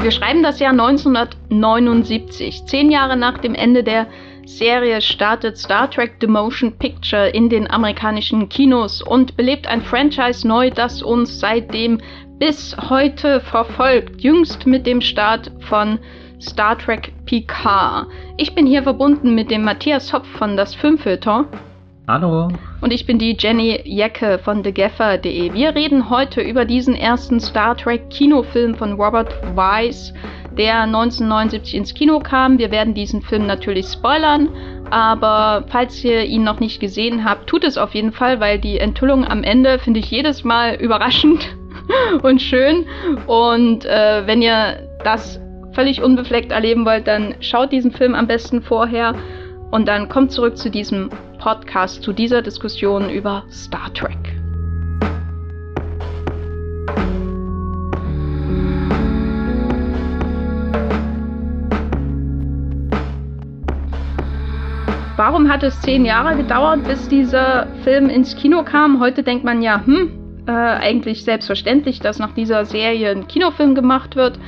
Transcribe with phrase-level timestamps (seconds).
[0.00, 2.66] Wir schreiben das Jahr 1979.
[2.66, 4.06] Zehn Jahre nach dem Ende der
[4.46, 10.46] Serie startet Star Trek The Motion Picture in den amerikanischen Kinos und belebt ein Franchise
[10.46, 12.00] neu, das uns seitdem
[12.38, 14.20] bis heute verfolgt.
[14.20, 15.98] Jüngst mit dem Start von
[16.40, 18.06] Star Trek Picard.
[18.36, 21.46] Ich bin hier verbunden mit dem Matthias Hopf von das Filmfilter.
[22.08, 22.48] Hallo.
[22.80, 25.52] Und ich bin die Jenny Jecke von TheGaffer.de.
[25.52, 30.14] Wir reden heute über diesen ersten Star Trek Kinofilm von Robert Wise,
[30.56, 32.56] der 1979 ins Kino kam.
[32.56, 34.48] Wir werden diesen Film natürlich spoilern,
[34.88, 38.78] aber falls ihr ihn noch nicht gesehen habt, tut es auf jeden Fall, weil die
[38.78, 41.46] Enthüllung am Ende finde ich jedes Mal überraschend
[42.22, 42.86] und schön.
[43.26, 48.62] Und äh, wenn ihr das völlig unbefleckt erleben wollt, dann schaut diesen Film am besten
[48.62, 49.14] vorher
[49.70, 51.10] und dann kommt zurück zu diesem
[51.48, 54.18] Podcast, zu dieser Diskussion über Star Trek.
[65.16, 69.00] Warum hat es zehn Jahre gedauert, bis dieser Film ins Kino kam?
[69.00, 74.16] Heute denkt man ja, hm, äh, eigentlich selbstverständlich, dass nach dieser Serie ein Kinofilm gemacht
[74.16, 74.38] wird.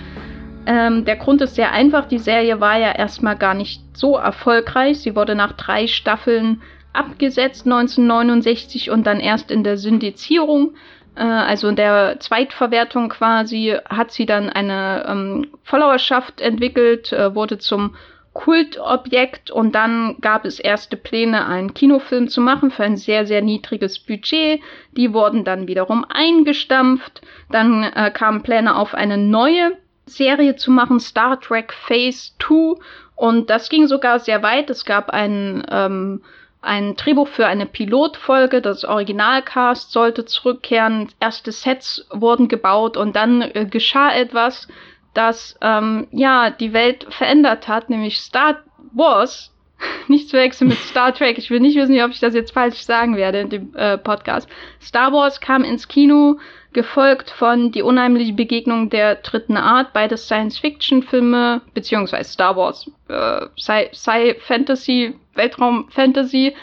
[0.66, 2.08] Ähm, der Grund ist sehr einfach.
[2.08, 5.00] Die Serie war ja erstmal gar nicht so erfolgreich.
[5.00, 6.60] Sie wurde nach drei Staffeln
[6.92, 10.74] abgesetzt 1969 und dann erst in der Syndizierung,
[11.16, 17.58] äh, also in der Zweitverwertung quasi, hat sie dann eine ähm, Followerschaft entwickelt, äh, wurde
[17.58, 17.94] zum
[18.32, 23.42] Kultobjekt und dann gab es erste Pläne, einen Kinofilm zu machen für ein sehr, sehr
[23.42, 24.60] niedriges Budget.
[24.92, 27.22] Die wurden dann wiederum eingestampft.
[27.50, 29.72] Dann äh, kamen Pläne auf eine neue
[30.06, 32.80] Serie zu machen, Star Trek Phase 2.
[33.16, 34.70] Und das ging sogar sehr weit.
[34.70, 36.22] Es gab ein, ähm,
[36.62, 38.60] ein Drehbuch für eine Pilotfolge.
[38.60, 41.08] Das Originalcast sollte zurückkehren.
[41.20, 44.68] Erste Sets wurden gebaut und dann äh, geschah etwas,
[45.14, 48.62] das ähm, ja die Welt verändert hat, nämlich Star
[48.92, 49.52] Wars.
[50.08, 51.38] Nicht zu wechseln mit Star Trek.
[51.38, 54.48] Ich will nicht wissen, ob ich das jetzt falsch sagen werde in dem äh, Podcast.
[54.82, 56.38] Star Wars kam ins Kino
[56.72, 65.14] gefolgt von Die unheimliche Begegnung der dritten Art, beide Science-Fiction-Filme, beziehungsweise Star Wars, äh, Sci-Fantasy,
[65.34, 66.54] Weltraum-Fantasy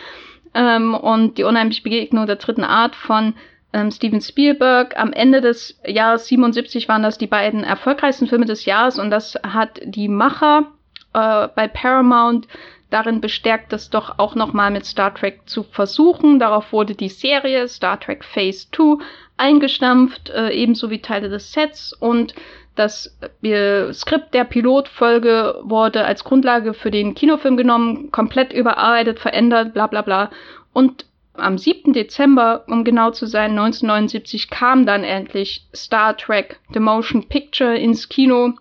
[0.53, 3.33] ähm, und Die unheimliche Begegnung der dritten Art von
[3.73, 4.97] ähm, Steven Spielberg.
[4.97, 9.35] Am Ende des Jahres 77 waren das die beiden erfolgreichsten Filme des Jahres und das
[9.43, 10.71] hat die Macher
[11.17, 12.47] äh, bei Paramount
[12.89, 16.39] darin bestärkt, das doch auch nochmal mit Star Trek zu versuchen.
[16.39, 19.03] Darauf wurde die Serie Star Trek Phase 2
[19.35, 22.33] eingestampft, äh, ebenso wie Teile des Sets und
[22.75, 29.73] das äh, Skript der Pilotfolge wurde als Grundlage für den Kinofilm genommen, komplett überarbeitet, verändert,
[29.73, 30.29] bla bla bla.
[30.73, 31.93] Und am 7.
[31.93, 38.09] Dezember, um genau zu sein, 1979, kam dann endlich Star Trek The Motion Picture ins
[38.09, 38.53] Kino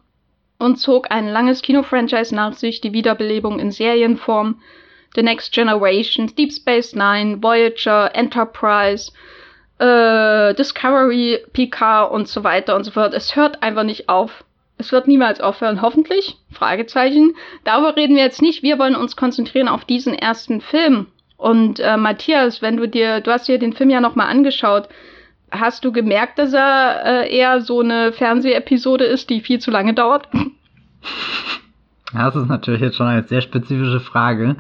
[0.58, 4.60] und zog ein langes Kinofranchise nach sich, die Wiederbelebung in Serienform.
[5.14, 9.12] The Next Generation, Deep Space Nine, Voyager, Enterprise,
[9.78, 13.14] äh, Discovery, Picard und so weiter und so fort.
[13.14, 14.44] Es hört einfach nicht auf.
[14.78, 16.36] Es wird niemals aufhören, hoffentlich.
[16.52, 17.34] Fragezeichen.
[17.64, 18.62] Darüber reden wir jetzt nicht.
[18.62, 21.06] Wir wollen uns konzentrieren auf diesen ersten Film.
[21.38, 24.88] Und äh, Matthias, wenn du dir, du hast dir den Film ja nochmal angeschaut,
[25.50, 29.94] hast du gemerkt, dass er äh, eher so eine Fernsehepisode ist, die viel zu lange
[29.94, 30.28] dauert?
[32.12, 34.56] Das ist natürlich jetzt schon eine sehr spezifische Frage.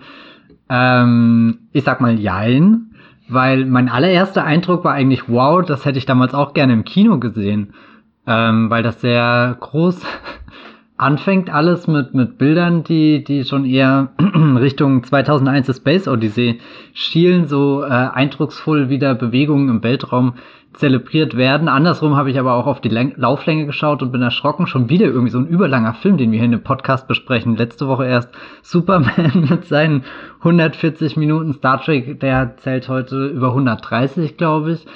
[0.68, 2.90] Ähm, ich sag mal Jein,
[3.28, 7.18] weil mein allererster Eindruck war eigentlich, wow, das hätte ich damals auch gerne im Kino
[7.18, 7.72] gesehen.
[8.26, 10.04] Ähm, weil das sehr groß
[10.96, 16.60] anfängt alles mit, mit Bildern, die, die schon eher Richtung 2001 Space Odyssey
[16.94, 20.34] schielen, so äh, eindrucksvoll wieder Bewegungen im Weltraum
[20.76, 21.68] zelebriert werden.
[21.68, 24.66] Andersrum habe ich aber auch auf die Läng Lauflänge geschaut und bin erschrocken.
[24.66, 27.56] Schon wieder irgendwie so ein überlanger Film, den wir hier in dem Podcast besprechen.
[27.56, 28.30] Letzte Woche erst
[28.62, 30.04] Superman mit seinen
[30.38, 31.54] 140 Minuten.
[31.54, 34.86] Star Trek, der zählt heute über 130, glaube ich.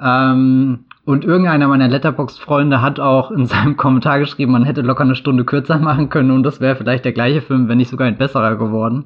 [0.00, 5.14] Ähm, und irgendeiner meiner Letterbox-Freunde hat auch in seinem Kommentar geschrieben, man hätte locker eine
[5.14, 8.18] Stunde kürzer machen können und das wäre vielleicht der gleiche Film, wenn nicht sogar ein
[8.18, 9.04] besserer geworden.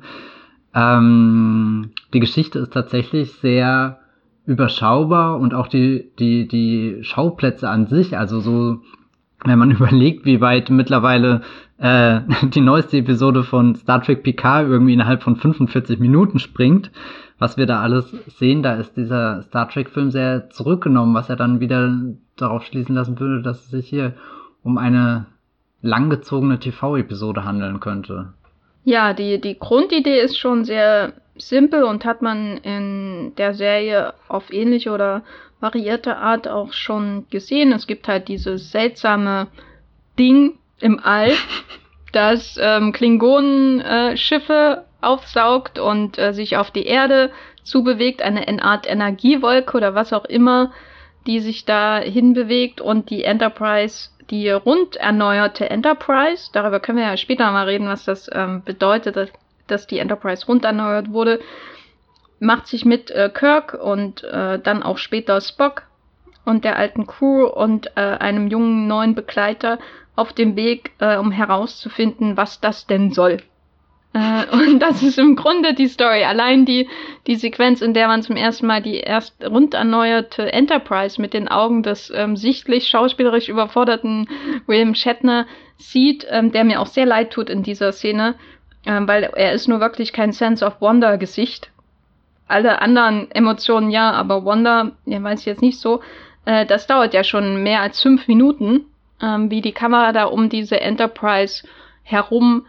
[0.75, 3.99] Ähm, die Geschichte ist tatsächlich sehr
[4.47, 8.81] überschaubar und auch die, die, die Schauplätze an sich, also so,
[9.44, 11.43] wenn man überlegt, wie weit mittlerweile
[11.76, 12.20] äh,
[12.55, 16.91] die neueste Episode von Star Trek Picard irgendwie innerhalb von 45 Minuten springt,
[17.40, 21.58] was wir da alles sehen, da ist dieser Star Trek-Film sehr zurückgenommen, was er dann
[21.58, 21.90] wieder
[22.37, 24.12] darauf schließen lassen würde, dass es sich hier
[24.62, 25.26] um eine
[25.81, 28.34] langgezogene TV-Episode handeln könnte.
[28.84, 34.52] Ja, die, die Grundidee ist schon sehr simpel und hat man in der Serie auf
[34.52, 35.22] ähnliche oder
[35.60, 37.72] variierte Art auch schon gesehen.
[37.72, 39.46] Es gibt halt dieses seltsame
[40.19, 41.32] Ding, im All,
[42.12, 47.31] das ähm, Klingonen-Schiffe äh, aufsaugt und äh, sich auf die Erde
[47.62, 50.73] zubewegt, eine Art Energiewolke oder was auch immer,
[51.26, 57.17] die sich da hinbewegt und die Enterprise, die rund erneuerte Enterprise, darüber können wir ja
[57.17, 59.31] später mal reden, was das ähm, bedeutet, dass,
[59.67, 61.41] dass die Enterprise rund erneuert wurde,
[62.38, 65.82] macht sich mit äh, Kirk und äh, dann auch später Spock
[66.44, 69.79] und der alten Crew und äh, einem jungen neuen Begleiter
[70.17, 73.43] auf dem Weg, äh, um herauszufinden, was das denn soll.
[74.12, 76.24] Äh, und das ist im Grunde die Story.
[76.24, 76.88] Allein die,
[77.26, 81.48] die Sequenz, in der man zum ersten Mal die erst rund erneuerte Enterprise mit den
[81.48, 84.28] Augen des ähm, sichtlich schauspielerisch überforderten
[84.66, 85.46] William Shatner
[85.76, 88.34] sieht, ähm, der mir auch sehr leid tut in dieser Szene,
[88.84, 91.70] ähm, weil er ist nur wirklich kein Sense of Wonder Gesicht.
[92.48, 96.00] Alle anderen Emotionen ja, aber Wonder, ja, weiß ich jetzt nicht so.
[96.46, 98.86] Äh, das dauert ja schon mehr als fünf Minuten,
[99.22, 101.64] ähm, wie die Kamera da um diese Enterprise
[102.02, 102.66] herum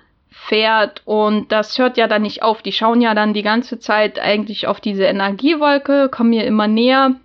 [0.47, 1.01] fährt.
[1.05, 2.61] Und das hört ja dann nicht auf.
[2.61, 7.15] Die schauen ja dann die ganze Zeit eigentlich auf diese Energiewolke, kommen hier immer näher.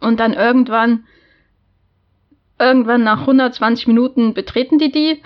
[0.00, 1.06] Und dann irgendwann,
[2.58, 5.22] irgendwann nach 120 Minuten betreten die die.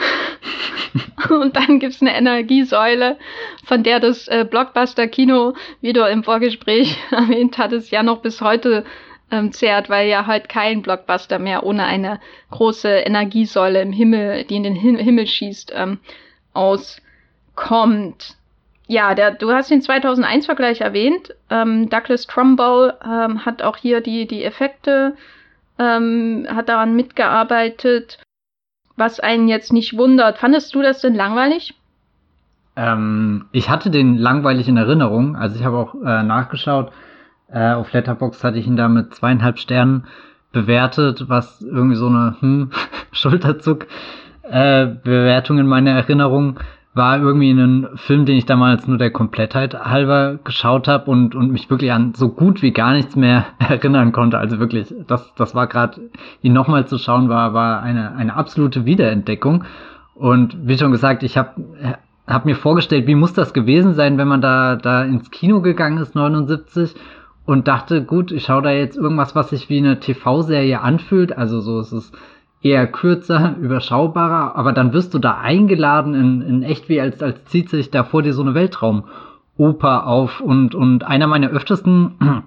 [1.30, 3.18] Und dann gibt's eine Energiesäule,
[3.64, 8.84] von der das äh, Blockbuster-Kino, wie du im Vorgespräch erwähnt hattest, ja noch bis heute
[9.30, 14.56] ähm, zehrt, weil ja halt kein Blockbuster mehr ohne eine große Energiesäule im Himmel, die
[14.56, 15.98] in den Himmel schießt, ähm,
[16.52, 18.36] auskommt.
[18.86, 21.34] Ja, der, du hast den 2001-Vergleich erwähnt.
[21.48, 25.14] Ähm, Douglas Trumbull ähm, hat auch hier die, die Effekte,
[25.78, 28.18] ähm, hat daran mitgearbeitet,
[28.96, 30.38] was einen jetzt nicht wundert.
[30.38, 31.74] Fandest du das denn langweilig?
[32.76, 35.36] Ähm, ich hatte den langweilig in Erinnerung.
[35.36, 36.92] Also ich habe auch äh, nachgeschaut.
[37.48, 40.06] Äh, auf Letterbox hatte ich ihn da mit zweieinhalb Sternen
[40.52, 42.70] bewertet, was irgendwie so eine hm,
[43.12, 43.86] Schulterzuck
[44.50, 46.58] äh, Bewertung in meiner Erinnerung
[46.92, 51.52] war irgendwie ein Film, den ich damals nur der Komplettheit halber geschaut habe und, und
[51.52, 54.38] mich wirklich an so gut wie gar nichts mehr erinnern konnte.
[54.38, 56.00] Also wirklich, das, das war gerade,
[56.42, 59.64] ihn nochmal zu schauen, war, war eine, eine absolute Wiederentdeckung.
[60.14, 61.62] Und wie schon gesagt, ich habe
[62.26, 65.98] hab mir vorgestellt, wie muss das gewesen sein, wenn man da, da ins Kino gegangen
[65.98, 66.94] ist, 79,
[67.46, 71.36] und dachte, gut, ich schaue da jetzt irgendwas, was sich wie eine TV-Serie anfühlt.
[71.36, 72.12] Also so ist es
[72.62, 77.44] eher kürzer, überschaubarer, aber dann wirst du da eingeladen in, in echt wie als, als
[77.46, 80.40] zieht sich da vor dir so eine Weltraumoper auf.
[80.40, 82.14] Und, und einer meiner öftesten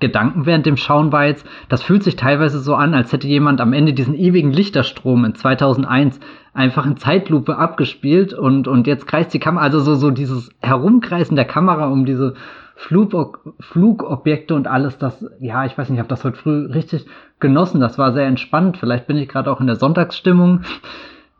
[0.00, 3.60] Gedanken während dem Schauen war jetzt, das fühlt sich teilweise so an, als hätte jemand
[3.60, 6.18] am Ende diesen ewigen Lichterstrom in 2001
[6.54, 11.36] einfach in Zeitlupe abgespielt und, und jetzt kreist die Kamera, also so, so dieses Herumkreisen
[11.36, 12.34] der Kamera um diese
[12.74, 17.06] Flug, Flugobjekte und alles, das, ja, ich weiß nicht, ich habe das heute früh richtig
[17.38, 17.80] genossen.
[17.80, 18.78] Das war sehr entspannt.
[18.78, 20.62] Vielleicht bin ich gerade auch in der Sonntagsstimmung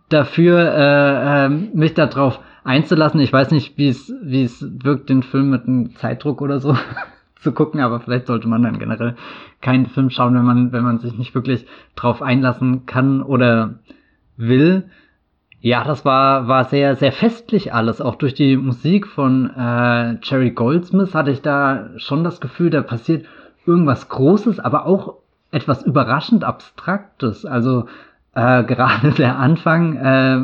[0.09, 3.21] dafür, äh, äh, mich darauf einzulassen.
[3.21, 6.77] Ich weiß nicht, wie es wie es wirkt, den Film mit einem Zeitdruck oder so
[7.37, 9.17] zu gucken, aber vielleicht sollte man dann generell
[9.61, 13.79] keinen Film schauen, wenn man wenn man sich nicht wirklich drauf einlassen kann oder
[14.37, 14.85] will.
[15.65, 18.01] Ja, das war, war sehr, sehr festlich alles.
[18.01, 22.83] Auch durch die Musik von äh, Jerry Goldsmith hatte ich da schon das Gefühl, da
[22.83, 23.27] passiert
[23.65, 25.19] irgendwas Großes, aber auch
[25.53, 27.47] etwas überraschend Abstraktes.
[27.47, 27.85] Also
[28.35, 30.37] äh, gerade der Anfang, äh,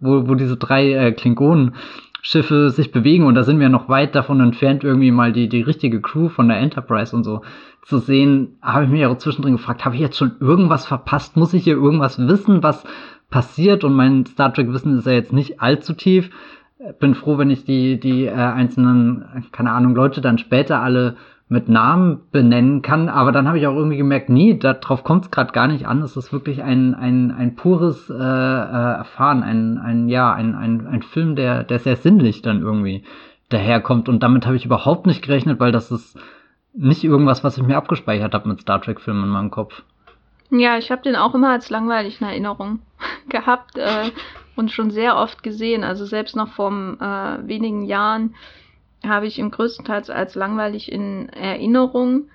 [0.00, 4.40] wo, wo diese drei äh, Klingonen-Schiffe sich bewegen und da sind wir noch weit davon
[4.40, 7.42] entfernt, irgendwie mal die, die richtige Crew von der Enterprise und so
[7.82, 11.36] zu sehen, habe ich mich auch zwischendrin gefragt, habe ich jetzt schon irgendwas verpasst?
[11.36, 12.84] Muss ich hier irgendwas wissen, was
[13.30, 16.30] passiert und mein Star Trek Wissen ist ja jetzt nicht allzu tief.
[17.00, 21.16] Bin froh, wenn ich die, die äh, einzelnen, keine Ahnung, Leute dann später alle
[21.48, 25.30] mit Namen benennen kann, aber dann habe ich auch irgendwie gemerkt, nee, darauf kommt es
[25.30, 26.02] gerade gar nicht an.
[26.02, 30.86] Es ist wirklich ein, ein, ein pures äh, äh, Erfahren, ein, ein, ja, ein, ein,
[30.88, 33.04] ein Film, der, der sehr sinnlich dann irgendwie
[33.48, 34.08] daherkommt.
[34.08, 36.18] Und damit habe ich überhaupt nicht gerechnet, weil das ist
[36.74, 39.84] nicht irgendwas, was ich mir abgespeichert habe mit Star Trek-Filmen in meinem Kopf.
[40.50, 42.80] Ja, ich habe den auch immer als langweilig in Erinnerung
[43.28, 44.10] gehabt äh,
[44.54, 45.84] und schon sehr oft gesehen.
[45.84, 48.34] Also selbst noch vor äh, wenigen Jahren
[49.06, 52.28] habe ich ihn größtenteils als langweilig in Erinnerung.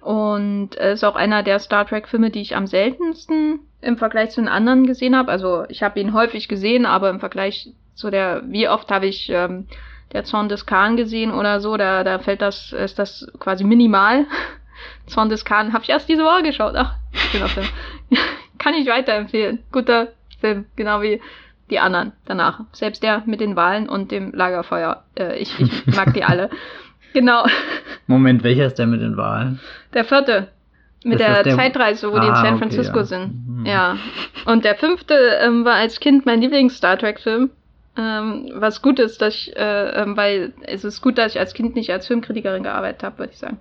[0.00, 4.40] Und es ist auch einer der Star Trek-Filme, die ich am seltensten im Vergleich zu
[4.40, 5.30] den anderen gesehen habe.
[5.30, 9.30] Also ich habe ihn häufig gesehen, aber im Vergleich zu der, wie oft habe ich
[9.30, 9.66] ähm,
[10.12, 14.26] der Zorn des Khan gesehen oder so, da, da fällt das, ist das quasi minimal.
[15.06, 16.74] Zorn des Khan habe ich erst diese Woche geschaut.
[16.76, 17.66] Ach, Film.
[18.58, 19.62] Kann ich weiterempfehlen.
[19.72, 20.08] Guter
[20.40, 21.20] Film, genau wie
[21.70, 22.60] die anderen danach.
[22.72, 25.02] Selbst der mit den Wahlen und dem Lagerfeuer.
[25.18, 26.50] Äh, ich, ich mag die alle.
[27.14, 27.44] Genau.
[28.08, 29.60] Moment, welcher ist der mit den Wahlen?
[29.92, 30.48] Der vierte.
[31.04, 33.04] Mit der, der- Zeitreise, wo die in Ah, San okay, Francisco ja.
[33.04, 33.58] sind.
[33.60, 33.66] Mhm.
[33.66, 33.96] Ja.
[34.46, 37.50] Und der fünfte ähm, war als Kind mein Lieblings-Star Trek-Film.
[37.96, 41.54] Ähm, was gut ist, dass ich, äh, ähm, weil es ist gut, dass ich als
[41.54, 43.60] Kind nicht als Filmkritikerin gearbeitet habe, würde ich sagen.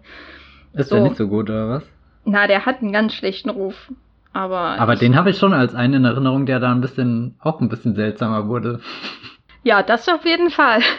[0.73, 0.95] Ist So.
[0.95, 1.83] der nicht so gut, oder was?
[2.25, 3.75] Na, der hat einen ganz schlechten Ruf.
[4.33, 7.35] Aber, Aber ich, den habe ich schon als einen in Erinnerung, der da ein bisschen,
[7.39, 8.79] auch ein bisschen seltsamer wurde.
[9.65, 10.81] Ja, das auf jeden Fall.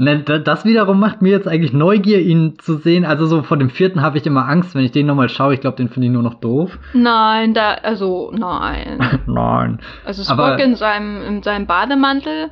[0.00, 3.04] Ne, da- das wiederum macht mir jetzt eigentlich Neugier, ihn zu sehen.
[3.04, 5.54] Also so vor dem vierten habe ich immer Angst, wenn ich den nochmal schaue.
[5.54, 6.78] Ich glaube, den finde ich nur noch doof.
[6.92, 9.00] Nein, da, also, nein.
[9.26, 9.80] Nein.
[10.04, 12.50] Also Spock in seinem, in seinem Bademantel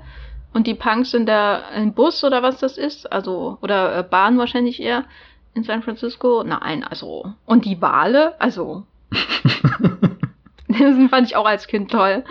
[0.55, 4.39] und die Punks in der im Bus oder was das ist, also oder äh, Bahn
[4.39, 5.05] wahrscheinlich eher
[5.57, 6.45] in San Francisco.
[6.45, 8.85] Nein, also und die Wale, also
[10.69, 12.25] das fand ich auch als Kind toll.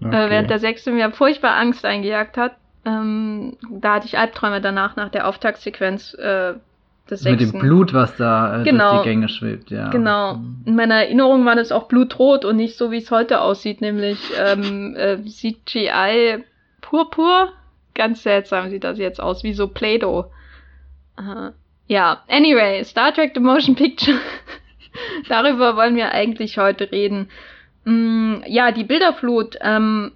[0.00, 2.56] Äh, während der sechste mir furchtbar Angst eingejagt hat.
[2.84, 6.54] Ähm, da hatte ich Albträume danach nach der Auftaktsequenz äh,
[7.10, 7.58] des Mit sechsten.
[7.58, 8.90] dem Blut, was da äh, Genau.
[8.92, 9.88] durch die Gänge schwebt, ja.
[9.88, 10.38] Genau.
[10.66, 14.18] In meiner Erinnerung war das auch blutrot und nicht so, wie es heute aussieht, nämlich
[14.38, 16.44] ähm, äh, CGI
[16.82, 17.52] purpur.
[17.94, 20.26] Ganz seltsam sieht das jetzt aus, wie so Play-Doh.
[21.88, 24.18] Ja, anyway, Star Trek The Motion Picture.
[25.28, 27.28] Darüber wollen wir eigentlich heute reden.
[27.84, 29.56] Mm, ja, die Bilderflut.
[29.60, 30.12] Ähm,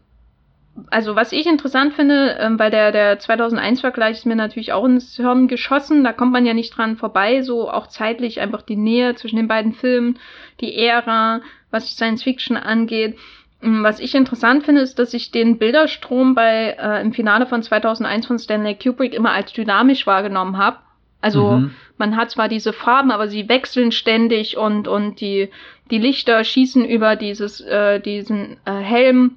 [0.91, 5.17] also was ich interessant finde, ähm, weil der, der 2001-Vergleich ist mir natürlich auch ins
[5.17, 9.15] Hirn geschossen, da kommt man ja nicht dran vorbei, so auch zeitlich einfach die Nähe
[9.15, 10.19] zwischen den beiden Filmen,
[10.61, 13.17] die Ära, was Science Fiction angeht.
[13.63, 17.63] Ähm, Was ich interessant finde, ist, dass ich den Bilderstrom bei äh, im Finale von
[17.63, 20.79] 2001 von Stanley Kubrick immer als dynamisch wahrgenommen habe.
[21.21, 21.75] Also Mhm.
[21.99, 25.51] man hat zwar diese Farben, aber sie wechseln ständig und und die
[25.91, 29.37] die Lichter schießen über dieses äh, diesen äh, Helm,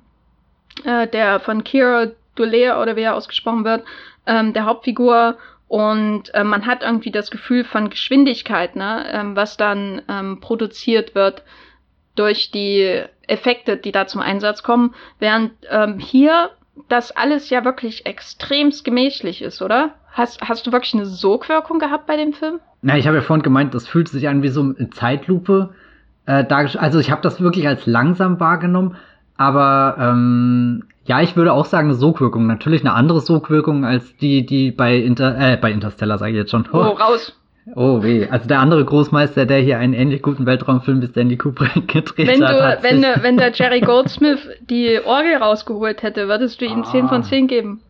[0.86, 3.84] äh, der von Kira Dulaire oder wie er ausgesprochen wird,
[4.26, 5.38] ähm, der Hauptfigur
[5.68, 11.16] und äh, man hat irgendwie das Gefühl von Geschwindigkeit, ne, ähm, was dann ähm, produziert
[11.16, 11.44] wird
[12.16, 16.52] durch die Effekte, die da zum Einsatz kommen, während ähm, hier
[16.90, 19.96] das alles ja wirklich extremst gemächlich ist, oder?
[20.14, 22.60] Hast, hast du wirklich eine Sogwirkung gehabt bei dem Film?
[22.82, 25.70] Na, ich habe ja vorhin gemeint, das fühlt sich an wie so eine Zeitlupe.
[26.26, 28.96] Äh, also ich habe das wirklich als langsam wahrgenommen,
[29.38, 32.48] aber ähm, ja, ich würde auch sagen, eine Sogwirkung.
[32.48, 36.52] Natürlich eine andere Sogwirkung als die, die bei Inter äh, bei Interstellar sage ich jetzt
[36.52, 36.68] schon.
[36.72, 37.38] Oh, raus.
[37.76, 41.88] Oh weh, also der andere Großmeister, der hier einen ähnlich guten Weltraumfilm wie Stanley Kubrick
[41.88, 46.04] gedreht Wenn, hat, du, hat wenn, sich- der- wenn der Jerry Goldsmith die Orgel rausgeholt
[46.04, 46.92] hätte, würdest du ihm Ah.
[46.92, 47.82] 10 von 10 geben.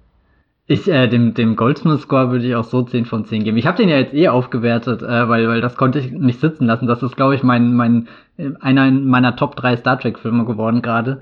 [0.66, 3.58] Ich, äh, dem, dem Goldsmith-Score würde ich auch so 10 von 10 geben.
[3.58, 6.66] Ich habe den ja jetzt eh aufgewertet, äh, weil, weil das konnte ich nicht sitzen
[6.68, 6.88] lassen.
[6.88, 11.22] Das ist, glaube ich, mein, mein, äh, einer meiner Top 3 Star Trek-Filme geworden gerade.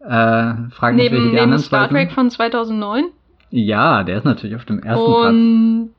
[0.00, 0.08] Äh,
[0.70, 3.04] frag mich, welche Neben, die neben anderen Star Trek von 2009.
[3.50, 5.26] Ja, der ist natürlich auf dem ersten Platz.
[5.32, 5.90] Und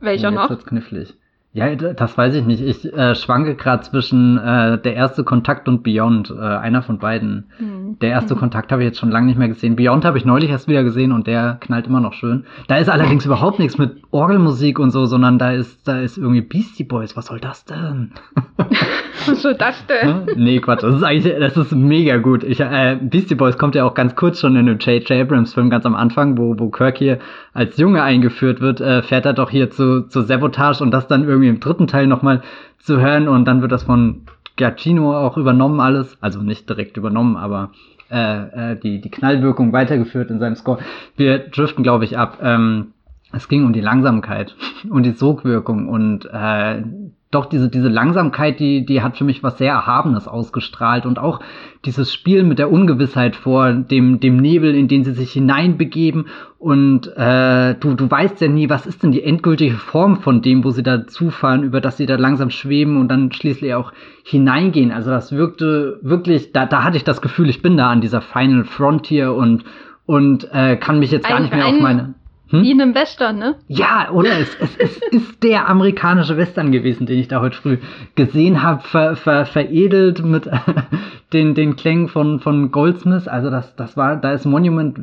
[0.00, 0.50] welcher Oh, jetzt noch?
[0.50, 1.14] wird's knifflig.
[1.52, 2.60] Ja, das weiß ich nicht.
[2.60, 6.30] Ich äh, schwanke gerade zwischen äh, der erste Kontakt und Beyond.
[6.30, 7.50] Äh, einer von beiden.
[7.58, 7.98] Hm.
[8.00, 9.74] Der erste Kontakt habe ich jetzt schon lange nicht mehr gesehen.
[9.74, 12.44] Beyond habe ich neulich erst wieder gesehen und der knallt immer noch schön.
[12.68, 16.42] Da ist allerdings überhaupt nichts mit Orgelmusik und so, sondern da ist, da ist irgendwie
[16.42, 17.16] Beastie Boys.
[17.16, 18.12] Was soll das denn?
[19.26, 20.26] Was soll das denn?
[20.26, 20.32] Hä?
[20.36, 20.84] nee, Quatsch.
[20.84, 22.44] Das ist eigentlich, das ist mega gut.
[22.44, 25.10] Ich, äh, Beastie Boys kommt ja auch ganz kurz schon in dem J.J.
[25.22, 27.18] Abrams Film ganz am Anfang, wo, wo Kirk hier
[27.52, 31.24] als Junge eingeführt wird, äh, fährt er doch hier zu, zu Sabotage und das dann
[31.24, 32.42] irgendwie im dritten Teil nochmal
[32.78, 34.22] zu hören und dann wird das von
[34.56, 36.16] Giacchino auch übernommen alles.
[36.20, 37.70] Also nicht direkt übernommen, aber
[38.10, 40.80] äh, äh, die, die Knallwirkung weitergeführt in seinem Score.
[41.16, 42.38] Wir driften, glaube ich, ab.
[42.42, 42.92] Ähm,
[43.32, 44.56] es ging um die Langsamkeit
[44.90, 46.82] und die Sogwirkung und äh,
[47.30, 51.38] doch diese, diese Langsamkeit, die, die hat für mich was sehr Erhabenes ausgestrahlt und auch
[51.84, 56.26] dieses Spiel mit der Ungewissheit vor dem, dem Nebel, in den sie sich hineinbegeben
[56.58, 60.64] und äh, du, du weißt ja nie, was ist denn die endgültige Form von dem,
[60.64, 63.92] wo sie da zufahren, über das sie da langsam schweben und dann schließlich auch
[64.24, 64.90] hineingehen.
[64.90, 68.22] Also das wirkte wirklich, da, da hatte ich das Gefühl, ich bin da an dieser
[68.22, 69.64] Final Frontier und,
[70.04, 72.14] und äh, kann mich jetzt gar nicht mehr auf Ein- meine...
[72.50, 72.62] Hm?
[72.62, 73.56] Wie in einem Western, ne?
[73.68, 74.38] Ja, oder?
[74.38, 77.78] Es, es, es ist der amerikanische Western gewesen, den ich da heute früh
[78.16, 80.50] gesehen habe, ver, ver, veredelt mit
[81.32, 83.28] den, den Klängen von, von Goldsmith.
[83.28, 84.98] Also das, das war, da ist Monument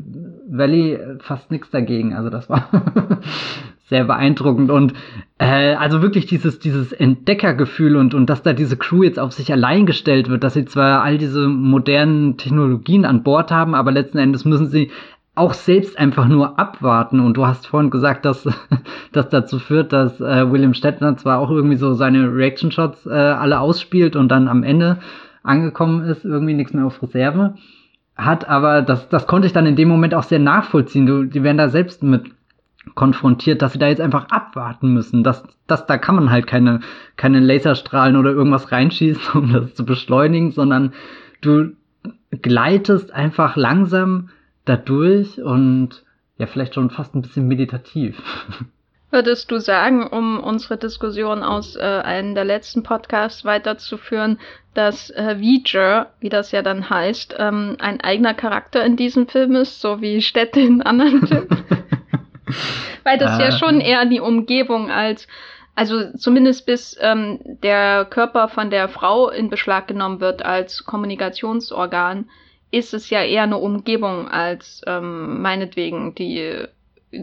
[0.50, 2.14] Valley fast nichts dagegen.
[2.14, 2.68] Also das war
[3.90, 4.94] sehr beeindruckend und
[5.38, 9.52] äh, also wirklich dieses, dieses Entdeckergefühl und, und dass da diese Crew jetzt auf sich
[9.52, 14.18] allein gestellt wird, dass sie zwar all diese modernen Technologien an Bord haben, aber letzten
[14.18, 14.92] Endes müssen sie
[15.38, 17.20] auch selbst einfach nur abwarten.
[17.20, 18.48] Und du hast vorhin gesagt, dass
[19.12, 23.60] das dazu führt, dass äh, William Shatner zwar auch irgendwie so seine Reaction-Shots äh, alle
[23.60, 24.98] ausspielt und dann am Ende
[25.44, 27.54] angekommen ist, irgendwie nichts mehr auf Reserve
[28.18, 31.06] hat, aber das, das konnte ich dann in dem Moment auch sehr nachvollziehen.
[31.06, 32.32] Du, die werden da selbst mit
[32.96, 35.24] konfrontiert, dass sie da jetzt einfach abwarten müssen.
[35.24, 36.80] dass dass da kann man halt keine,
[37.18, 40.94] keine Laserstrahlen oder irgendwas reinschießen, um das zu beschleunigen, sondern
[41.42, 41.74] du
[42.42, 44.30] gleitest einfach langsam
[44.68, 46.04] dadurch und
[46.38, 48.22] ja, vielleicht schon fast ein bisschen meditativ.
[49.10, 54.38] Würdest du sagen, um unsere Diskussion aus äh, einem der letzten Podcasts weiterzuführen,
[54.74, 59.56] dass äh, Viger, wie das ja dann heißt, ähm, ein eigener Charakter in diesem Film
[59.56, 61.64] ist, so wie Städte in anderen Filmen?
[63.04, 63.44] Weil das äh.
[63.44, 65.28] ja schon eher die Umgebung als,
[65.74, 72.30] also zumindest bis ähm, der Körper von der Frau in Beschlag genommen wird als Kommunikationsorgan,
[72.72, 76.66] ist es ja eher eine Umgebung als ähm, meinetwegen die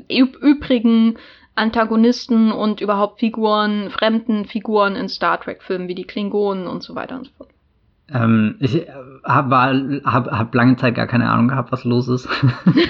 [0.08, 1.16] übrigen
[1.54, 7.16] Antagonisten und überhaupt Figuren, fremden Figuren in Star Trek-Filmen wie die Klingonen und so weiter
[7.16, 7.50] und so fort.
[8.12, 8.86] Ähm, ich
[9.24, 12.28] habe hab, hab lange Zeit gar keine Ahnung gehabt, was los ist.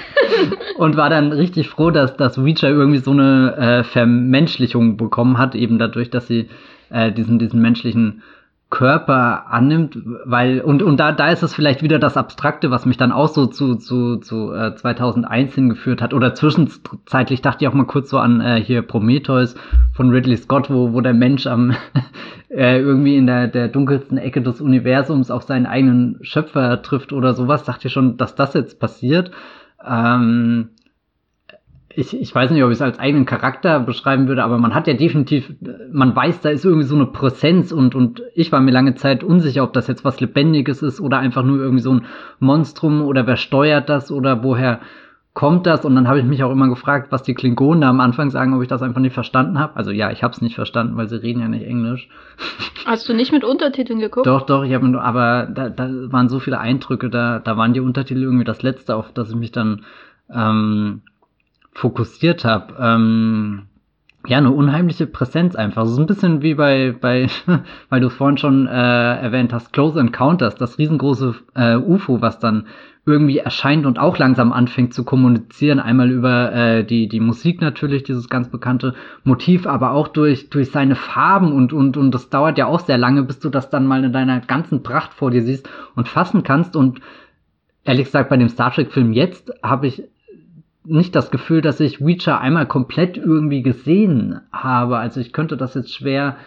[0.77, 5.55] und war dann richtig froh, dass, dass Reacher irgendwie so eine äh, Vermenschlichung bekommen hat,
[5.55, 6.49] eben dadurch, dass sie
[6.89, 8.23] äh, diesen, diesen menschlichen
[8.69, 12.97] Körper annimmt, weil, und, und da, da ist es vielleicht wieder das Abstrakte, was mich
[12.97, 16.13] dann auch so zu, zu, zu äh, 2001 hingeführt hat.
[16.13, 19.55] Oder zwischenzeitlich dachte ich auch mal kurz so an äh, hier Prometheus
[19.93, 21.75] von Ridley Scott, wo, wo der Mensch am
[22.49, 27.33] äh, irgendwie in der, der dunkelsten Ecke des Universums auf seinen eigenen Schöpfer trifft oder
[27.33, 27.63] sowas.
[27.63, 29.31] Dachte ich schon, dass das jetzt passiert.
[29.87, 30.69] Ähm,
[31.95, 34.87] ich, ich weiß nicht, ob ich es als eigenen Charakter beschreiben würde, aber man hat
[34.87, 35.53] ja definitiv,
[35.91, 39.23] man weiß, da ist irgendwie so eine Präsenz und, und ich war mir lange Zeit
[39.23, 42.05] unsicher, ob das jetzt was Lebendiges ist oder einfach nur irgendwie so ein
[42.39, 44.81] Monstrum oder wer steuert das oder woher
[45.33, 45.85] kommt das?
[45.85, 48.53] Und dann habe ich mich auch immer gefragt, was die Klingonen da am Anfang sagen,
[48.53, 49.75] ob ich das einfach nicht verstanden habe.
[49.75, 52.09] Also ja, ich habe es nicht verstanden, weil sie reden ja nicht Englisch.
[52.85, 54.27] Hast du nicht mit Untertiteln geguckt?
[54.27, 57.79] Doch, doch, ich habe aber da, da waren so viele Eindrücke, da, da waren die
[57.79, 59.81] Untertitel irgendwie das Letzte, auf das ich mich dann
[60.33, 61.01] ähm,
[61.75, 62.73] fokussiert habe.
[62.79, 63.63] Ähm,
[64.27, 65.85] ja, eine unheimliche Präsenz einfach.
[65.85, 67.27] So ein bisschen wie bei, bei
[67.89, 72.65] weil du vorhin schon äh, erwähnt hast, Close Encounters, das riesengroße äh, UFO, was dann
[73.05, 75.79] irgendwie erscheint und auch langsam anfängt zu kommunizieren.
[75.79, 80.71] Einmal über äh, die, die Musik natürlich, dieses ganz bekannte Motiv, aber auch durch, durch
[80.71, 83.85] seine Farben und, und, und das dauert ja auch sehr lange, bis du das dann
[83.85, 86.75] mal in deiner ganzen Pracht vor dir siehst und fassen kannst.
[86.75, 86.99] Und
[87.83, 90.03] ehrlich gesagt, bei dem Star Trek-Film jetzt habe ich
[90.85, 94.97] nicht das Gefühl, dass ich Witcher einmal komplett irgendwie gesehen habe.
[94.97, 96.37] Also ich könnte das jetzt schwer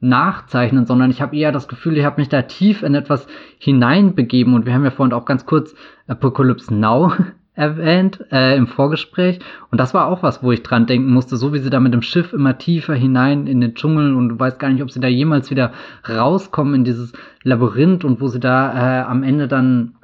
[0.00, 3.26] nachzeichnen, sondern ich habe eher das Gefühl, ich habe mich da tief in etwas
[3.58, 4.54] hineinbegeben.
[4.54, 5.74] Und wir haben ja vorhin auch ganz kurz
[6.06, 7.12] Apocalypse Now
[7.54, 9.38] erwähnt äh, im Vorgespräch.
[9.70, 11.94] Und das war auch was, wo ich dran denken musste, so wie sie da mit
[11.94, 15.00] dem Schiff immer tiefer hinein in den Dschungel und du weißt gar nicht, ob sie
[15.00, 15.72] da jemals wieder
[16.08, 19.94] rauskommen in dieses Labyrinth und wo sie da äh, am Ende dann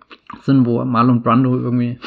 [0.42, 1.98] sind, wo Marlon Brando irgendwie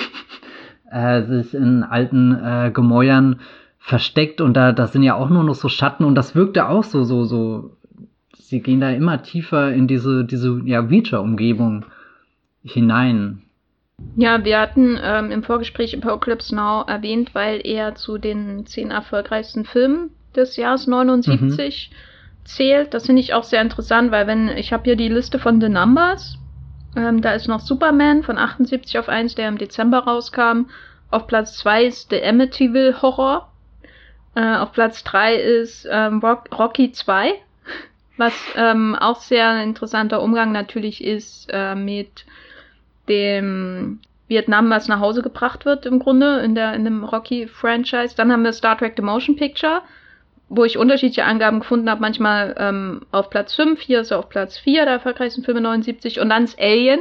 [0.93, 3.39] äh, sich in alten äh, Gemäuern
[3.79, 6.83] versteckt und da das sind ja auch nur noch so Schatten und das wirkte auch
[6.83, 7.75] so so so
[8.33, 11.85] sie gehen da immer tiefer in diese diese ja Witcher Umgebung
[12.63, 13.41] hinein.
[14.15, 19.65] Ja, wir hatten ähm, im Vorgespräch Apocalypse Now erwähnt, weil er zu den zehn erfolgreichsten
[19.65, 21.95] Filmen des Jahres 79 mhm.
[22.45, 22.93] zählt.
[22.93, 25.69] Das finde ich auch sehr interessant, weil wenn ich habe hier die Liste von The
[25.69, 26.37] Numbers
[26.95, 30.65] ähm, da ist noch Superman von 78 auf 1, der im Dezember rauskam.
[31.09, 33.51] Auf Platz 2 ist The Amityville Horror.
[34.35, 37.33] Äh, auf Platz 3 ist ähm, Rock Rocky 2,
[38.17, 42.25] was ähm, auch sehr ein interessanter Umgang natürlich ist äh, mit
[43.07, 48.15] dem Vietnam, was nach Hause gebracht wird im Grunde in der in dem Rocky Franchise.
[48.15, 49.81] Dann haben wir Star Trek The Motion Picture
[50.49, 54.29] wo ich unterschiedliche Angaben gefunden habe, manchmal ähm, auf Platz 5, hier ist er auf
[54.29, 56.99] Platz 4 der erfolgreichsten Filme 79 und dann ist Alien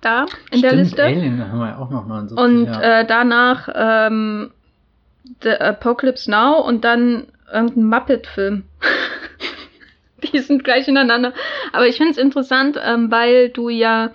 [0.00, 1.02] da in Stimmt, der Liste.
[1.02, 2.38] Alien haben wir auch noch 79.
[2.38, 3.00] Und ja.
[3.00, 4.50] äh, danach ähm,
[5.42, 8.64] The Apocalypse Now und dann irgendein Muppet-Film.
[10.32, 11.32] Die sind gleich ineinander.
[11.72, 14.10] Aber ich finde es interessant, ähm, weil du ja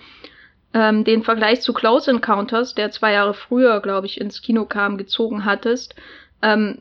[0.74, 4.98] ähm, den Vergleich zu Close Encounters, der zwei Jahre früher, glaube ich, ins Kino kam,
[4.98, 5.96] gezogen hattest
[6.44, 6.80] ähm,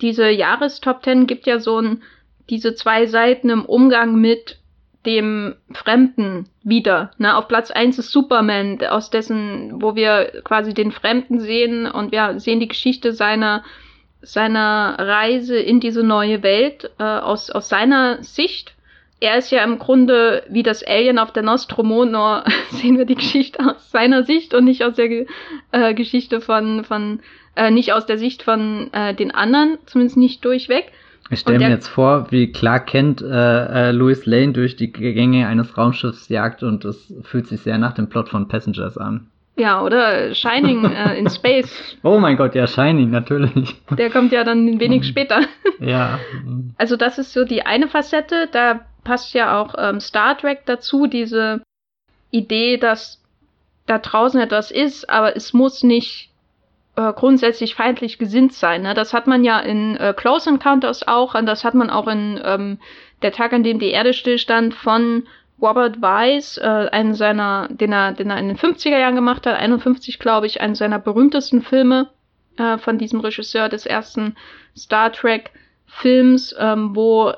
[0.00, 2.02] diese Jahrestop Ten gibt ja so ein,
[2.50, 4.58] diese zwei Seiten im Umgang mit
[5.06, 7.10] dem Fremden wieder.
[7.18, 7.36] Ne?
[7.36, 12.38] Auf Platz eins ist Superman, aus dessen, wo wir quasi den Fremden sehen und wir
[12.38, 13.64] sehen die Geschichte seiner,
[14.22, 18.74] seiner Reise in diese neue Welt äh, aus, aus seiner Sicht.
[19.18, 23.16] Er ist ja im Grunde wie das Alien auf der Nostromo, nur sehen wir die
[23.16, 25.26] Geschichte aus seiner Sicht und nicht aus der
[25.72, 27.20] äh, Geschichte von, von
[27.56, 30.92] äh, nicht aus der Sicht von äh, den anderen, zumindest nicht durchweg.
[31.30, 33.28] Ich stelle mir jetzt vor, wie Clark Kent äh,
[33.88, 37.94] äh, Louis Lane durch die Gänge eines Raumschiffs jagt und es fühlt sich sehr nach
[37.94, 39.28] dem Plot von Passengers an.
[39.56, 41.96] Ja, oder Shining äh, in Space.
[42.02, 43.76] Oh mein Gott, ja, Shining, natürlich.
[43.90, 45.40] Der kommt ja dann ein wenig später.
[45.80, 46.18] ja.
[46.78, 48.48] Also das ist so die eine Facette.
[48.50, 51.62] Da passt ja auch ähm, Star Trek dazu, diese
[52.30, 53.22] Idee, dass
[53.86, 56.31] da draußen etwas ist, aber es muss nicht
[56.96, 58.82] äh, grundsätzlich feindlich gesinnt sein.
[58.82, 58.94] Ne?
[58.94, 62.40] Das hat man ja in äh, Close Encounters auch und das hat man auch in
[62.44, 62.78] ähm,
[63.22, 65.24] Der Tag, an dem die Erde stillstand von
[65.60, 69.56] Robert Weiss, äh, einen seiner, den er, den er in den 50er Jahren gemacht hat,
[69.56, 72.10] 51 glaube ich, einen seiner berühmtesten Filme
[72.58, 74.36] äh, von diesem Regisseur des ersten
[74.76, 75.50] Star Trek
[75.86, 77.32] Films, ähm, wo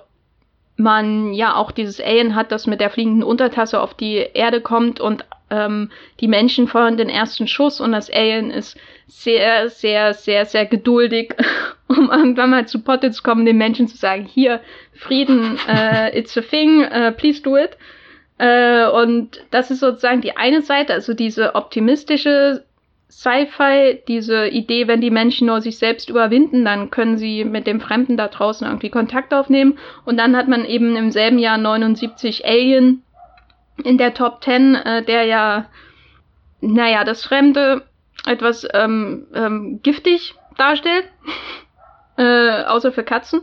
[0.76, 5.00] man ja auch dieses Alien hat, das mit der fliegenden Untertasse auf die Erde kommt
[5.00, 5.90] und ähm,
[6.20, 11.34] die Menschen feuern den ersten Schuss und das Alien ist sehr, sehr, sehr, sehr geduldig,
[11.88, 14.60] um irgendwann mal zu Potte zu kommen, den Menschen zu sagen, hier,
[14.92, 17.76] Frieden, äh, it's a thing, uh, please do it.
[18.38, 22.64] Äh, und das ist sozusagen die eine Seite, also diese optimistische
[23.10, 27.80] Sci-Fi, diese Idee, wenn die Menschen nur sich selbst überwinden, dann können sie mit dem
[27.80, 29.78] Fremden da draußen irgendwie Kontakt aufnehmen.
[30.04, 33.02] Und dann hat man eben im selben Jahr 79 Alien
[33.84, 35.66] in der Top 10, äh, der ja,
[36.60, 37.82] naja, das Fremde
[38.26, 41.06] etwas ähm, ähm, giftig darstellt,
[42.16, 43.42] äh, außer für Katzen.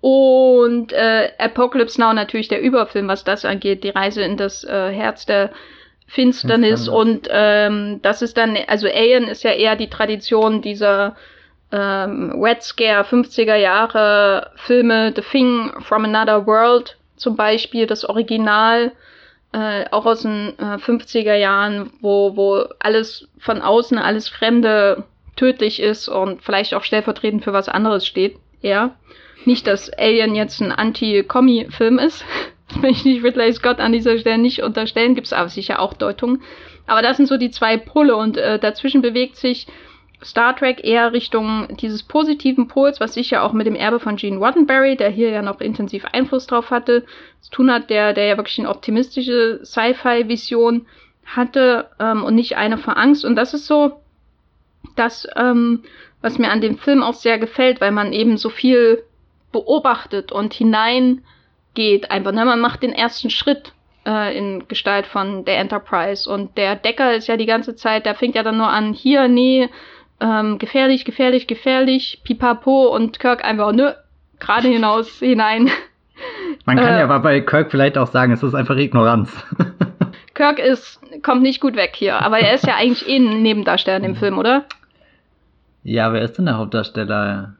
[0.00, 4.90] Und äh, Apocalypse Now natürlich der Überfilm, was das angeht, die Reise in das äh,
[4.90, 5.50] Herz der
[6.06, 6.88] Finsternis.
[6.88, 11.16] Und ähm, das ist dann, also Alien ist ja eher die Tradition dieser
[11.72, 18.92] ähm, Red Scare 50er Jahre Filme, The Thing from Another World zum Beispiel, das Original,
[19.54, 25.04] äh, auch aus den äh, 50er Jahren, wo, wo alles von außen, alles Fremde
[25.36, 28.36] tödlich ist und vielleicht auch stellvertretend für was anderes steht.
[28.62, 28.96] Ja.
[29.44, 32.24] Nicht, dass Alien jetzt ein Anti-Kommi-Film ist.
[32.66, 35.14] Das möchte ich Ridley Scott an dieser Stelle nicht unterstellen.
[35.14, 36.42] Gibt es aber sicher auch Deutungen.
[36.86, 39.66] Aber das sind so die zwei Pole und äh, dazwischen bewegt sich
[40.22, 44.38] Star Trek eher Richtung dieses positiven Pols, was sicher auch mit dem Erbe von Gene
[44.38, 47.04] Roddenberry, der hier ja noch intensiv Einfluss drauf hatte,
[47.40, 50.86] zu tun hat, der, der ja wirklich eine optimistische Sci-Fi-Vision
[51.26, 53.24] hatte ähm, und nicht eine vor Angst.
[53.24, 54.00] Und das ist so
[54.96, 55.82] das, ähm,
[56.20, 59.02] was mir an dem Film auch sehr gefällt, weil man eben so viel
[59.52, 62.32] beobachtet und hineingeht einfach.
[62.32, 62.44] Ne?
[62.44, 63.72] Man macht den ersten Schritt
[64.06, 66.30] äh, in Gestalt von der Enterprise.
[66.30, 69.28] Und der Decker ist ja die ganze Zeit, der fängt ja dann nur an, hier,
[69.28, 69.68] nee,
[70.20, 73.92] ähm, gefährlich, gefährlich, gefährlich, pipapo und Kirk einfach, nö,
[74.38, 75.70] gerade hinaus, hinein.
[76.64, 79.30] Man kann äh, ja aber bei Kirk vielleicht auch sagen, es ist einfach Ignoranz.
[80.34, 83.98] Kirk ist, kommt nicht gut weg hier, aber er ist ja eigentlich eh ein Nebendarsteller
[83.98, 84.64] in dem Film, oder?
[85.84, 87.54] Ja, wer ist denn der Hauptdarsteller?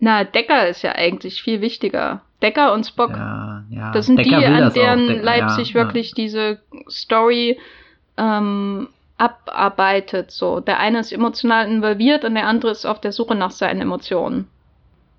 [0.00, 2.22] Na, Decker ist ja eigentlich viel wichtiger.
[2.42, 3.10] Decker und Spock.
[3.10, 3.92] Ja, ja.
[3.92, 7.58] Das sind Decker die, an deren Leipzig ja, wirklich diese Story
[8.16, 8.88] ähm,
[9.20, 10.30] abarbeitet.
[10.30, 13.82] So, der eine ist emotional involviert und der andere ist auf der Suche nach seinen
[13.82, 14.46] Emotionen.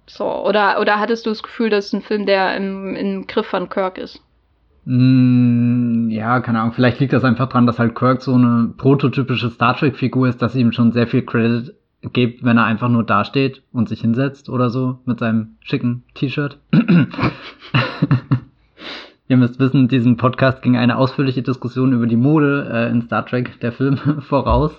[0.08, 3.46] So, oder, oder hattest du das Gefühl, das ist ein Film, der im, im Griff
[3.46, 4.22] von Kirk ist?
[4.86, 6.74] Mm, ja, keine Ahnung.
[6.74, 10.56] Vielleicht liegt das einfach dran, dass halt Kirk so eine prototypische Star Trek-Figur ist, dass
[10.56, 11.76] ihm schon sehr viel Credit
[12.14, 16.60] gibt, wenn er einfach nur dasteht und sich hinsetzt oder so mit seinem schicken T-Shirt.
[19.32, 23.26] Ihr müsst wissen, diesem Podcast ging eine ausführliche Diskussion über die Mode äh, in Star
[23.26, 23.96] Trek, der Film,
[24.28, 24.74] voraus.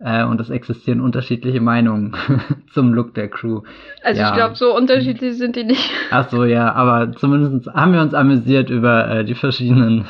[0.00, 2.16] Äh, und es existieren unterschiedliche Meinungen
[2.72, 3.60] zum Look der Crew.
[4.02, 4.30] Also ja.
[4.30, 5.92] ich glaube, so unterschiedlich sind die nicht.
[6.10, 10.06] Ach so, ja, aber zumindest haben wir uns amüsiert über äh, die verschiedenen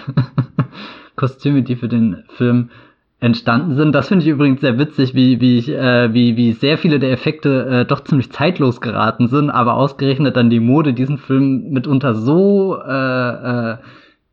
[1.16, 2.70] Kostüme, die für den Film
[3.20, 3.92] entstanden sind.
[3.94, 7.10] Das finde ich übrigens sehr witzig, wie, wie, ich, äh, wie, wie sehr viele der
[7.10, 12.14] Effekte äh, doch ziemlich zeitlos geraten sind, aber ausgerechnet dann die Mode diesen Film mitunter
[12.14, 13.76] so, äh, äh,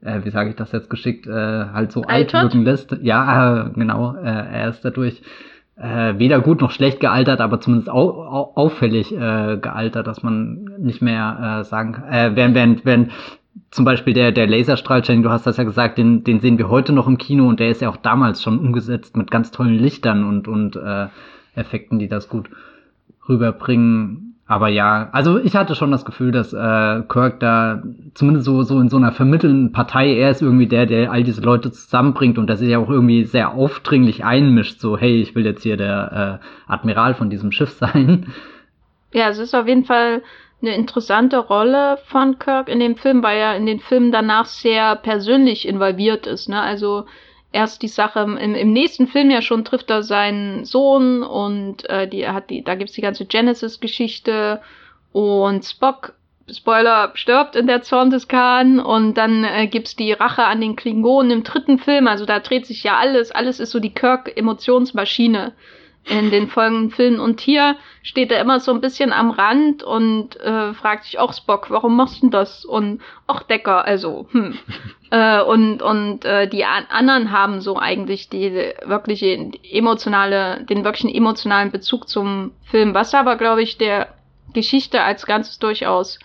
[0.02, 2.44] äh, wie sage ich das jetzt geschickt, äh, halt so alt Altert?
[2.44, 2.96] wirken lässt.
[3.02, 5.22] Ja, äh, genau, äh, er ist dadurch
[5.78, 10.70] äh, weder gut noch schlecht gealtert, aber zumindest au au auffällig äh, gealtert, dass man
[10.78, 13.12] nicht mehr äh, sagen kann, äh, während, während, während
[13.76, 16.94] zum Beispiel der, der Laserstrahl, du hast das ja gesagt, den, den sehen wir heute
[16.94, 20.24] noch im Kino und der ist ja auch damals schon umgesetzt mit ganz tollen Lichtern
[20.24, 21.08] und, und äh,
[21.56, 22.50] Effekten, die das gut
[23.28, 24.36] rüberbringen.
[24.48, 27.84] Aber ja, also ich hatte schon das Gefühl, dass äh, Kirk da
[28.14, 31.42] zumindest so, so in so einer vermittelnden Partei, er ist irgendwie der, der all diese
[31.42, 35.46] Leute zusammenbringt und der sich ja auch irgendwie sehr aufdringlich einmischt, so, hey, ich will
[35.46, 38.28] jetzt hier der äh, Admiral von diesem Schiff sein.
[39.12, 40.22] Ja, es ist auf jeden Fall
[40.62, 44.96] eine interessante Rolle von Kirk in dem Film, weil er in den Filmen danach sehr
[44.96, 46.50] persönlich involviert ist.
[46.50, 46.60] Ne?
[46.60, 47.06] Also
[47.52, 52.08] erst die Sache im, im nächsten Film ja schon trifft er seinen Sohn und äh,
[52.08, 54.62] die hat die, da gibt's die ganze Genesis-Geschichte
[55.12, 56.14] und Spock
[56.52, 60.76] Spoiler, stirbt in der Zorn des Khan und dann äh, gibt's die Rache an den
[60.76, 62.08] Klingonen im dritten Film.
[62.08, 63.32] Also da dreht sich ja alles.
[63.32, 65.54] Alles ist so die Kirk-Emotionsmaschine
[66.06, 67.20] in den folgenden Filmen.
[67.20, 71.34] Und hier steht er immer so ein bisschen am Rand und äh, fragt sich auch
[71.34, 72.64] Spock, warum machst du das?
[72.64, 74.58] Und auch Decker, also, hm.
[75.12, 78.52] äh, und und äh, die an anderen haben so eigentlich die
[78.84, 84.10] wirkliche emotionale, den wirklichen emotionalen Bezug zum Film, was aber, glaube ich, der
[84.54, 86.20] Geschichte als Ganzes durchaus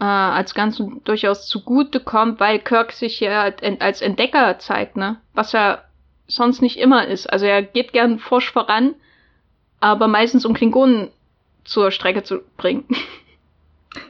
[0.00, 5.18] äh, als Ganzes durchaus zugute kommt, weil Kirk sich ja als Entdecker zeigt, ne?
[5.34, 5.84] Was er
[6.34, 7.30] sonst nicht immer ist.
[7.30, 8.94] Also er geht gern forsch voran,
[9.80, 11.08] aber meistens um Klingonen
[11.64, 12.84] zur Strecke zu bringen.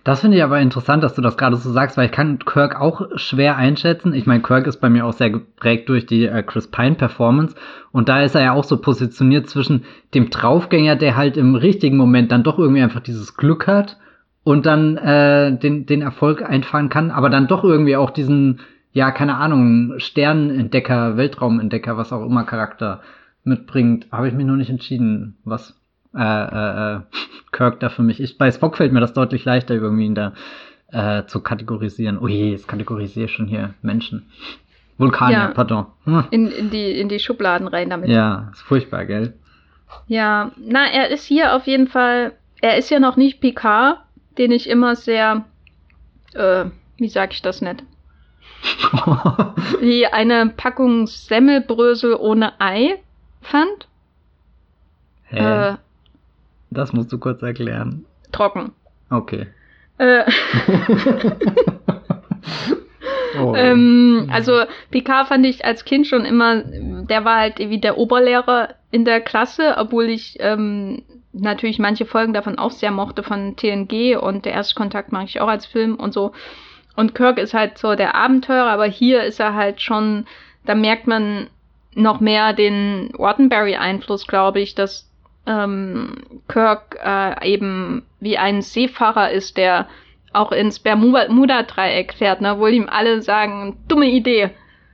[0.04, 2.80] Das finde ich aber interessant, dass du das gerade so sagst, weil ich kann Kirk
[2.80, 4.14] auch schwer einschätzen.
[4.14, 7.56] Ich meine, Kirk ist bei mir auch sehr geprägt durch die äh, Chris Pine Performance
[7.90, 11.96] und da ist er ja auch so positioniert zwischen dem Draufgänger, der halt im richtigen
[11.96, 13.96] Moment dann doch irgendwie einfach dieses Glück hat
[14.44, 18.60] und dann äh, den, den Erfolg einfahren kann, aber dann doch irgendwie auch diesen
[18.92, 23.00] ja, keine Ahnung, Sternentdecker, Weltraumentdecker, was auch immer Charakter
[23.44, 25.80] mitbringt, habe ich mir noch nicht entschieden, was
[26.14, 27.00] äh, äh, äh
[27.52, 28.38] Kirk da für mich ist.
[28.38, 30.32] Bei Spock fällt mir das deutlich leichter, irgendwie ihn da
[30.90, 32.18] äh, zu kategorisieren.
[32.18, 34.30] Oh je, jetzt kategorisiere ich schon hier Menschen.
[34.98, 35.86] Vulkanier, ja, pardon.
[36.04, 36.24] Hm.
[36.30, 38.08] In, in, die, in die Schubladen rein damit.
[38.08, 39.34] Ja, ist furchtbar, gell?
[40.06, 43.98] Ja, na, er ist hier auf jeden Fall, er ist ja noch nicht Picard,
[44.38, 45.44] den ich immer sehr,
[46.34, 47.84] äh, wie sag ich das nicht?
[49.80, 52.98] wie eine Packung Semmelbrösel ohne Ei
[53.40, 53.88] fand.
[55.24, 55.70] Hä?
[55.70, 55.76] Äh,
[56.70, 58.04] das musst du kurz erklären.
[58.30, 58.72] Trocken.
[59.10, 59.46] Okay.
[59.98, 60.24] Äh,
[63.40, 63.54] oh.
[63.54, 68.74] ähm, also Picard fand ich als Kind schon immer, der war halt wie der Oberlehrer
[68.90, 74.16] in der Klasse, obwohl ich ähm, natürlich manche Folgen davon auch sehr mochte von TNG
[74.16, 76.32] und der erste Kontakt mache ich auch als Film und so.
[76.96, 80.26] Und Kirk ist halt so der Abenteurer, aber hier ist er halt schon,
[80.66, 81.48] da merkt man
[81.94, 85.10] noch mehr den Wattenberry-Einfluss, glaube ich, dass
[85.46, 86.16] ähm,
[86.48, 89.88] Kirk äh, eben wie ein Seefahrer ist, der
[90.32, 94.50] auch ins Bermuda-Dreieck fährt, ne, wo ihm alle sagen, dumme Idee.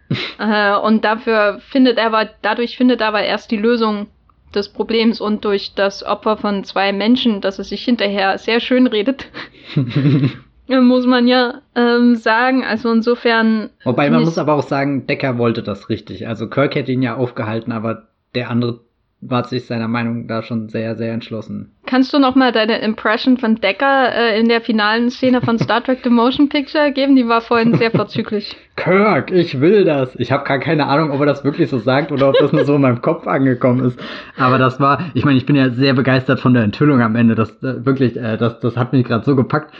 [0.38, 4.08] äh, und dafür findet er aber, dadurch findet er aber erst die Lösung
[4.54, 8.86] des Problems und durch das Opfer von zwei Menschen, dass es sich hinterher sehr schön
[8.86, 9.28] redet.
[10.68, 12.64] muss man ja ähm, sagen.
[12.64, 13.70] Also insofern.
[13.84, 16.26] Wobei man muss aber auch sagen, Decker wollte das richtig.
[16.26, 18.80] Also Kirk hätte ihn ja aufgehalten, aber der andere
[19.20, 21.72] war sich seiner Meinung da schon sehr, sehr entschlossen.
[21.86, 25.82] Kannst du noch mal deine Impression von Decker äh, in der finalen Szene von Star
[25.82, 27.16] Trek The Motion Picture geben?
[27.16, 28.56] Die war vorhin sehr vorzüglich.
[28.76, 30.14] Kirk, ich will das.
[30.16, 32.64] Ich habe gar keine Ahnung, ob er das wirklich so sagt oder ob das nur
[32.64, 33.98] so in meinem Kopf angekommen ist.
[34.36, 37.34] Aber das war, ich meine, ich bin ja sehr begeistert von der Enthüllung am Ende.
[37.34, 39.74] Das äh, wirklich, äh, das, das hat mich gerade so gepackt.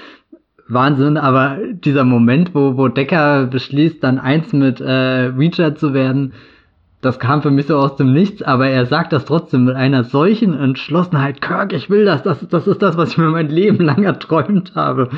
[0.69, 6.35] Wahnsinn, aber dieser Moment, wo, wo Decker beschließt, dann eins mit äh, Richard zu werden,
[7.01, 10.05] das kam für mich so aus dem Nichts, aber er sagt das trotzdem mit einer
[10.05, 11.41] solchen Entschlossenheit.
[11.41, 14.73] Kirk, ich will das, das, das ist das, was ich mir mein Leben lang erträumt
[14.75, 15.09] habe.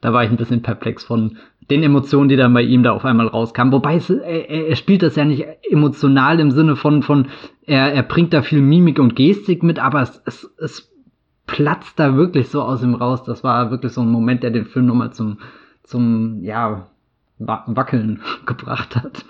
[0.00, 1.38] Da war ich ein bisschen perplex von
[1.70, 3.72] den Emotionen, die dann bei ihm da auf einmal rauskamen.
[3.72, 7.28] Wobei es, er, er spielt das ja nicht emotional im Sinne von, von
[7.66, 10.93] er, er bringt da viel Mimik und Gestik mit, aber es, es, es
[11.46, 13.22] platzt da wirklich so aus ihm raus.
[13.24, 15.38] Das war wirklich so ein Moment, der den Film nochmal zum,
[15.82, 16.86] zum, ja,
[17.38, 19.24] Wackeln gebracht hat.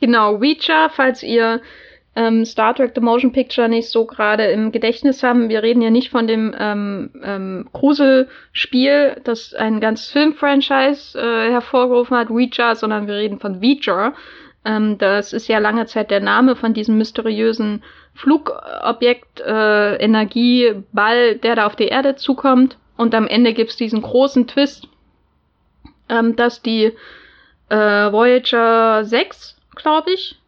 [0.00, 1.60] Genau, Reacher, falls ihr
[2.16, 5.48] ähm, Star Trek The Motion Picture nicht so gerade im Gedächtnis haben.
[5.48, 12.16] Wir reden ja nicht von dem ähm, ähm, Gruselspiel, das ein ganzes Filmfranchise äh, hervorgerufen
[12.16, 14.14] hat, Reacher, sondern wir reden von Reacher.
[14.64, 17.82] Ähm, das ist ja lange Zeit der Name von diesem mysteriösen
[18.14, 22.78] Flugobjekt, äh, Energieball, der da auf die Erde zukommt.
[22.96, 24.88] Und am Ende gibt's diesen großen Twist,
[26.08, 26.92] ähm, dass die
[27.68, 27.76] äh,
[28.12, 30.38] Voyager 6, glaube ich,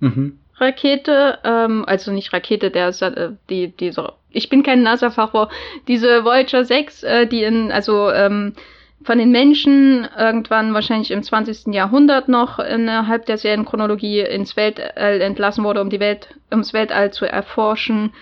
[0.00, 0.38] mhm.
[0.56, 5.50] Rakete, ähm, also nicht Rakete, der äh, die, diese, ich bin kein NASA-Fachwort,
[5.88, 8.54] diese Voyager 6, äh, die in, also ähm,
[9.02, 11.72] von den Menschen irgendwann wahrscheinlich im 20.
[11.72, 17.24] Jahrhundert noch innerhalb der Serienchronologie ins Weltall entlassen wurde, um die Welt, ums Weltall zu
[17.24, 18.12] erforschen.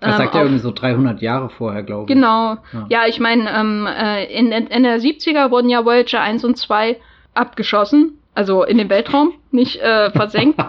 [0.00, 2.14] Das ähm, sagt ja irgendwie so 300 Jahre vorher, glaube ich.
[2.14, 2.56] Genau.
[2.72, 6.56] Ja, ja ich meine, ähm, äh, in, in der 70er wurden ja Voyager 1 und
[6.58, 6.98] 2
[7.34, 10.62] abgeschossen, also in den Weltraum, nicht äh, versenkt.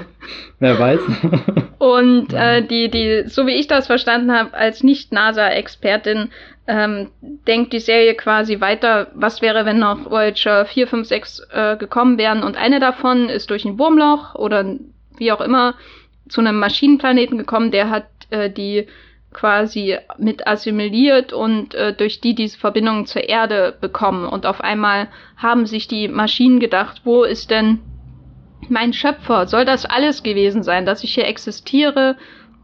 [0.58, 1.00] Wer weiß.
[1.78, 6.30] und äh, die, die, so wie ich das verstanden habe, als Nicht-NASA-Expertin
[6.66, 11.76] ähm, denkt die Serie quasi weiter, was wäre, wenn noch Voyager 4, 5, 6 äh,
[11.76, 14.64] gekommen wären und eine davon ist durch ein Wurmloch oder
[15.16, 15.74] wie auch immer
[16.28, 18.88] zu einem Maschinenplaneten gekommen, der hat äh, die
[19.36, 24.26] quasi mit assimiliert und äh, durch die diese Verbindung zur Erde bekommen.
[24.26, 27.80] Und auf einmal haben sich die Maschinen gedacht, wo ist denn
[28.68, 29.46] mein Schöpfer?
[29.46, 32.16] Soll das alles gewesen sein, dass ich hier existiere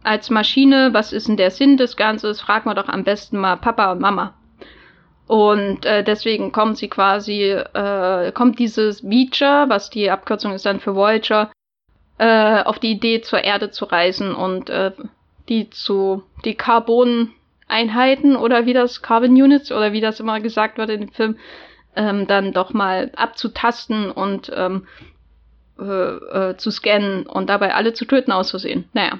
[0.03, 0.91] als Maschine?
[0.93, 2.35] Was ist denn der Sinn des Ganzen?
[2.35, 4.35] Fragen wir doch am besten mal Papa und Mama.
[5.27, 10.81] Und äh, deswegen kommen sie quasi, äh, kommt dieses Voyager, was die Abkürzung ist dann
[10.81, 11.53] für Voyager,
[12.19, 14.93] äh, auf die Idee zur Erde zu reisen und äh,
[15.53, 20.88] die zu die Carbon-Einheiten oder wie das Carbon Units oder wie das immer gesagt wird
[20.88, 21.37] in dem Film,
[21.95, 24.87] ähm, dann doch mal abzutasten und ähm,
[25.79, 28.88] äh, äh, zu scannen und dabei alle zu töten aus Versehen.
[28.95, 29.19] Naja,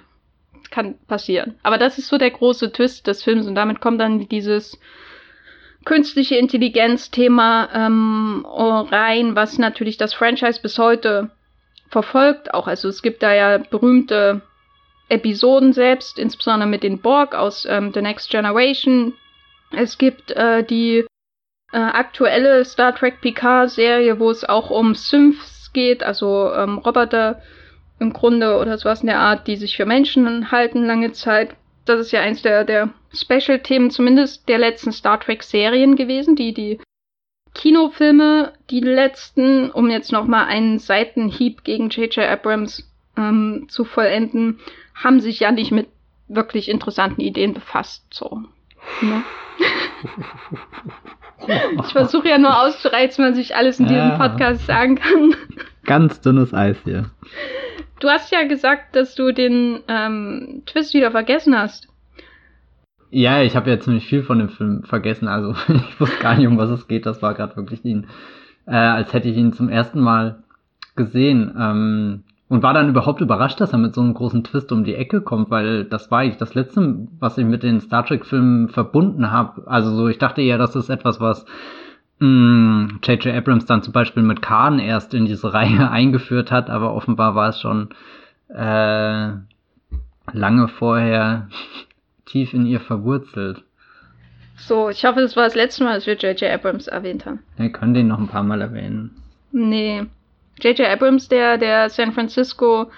[0.71, 1.57] kann passieren.
[1.63, 4.81] Aber das ist so der große Twist des Films und damit kommt dann dieses
[5.85, 11.31] künstliche Intelligenz-Thema ähm, rein, was natürlich das Franchise bis heute
[11.91, 12.55] verfolgt.
[12.55, 14.41] Auch also es gibt da ja berühmte
[15.13, 19.13] Episoden selbst, insbesondere mit den Borg aus ähm, The Next Generation.
[19.71, 21.05] Es gibt äh, die
[21.73, 27.43] äh, aktuelle Star Trek Picard-Serie, wo es auch um Synths geht, also ähm, Roboter
[27.99, 31.57] im Grunde oder sowas in der Art, die sich für Menschen halten lange Zeit.
[31.85, 36.81] Das ist ja eins der, der Special-Themen, zumindest der letzten Star Trek-Serien gewesen, die die
[37.55, 42.27] Kinofilme, die letzten, um jetzt nochmal einen Seitenhieb gegen J.J.
[42.27, 44.59] Abrams ähm, zu vollenden,
[44.95, 45.89] haben sich ja nicht mit
[46.29, 48.05] wirklich interessanten Ideen befasst.
[48.13, 48.43] So.
[49.01, 49.23] Ne?
[51.85, 54.19] ich versuche ja nur auszureizen, was ich alles in diesem ja.
[54.19, 55.35] Podcast sagen kann.
[55.85, 57.11] Ganz dünnes Eis hier.
[58.01, 61.89] Du hast ja gesagt, dass du den ähm, Twist wieder vergessen hast.
[63.11, 65.29] Ja, ich habe ja ziemlich viel von dem Film vergessen.
[65.29, 67.07] Also ich wusste gar nicht, um was es geht.
[67.07, 68.07] Das war gerade wirklich ihn,
[68.67, 70.43] äh, als hätte ich ihn zum ersten Mal
[70.97, 71.55] gesehen.
[71.59, 74.95] Ähm, und war dann überhaupt überrascht, dass er mit so einem großen Twist um die
[74.95, 79.31] Ecke kommt, weil das war ich das letzte, was ich mit den Star Trek-Filmen verbunden
[79.31, 79.67] habe.
[79.67, 81.47] Also so, ich dachte ja, das ist etwas, was
[82.21, 83.25] J.J.
[83.25, 87.35] Mm, Abrams dann zum Beispiel mit Khan erst in diese Reihe eingeführt hat, aber offenbar
[87.35, 87.89] war es schon
[88.51, 89.31] äh,
[90.35, 91.49] lange vorher
[92.27, 93.65] tief in ihr verwurzelt.
[94.57, 96.53] So, ich hoffe, das war das letzte Mal, dass wir J.J.
[96.53, 97.39] Abrams erwähnt haben.
[97.57, 99.23] Wir können den noch ein paar Mal erwähnen.
[99.53, 100.03] Nee.
[100.63, 100.87] J.J.
[100.87, 102.91] Abrams, der, der San Francisco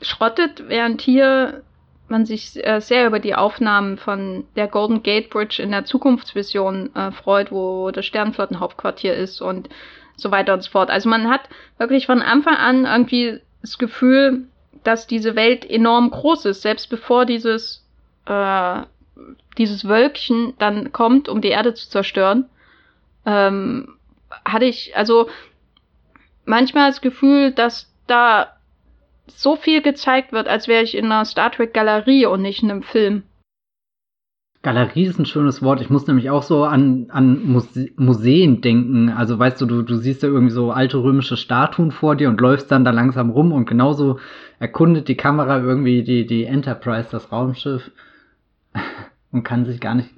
[0.00, 1.62] schrottet, während hier
[2.08, 6.94] man sich äh, sehr über die Aufnahmen von der Golden Gate Bridge in der Zukunftsvision
[6.94, 9.68] äh, freut, wo das Sternflottenhauptquartier ist und
[10.16, 10.90] so weiter und so fort.
[10.90, 14.44] Also man hat wirklich von Anfang an irgendwie das Gefühl,
[14.82, 17.84] dass diese Welt enorm groß ist, selbst bevor dieses,
[18.26, 18.82] äh,
[19.56, 22.46] dieses Wölkchen dann kommt, um die Erde zu zerstören.
[23.24, 23.96] Ähm,
[24.44, 25.28] hatte ich, also
[26.44, 28.48] manchmal das Gefühl, dass da
[29.26, 32.70] so viel gezeigt wird, als wäre ich in einer Star Trek Galerie und nicht in
[32.70, 33.22] einem Film.
[34.62, 35.82] Galerie ist ein schönes Wort.
[35.82, 39.10] Ich muss nämlich auch so an, an Muse Museen denken.
[39.10, 42.40] Also weißt du, du, du siehst ja irgendwie so alte römische Statuen vor dir und
[42.40, 44.18] läufst dann da langsam rum und genauso
[44.58, 47.90] erkundet die Kamera irgendwie die, die Enterprise, das Raumschiff,
[49.32, 50.10] und kann sich gar nicht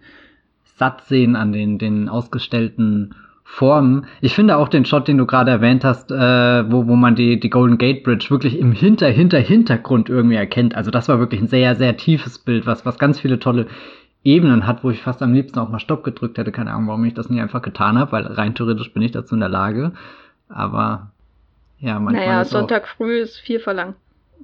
[0.76, 3.16] satt sehen an den, den ausgestellten
[3.48, 4.06] Formen.
[4.20, 7.38] Ich finde auch den Shot, den du gerade erwähnt hast, äh, wo, wo man die,
[7.38, 10.74] die Golden Gate Bridge wirklich im Hinter, Hinter, Hintergrund irgendwie erkennt.
[10.74, 13.68] Also das war wirklich ein sehr, sehr tiefes Bild, was, was ganz viele tolle
[14.24, 16.50] Ebenen hat, wo ich fast am liebsten auch mal Stopp gedrückt hätte.
[16.50, 19.34] Keine Ahnung, warum ich das nicht einfach getan habe, weil rein theoretisch bin ich dazu
[19.34, 19.92] in der Lage.
[20.48, 21.12] Aber
[21.78, 22.26] ja, manchmal.
[22.26, 23.94] Naja, Sonntag früh ist viel verlangt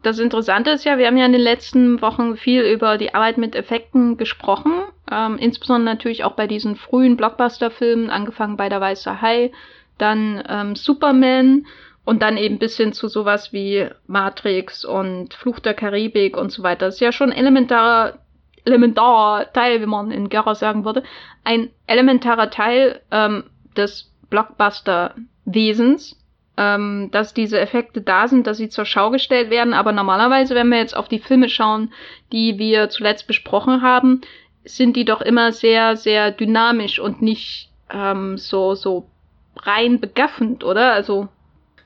[0.03, 3.39] das Interessante ist ja, wir haben ja in den letzten Wochen viel über die Arbeit
[3.39, 4.73] mit Effekten gesprochen.
[5.11, 9.53] Ähm, insbesondere natürlich auch bei diesen frühen Blockbuster-Filmen, angefangen bei Der Weiße Hai,
[9.99, 11.67] dann ähm, Superman
[12.05, 16.63] und dann eben bis hin zu sowas wie Matrix und Fluch der Karibik und so
[16.63, 16.87] weiter.
[16.87, 18.19] Das ist ja schon elementarer,
[18.65, 21.05] elementarer Teil, wie man in Gera sagen würde,
[21.45, 23.45] ein elementarer Teil ähm,
[23.77, 26.17] des Blockbuster-Wesens
[26.63, 29.75] ähm, dass diese Effekte da sind, dass sie zur Schau gestellt werden.
[29.75, 31.93] Aber normalerweise, wenn wir jetzt auf die Filme schauen,
[32.33, 34.21] die wir zuletzt besprochen haben,
[34.65, 39.09] sind die doch immer sehr, sehr dynamisch und nicht ähm, so, so
[39.57, 40.93] rein begaffend, oder?
[40.93, 41.29] Also.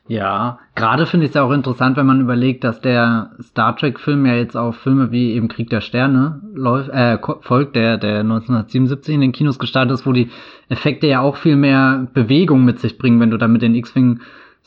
[0.08, 4.24] Ja, gerade finde ich es ja auch interessant, wenn man überlegt, dass der Star Trek-Film
[4.26, 9.14] ja jetzt auf Filme wie eben Krieg der Sterne läuft, äh, folgt, der, der 1977
[9.14, 10.30] in den Kinos gestartet ist, wo die
[10.68, 14.20] Effekte ja auch viel mehr Bewegung mit sich bringen, wenn du da mit den X-Wing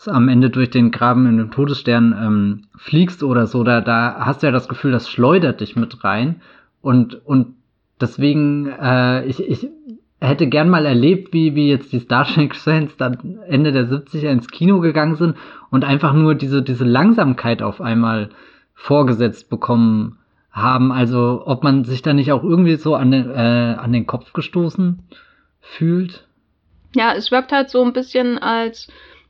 [0.08, 4.42] am Ende durch den Graben in dem Todesstern ähm, fliegst oder so, da, da hast
[4.42, 6.42] du ja das Gefühl, das schleudert dich mit rein.
[6.82, 7.56] Und, und
[8.00, 9.70] deswegen, äh, ich, ich
[10.22, 14.50] hätte gern mal erlebt, wie, wie jetzt die Star Trek-Fans dann Ende der 70er ins
[14.50, 15.36] Kino gegangen sind
[15.70, 18.30] und einfach nur diese, diese Langsamkeit auf einmal
[18.74, 20.18] vorgesetzt bekommen
[20.52, 20.92] haben.
[20.92, 24.34] Also ob man sich da nicht auch irgendwie so an den, äh, an den Kopf
[24.34, 25.00] gestoßen
[25.62, 26.26] fühlt.
[26.96, 28.88] Ja, es wirkt halt so ein bisschen als,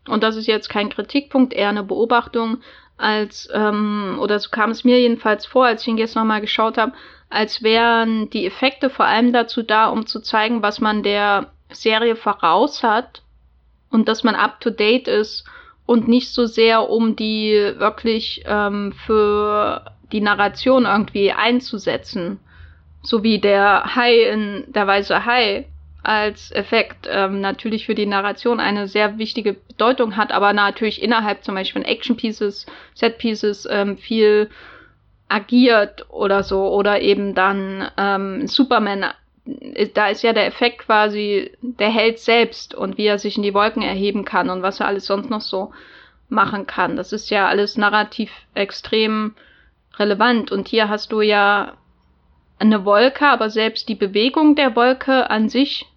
[0.07, 2.59] und das ist jetzt kein Kritikpunkt, eher eine Beobachtung,
[2.97, 6.77] als, ähm, oder so kam es mir jedenfalls vor, als ich ihn jetzt nochmal geschaut
[6.77, 6.93] habe,
[7.29, 12.15] als wären die Effekte vor allem dazu da, um zu zeigen, was man der Serie
[12.15, 13.21] voraus hat
[13.89, 15.45] und dass man up to date ist
[15.85, 22.39] und nicht so sehr, um die wirklich ähm, für die Narration irgendwie einzusetzen.
[23.01, 25.67] So wie der Hai in Der Weiße Hai
[26.01, 31.43] als Effekt ähm, natürlich für die Narration eine sehr wichtige Bedeutung hat, aber natürlich innerhalb
[31.43, 34.49] zum Beispiel von Action Pieces, Set Pieces ähm, viel
[35.27, 39.05] agiert oder so oder eben dann ähm, Superman
[39.93, 43.53] da ist ja der Effekt quasi der Held selbst und wie er sich in die
[43.53, 45.71] Wolken erheben kann und was er alles sonst noch so
[46.27, 46.95] machen kann.
[46.95, 49.33] Das ist ja alles narrativ extrem
[49.97, 50.51] relevant.
[50.51, 51.73] Und hier hast du ja
[52.59, 55.87] eine Wolke, aber selbst die Bewegung der Wolke an sich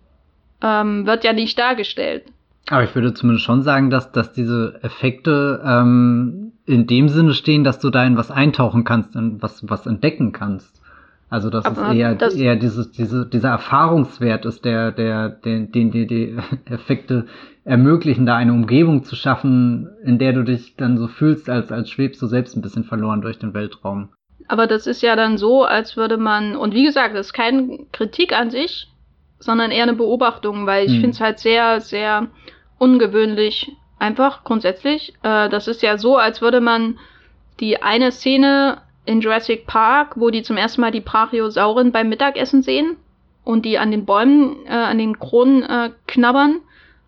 [0.63, 2.25] ähm, wird ja nicht dargestellt.
[2.69, 7.65] Aber ich würde zumindest schon sagen, dass, dass diese Effekte ähm, in dem Sinne stehen,
[7.65, 10.81] dass du da in was eintauchen kannst, in was, was entdecken kannst.
[11.29, 15.73] Also dass Aber es eher, das eher dieses, diese, dieser Erfahrungswert ist, der, der, den,
[15.73, 16.37] den die, die
[16.71, 17.27] Effekte
[17.65, 21.91] ermöglichen, da eine Umgebung zu schaffen, in der du dich dann so fühlst, als, als
[21.91, 24.11] schwebst du selbst ein bisschen verloren durch den Weltraum.
[24.49, 27.79] Aber das ist ja dann so, als würde man, und wie gesagt, das ist keine
[27.93, 28.89] Kritik an sich,
[29.43, 31.01] sondern eher eine Beobachtung, weil ich hm.
[31.01, 32.29] finde es halt sehr, sehr
[32.79, 35.15] ungewöhnlich, einfach grundsätzlich.
[35.23, 36.99] Äh, das ist ja so, als würde man
[37.61, 42.63] die eine Szene in Jurassic Park, wo die zum ersten Mal die Brachiosauren beim Mittagessen
[42.63, 42.97] sehen
[43.45, 46.61] und die an den Bäumen, äh, an den Kronen äh, knabbern,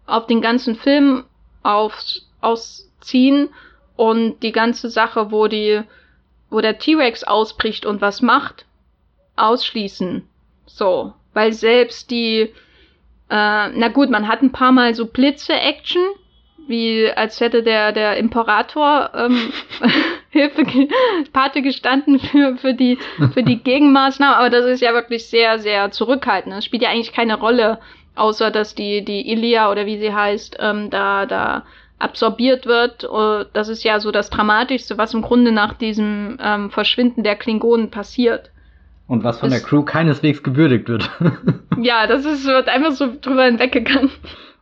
[0.07, 1.24] auf den ganzen Film
[1.62, 1.97] auf,
[2.41, 3.49] ausziehen
[3.97, 5.82] und die ganze Sache, wo die,
[6.51, 8.66] wo der T-Rex ausbricht und was macht,
[9.37, 10.28] ausschließen.
[10.66, 12.49] So, weil selbst die, äh,
[13.28, 16.03] na gut, man hat ein paar Mal so Blitze-Action,
[16.66, 19.53] wie als hätte der, der Imperator ähm,
[20.30, 20.64] Hilfe
[21.32, 22.99] Pate gestanden für, für, die,
[23.32, 26.55] für die Gegenmaßnahmen, aber das ist ja wirklich sehr, sehr zurückhaltend.
[26.57, 27.78] Es spielt ja eigentlich keine Rolle,
[28.16, 31.64] außer dass die, die Ilia oder wie sie heißt, ähm, da, da
[31.99, 33.05] absorbiert wird.
[33.05, 37.37] Uh, das ist ja so das Dramatischste, was im Grunde nach diesem ähm, Verschwinden der
[37.37, 38.51] Klingonen passiert.
[39.07, 41.11] Und was von ist, der Crew keineswegs gewürdigt wird.
[41.80, 44.11] ja, das ist, wird einfach so drüber hinweggegangen.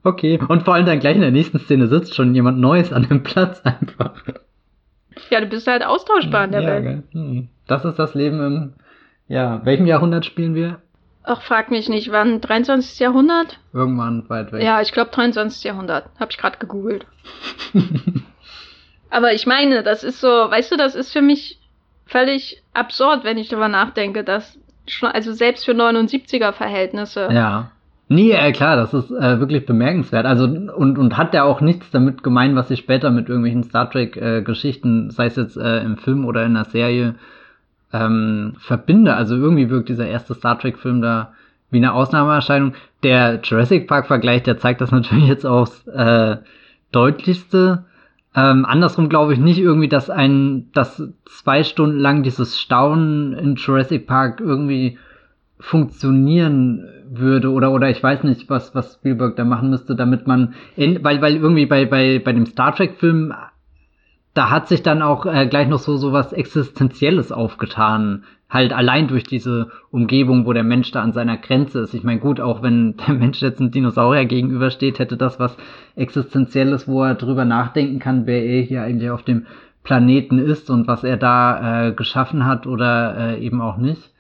[0.05, 3.09] Okay, und vor allem dann gleich in der nächsten Szene sitzt schon jemand Neues an
[3.09, 4.15] dem Platz einfach.
[5.31, 7.05] Ja, du bist halt austauschbar in der ja, Welt.
[7.13, 7.49] Hm.
[7.69, 8.73] Das ist das Leben im,
[9.29, 10.81] ja, welchem Jahrhundert spielen wir?
[11.25, 12.41] Ach, frag mich nicht, wann?
[12.41, 12.99] 23.
[12.99, 13.61] Jahrhundert?
[13.73, 14.63] Irgendwann weit weg.
[14.63, 15.63] Ja, ich glaube 23.
[15.63, 16.07] Jahrhundert.
[16.19, 17.07] Hab ich gerade gegoogelt.
[19.11, 21.61] Aber ich meine, das ist so, weißt du, das ist für mich
[22.13, 27.29] völlig absurd, wenn ich darüber nachdenke, dass schon, also selbst für 79er Verhältnisse.
[27.33, 27.71] Ja.
[28.09, 30.27] Nee, äh, klar, das ist äh, wirklich bemerkenswert.
[30.27, 33.91] Also und, und hat ja auch nichts damit gemeint, was ich später mit irgendwelchen Star
[33.91, 37.15] Trek-Geschichten, äh, sei es jetzt äh, im Film oder in der Serie,
[37.93, 39.15] ähm, verbinde.
[39.15, 41.33] Also irgendwie wirkt dieser erste Star Trek-Film da
[41.71, 42.75] wie eine Ausnahmeerscheinung.
[43.03, 46.37] Der Jurassic Park-Vergleich, der zeigt das natürlich jetzt aufs äh,
[46.91, 47.85] deutlichste.
[48.35, 53.57] Ähm, andersrum glaube ich nicht irgendwie, dass ein, dass zwei Stunden lang dieses Staunen in
[53.57, 54.99] Jurassic Park irgendwie
[55.59, 60.55] funktionieren würde oder oder ich weiß nicht, was was Spielberg da machen müsste, damit man
[60.77, 63.35] in, weil weil irgendwie bei bei bei dem Star Trek Film
[64.35, 69.09] da hat sich dann auch äh, gleich noch so so was existenzielles aufgetan, halt allein
[69.09, 71.95] durch diese Umgebung, wo der Mensch da an seiner Grenze ist.
[71.95, 75.57] Ich meine, gut, auch wenn der Mensch jetzt einem Dinosaurier gegenübersteht, hätte das was
[75.97, 79.47] existenzielles, wo er drüber nachdenken kann, wer er hier eigentlich auf dem
[79.83, 84.11] Planeten ist und was er da äh, geschaffen hat oder äh, eben auch nicht.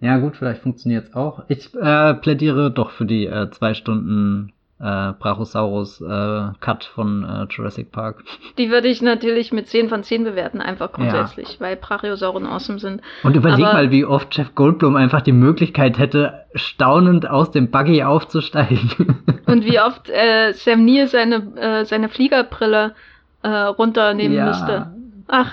[0.00, 1.44] Ja, gut, vielleicht funktioniert es auch.
[1.48, 7.46] Ich äh, plädiere doch für die äh, zwei Stunden äh, Brachiosaurus äh, Cut von äh,
[7.50, 8.22] Jurassic Park.
[8.58, 11.60] Die würde ich natürlich mit 10 von 10 bewerten, einfach grundsätzlich, ja.
[11.60, 13.00] weil Brachiosauren awesome sind.
[13.22, 17.70] Und überleg Aber mal, wie oft Jeff Goldblum einfach die Möglichkeit hätte, staunend aus dem
[17.70, 19.22] Buggy aufzusteigen.
[19.46, 22.94] Und wie oft äh, Sam Neill seine, äh, seine Fliegerbrille
[23.42, 24.46] äh, runternehmen ja.
[24.46, 24.86] müsste.
[25.28, 25.52] Ach.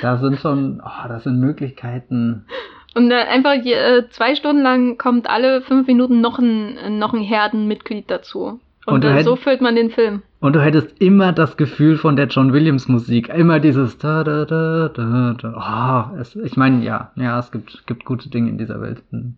[0.00, 2.46] Da sind schon, oh, das sind Möglichkeiten.
[2.94, 7.12] Und äh, einfach je, äh, zwei Stunden lang kommt alle fünf Minuten noch ein, noch
[7.12, 8.60] ein Herdenmitglied dazu.
[8.86, 10.22] Und, und hätt, so füllt man den Film.
[10.40, 14.44] Und du hättest immer das Gefühl von der John Williams Musik, immer dieses da da
[14.44, 16.10] da da da.
[16.14, 19.02] Oh, es, ich meine, ja, ja, es gibt, gibt gute Dinge in dieser Welt.
[19.10, 19.36] Hm.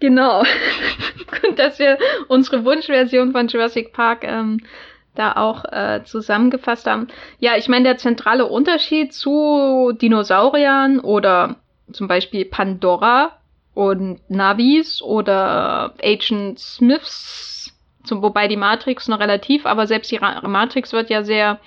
[0.00, 0.42] Genau.
[1.42, 4.60] Gut, dass wir unsere Wunschversion von Jurassic Park ähm,
[5.16, 7.08] da auch äh, zusammengefasst haben.
[7.40, 11.56] Ja, ich meine, der zentrale Unterschied zu Dinosauriern oder
[11.92, 13.32] zum Beispiel Pandora
[13.74, 17.72] und Navis oder Agent Smiths,
[18.04, 21.60] zum, wobei die Matrix noch relativ, aber selbst die Matrix wird ja sehr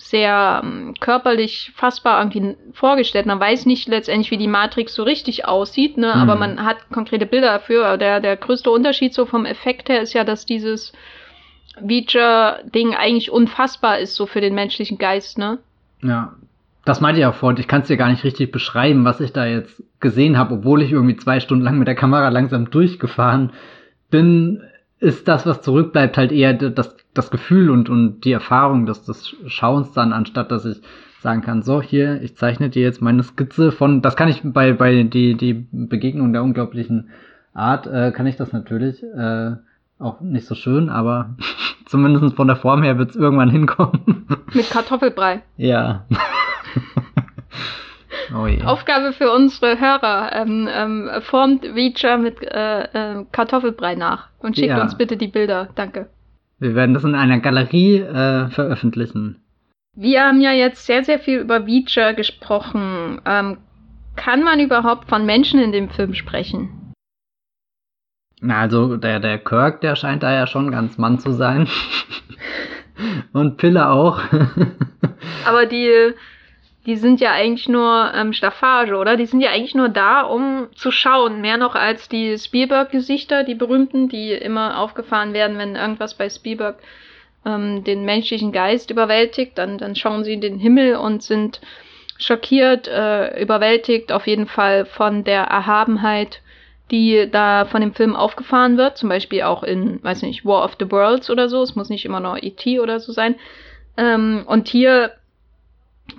[0.00, 3.26] sehr ähm, körperlich fassbar irgendwie vorgestellt.
[3.26, 6.12] Man weiß nicht letztendlich, wie die Matrix so richtig aussieht, ne?
[6.14, 6.22] Mhm.
[6.22, 7.98] aber man hat konkrete Bilder dafür.
[7.98, 10.92] Der, der größte Unterschied so vom Effekt her ist ja, dass dieses
[11.86, 15.58] Feature-Ding eigentlich unfassbar ist, so für den menschlichen Geist, ne?
[16.02, 16.34] Ja,
[16.84, 17.60] das meinte ich auch vorhin.
[17.60, 20.82] Ich kann es dir gar nicht richtig beschreiben, was ich da jetzt gesehen habe, obwohl
[20.82, 23.52] ich irgendwie zwei Stunden lang mit der Kamera langsam durchgefahren
[24.10, 24.62] bin.
[24.98, 29.34] Ist das, was zurückbleibt, halt eher das, das Gefühl und, und die Erfahrung des, des
[29.46, 30.80] Schauens dann, anstatt dass ich
[31.20, 34.72] sagen kann, so hier, ich zeichne dir jetzt meine Skizze von, das kann ich bei,
[34.72, 37.10] bei die, die Begegnung der unglaublichen
[37.52, 39.02] Art, äh, kann ich das natürlich.
[39.02, 39.52] Äh,
[39.98, 41.36] auch nicht so schön, aber
[41.86, 44.26] zumindest von der Form her wird es irgendwann hinkommen.
[44.54, 45.42] Mit Kartoffelbrei.
[45.56, 46.06] Ja.
[48.34, 48.62] oh je.
[48.62, 50.32] Aufgabe für unsere Hörer.
[50.34, 54.82] Ähm, ähm, formt Reacher mit äh, äh, Kartoffelbrei nach und schickt ja.
[54.82, 55.68] uns bitte die Bilder.
[55.74, 56.08] Danke.
[56.58, 59.42] Wir werden das in einer Galerie äh, veröffentlichen.
[59.96, 63.20] Wir haben ja jetzt sehr, sehr viel über Reacher gesprochen.
[63.24, 63.58] Ähm,
[64.16, 66.92] kann man überhaupt von Menschen in dem Film sprechen?
[68.40, 71.68] Na, also der, der Kirk, der scheint da ja schon ganz Mann zu sein.
[73.32, 74.20] Und Pille auch.
[75.46, 76.12] Aber die,
[76.86, 79.16] die sind ja eigentlich nur ähm, Staffage, oder?
[79.16, 81.40] Die sind ja eigentlich nur da, um zu schauen.
[81.40, 86.78] Mehr noch als die Spielberg-Gesichter, die berühmten, die immer aufgefahren werden, wenn irgendwas bei Spielberg
[87.44, 89.58] ähm, den menschlichen Geist überwältigt.
[89.58, 91.60] Dann, dann schauen sie in den Himmel und sind
[92.18, 96.40] schockiert, äh, überwältigt auf jeden Fall von der Erhabenheit
[96.90, 100.76] die da von dem Film aufgefahren wird, zum Beispiel auch in, weiß nicht, War of
[100.78, 102.80] the Worlds oder so, es muss nicht immer nur E.T.
[102.80, 103.36] oder so sein.
[103.96, 105.12] Ähm, und hier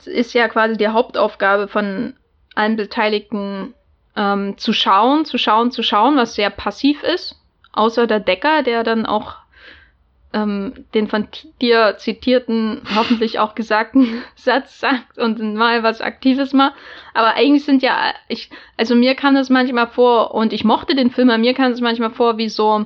[0.06, 2.14] ist ja quasi die Hauptaufgabe von
[2.56, 3.74] allen Beteiligten
[4.16, 7.40] ähm, zu schauen, zu schauen, zu schauen, was sehr passiv ist,
[7.72, 9.36] außer der Decker, der dann auch
[10.34, 11.28] ähm, den von
[11.62, 16.74] dir zitierten, hoffentlich auch gesagten Satz sagt und mal was Aktives macht.
[17.14, 21.12] Aber eigentlich sind ja, ich, also mir kam das manchmal vor, und ich mochte den
[21.12, 22.86] Film, aber mir kam es manchmal vor wie so,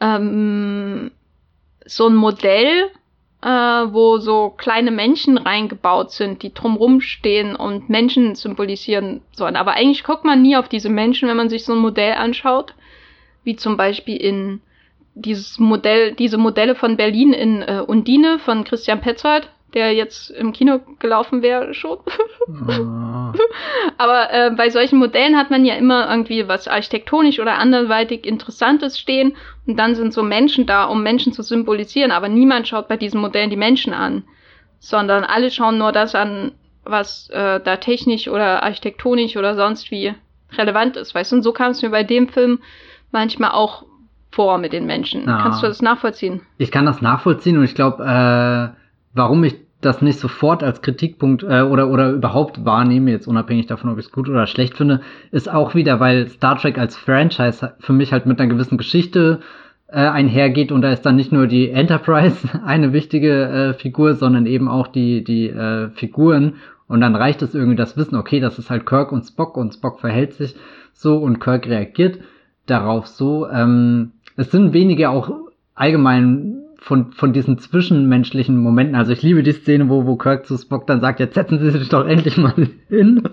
[0.00, 1.10] ähm,
[1.84, 2.90] so ein Modell,
[3.42, 9.56] äh, wo so kleine Menschen reingebaut sind, die drumrum stehen und Menschen symbolisieren sollen.
[9.56, 12.74] Aber eigentlich guckt man nie auf diese Menschen, wenn man sich so ein Modell anschaut,
[13.44, 14.60] wie zum Beispiel in
[15.14, 20.52] dieses Modell, diese Modelle von Berlin in äh, Undine von Christian Petzold, der jetzt im
[20.52, 21.98] Kino gelaufen wäre schon.
[22.48, 23.32] oh.
[23.98, 28.98] Aber äh, bei solchen Modellen hat man ja immer irgendwie was architektonisch oder anderweitig Interessantes
[28.98, 32.96] stehen und dann sind so Menschen da, um Menschen zu symbolisieren, aber niemand schaut bei
[32.96, 34.24] diesen Modellen die Menschen an,
[34.78, 36.52] sondern alle schauen nur das an,
[36.84, 40.14] was äh, da technisch oder architektonisch oder sonst wie
[40.56, 41.36] relevant ist, weißt du?
[41.36, 42.60] Und so kam es mir bei dem Film
[43.12, 43.84] manchmal auch
[44.30, 45.26] vor mit den Menschen.
[45.26, 45.42] Ja.
[45.42, 46.40] Kannst du das nachvollziehen?
[46.56, 48.76] Ich kann das nachvollziehen und ich glaube, äh,
[49.12, 53.90] warum ich das nicht sofort als Kritikpunkt äh, oder oder überhaupt wahrnehme, jetzt unabhängig davon,
[53.90, 55.00] ob ich es gut oder schlecht finde,
[55.30, 59.40] ist auch wieder, weil Star Trek als Franchise für mich halt mit einer gewissen Geschichte
[59.88, 64.46] äh, einhergeht und da ist dann nicht nur die Enterprise eine wichtige äh, Figur, sondern
[64.46, 66.54] eben auch die die äh, Figuren
[66.88, 69.74] und dann reicht es irgendwie das Wissen, okay, das ist halt Kirk und Spock und
[69.74, 70.54] Spock verhält sich
[70.92, 72.18] so und Kirk reagiert
[72.66, 73.48] darauf so.
[73.48, 75.30] Ähm, es sind wenige auch
[75.74, 78.94] allgemein von, von diesen zwischenmenschlichen Momenten.
[78.94, 81.70] Also ich liebe die Szene, wo, wo Kirk zu Spock dann sagt, jetzt setzen Sie
[81.72, 82.54] sich doch endlich mal
[82.88, 83.28] hin.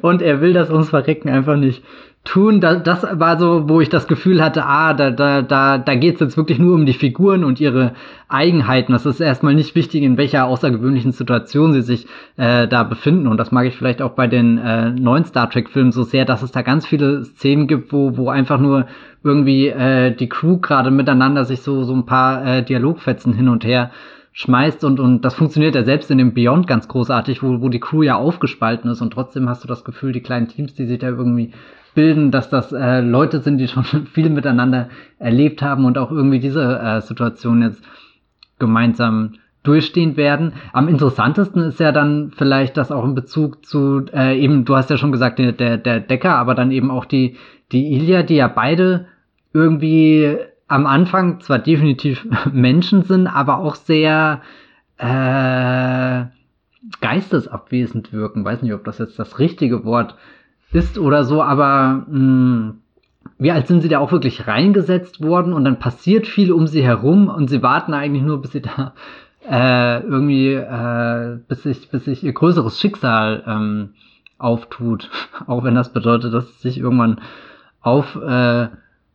[0.00, 1.84] Und er will das uns verrecken einfach nicht
[2.24, 2.60] tun.
[2.60, 6.20] Das, das war so, wo ich das Gefühl hatte, ah, da, da, da, da geht's
[6.20, 7.92] jetzt wirklich nur um die Figuren und ihre
[8.28, 8.92] Eigenheiten.
[8.92, 12.06] Das ist erstmal nicht wichtig, in welcher außergewöhnlichen Situation sie sich
[12.36, 13.28] äh, da befinden.
[13.28, 16.42] Und das mag ich vielleicht auch bei den äh, neuen Star Trek-Filmen so sehr, dass
[16.42, 18.86] es da ganz viele Szenen gibt, wo, wo einfach nur
[19.22, 23.64] irgendwie äh, die Crew gerade miteinander sich so, so ein paar äh, Dialogfetzen hin und
[23.64, 23.90] her
[24.36, 27.78] schmeißt und, und das funktioniert ja selbst in dem Beyond ganz großartig, wo, wo die
[27.78, 30.98] Crew ja aufgespalten ist und trotzdem hast du das Gefühl, die kleinen Teams, die sich
[30.98, 31.52] da irgendwie
[31.94, 34.88] bilden, dass das äh, Leute sind, die schon viel miteinander
[35.18, 37.82] erlebt haben und auch irgendwie diese äh, Situation jetzt
[38.58, 40.52] gemeinsam durchstehen werden.
[40.72, 44.90] Am interessantesten ist ja dann vielleicht das auch in Bezug zu äh, eben, du hast
[44.90, 47.36] ja schon gesagt, der, der Decker, aber dann eben auch die,
[47.72, 49.06] die Ilya, die ja beide
[49.54, 50.36] irgendwie
[50.68, 54.42] am Anfang zwar definitiv Menschen sind, aber auch sehr
[54.98, 56.24] äh,
[57.00, 58.44] geistesabwesend wirken.
[58.44, 60.16] Weiß nicht, ob das jetzt das richtige Wort
[60.74, 62.74] ist oder so, aber mh, hm,
[63.38, 66.82] wie alt sind sie da auch wirklich reingesetzt worden und dann passiert viel um sie
[66.82, 68.94] herum und sie warten eigentlich nur, bis sie da
[69.48, 73.90] äh, irgendwie, äh, bis sich, bis sich ihr größeres Schicksal ähm,
[74.38, 75.10] auftut.
[75.46, 77.20] Auch wenn das bedeutet, dass es sich irgendwann
[77.80, 78.72] auflösen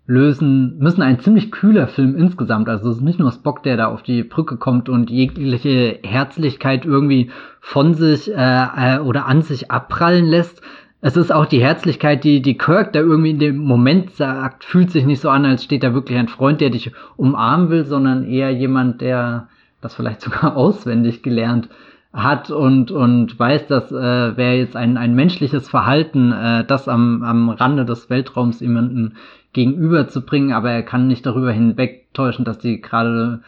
[0.08, 1.02] äh, müssen.
[1.02, 2.70] Ein ziemlich kühler Film insgesamt.
[2.70, 6.86] Also es ist nicht nur Spock, der da auf die Brücke kommt und jegliche Herzlichkeit
[6.86, 7.32] irgendwie
[7.62, 10.62] von sich äh, äh, oder an sich abprallen lässt.
[11.02, 14.92] Es ist auch die Herzlichkeit, die, die Kirk da irgendwie in dem Moment sagt, fühlt
[14.92, 18.26] sich nicht so an, als steht da wirklich ein Freund, der dich umarmen will, sondern
[18.26, 19.48] eher jemand, der
[19.82, 21.70] das vielleicht sogar auswendig gelernt
[22.12, 27.24] hat und, und weiß, dass äh, wäre jetzt ein, ein menschliches Verhalten, äh, das am,
[27.24, 29.16] am Rande des Weltraums jemanden
[29.54, 33.42] gegenüberzubringen, aber er kann nicht darüber hinwegtäuschen, dass die gerade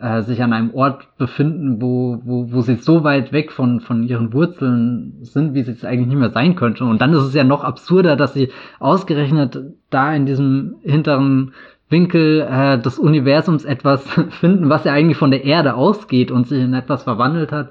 [0.00, 4.02] äh, sich an einem Ort befinden, wo, wo, wo sie so weit weg von, von
[4.02, 6.84] ihren Wurzeln sind, wie sie es eigentlich nicht mehr sein könnte.
[6.84, 9.58] Und dann ist es ja noch absurder, dass sie ausgerechnet
[9.90, 11.52] da in diesem hinteren
[11.88, 14.02] Winkel äh, des Universums etwas
[14.40, 17.70] finden, was ja eigentlich von der Erde ausgeht und sich in etwas verwandelt hat,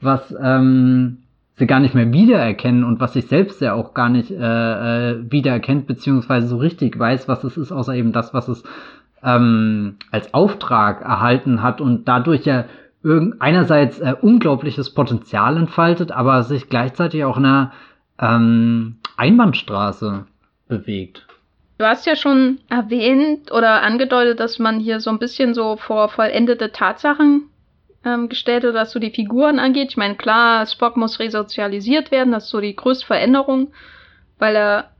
[0.00, 1.18] was ähm,
[1.56, 5.30] sie gar nicht mehr wiedererkennen und was sich selbst ja auch gar nicht äh, äh,
[5.30, 8.64] wiedererkennt, beziehungsweise so richtig weiß, was es ist, außer eben das, was es
[9.24, 12.64] ähm, als Auftrag erhalten hat und dadurch ja
[13.38, 17.72] einerseits äh, unglaubliches Potenzial entfaltet, aber sich gleichzeitig auch in einer
[18.18, 20.26] ähm, Einbahnstraße
[20.68, 21.26] bewegt.
[21.76, 26.08] Du hast ja schon erwähnt oder angedeutet, dass man hier so ein bisschen so vor
[26.08, 27.50] vollendete Tatsachen
[28.04, 29.90] ähm, gestellt hat, was so die Figuren angeht.
[29.90, 33.72] Ich meine, klar, Spock muss resozialisiert werden, das ist so die größte Veränderung,
[34.38, 34.90] weil er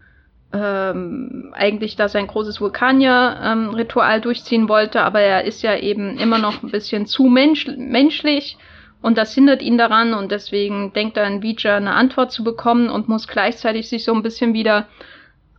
[0.54, 6.38] ähm, eigentlich da sein großes Vulkanier-Ritual ähm, durchziehen wollte, aber er ist ja eben immer
[6.38, 8.56] noch ein bisschen zu mensch menschlich
[9.02, 12.88] und das hindert ihn daran und deswegen denkt er an Vija eine Antwort zu bekommen
[12.88, 14.86] und muss gleichzeitig sich so ein bisschen wieder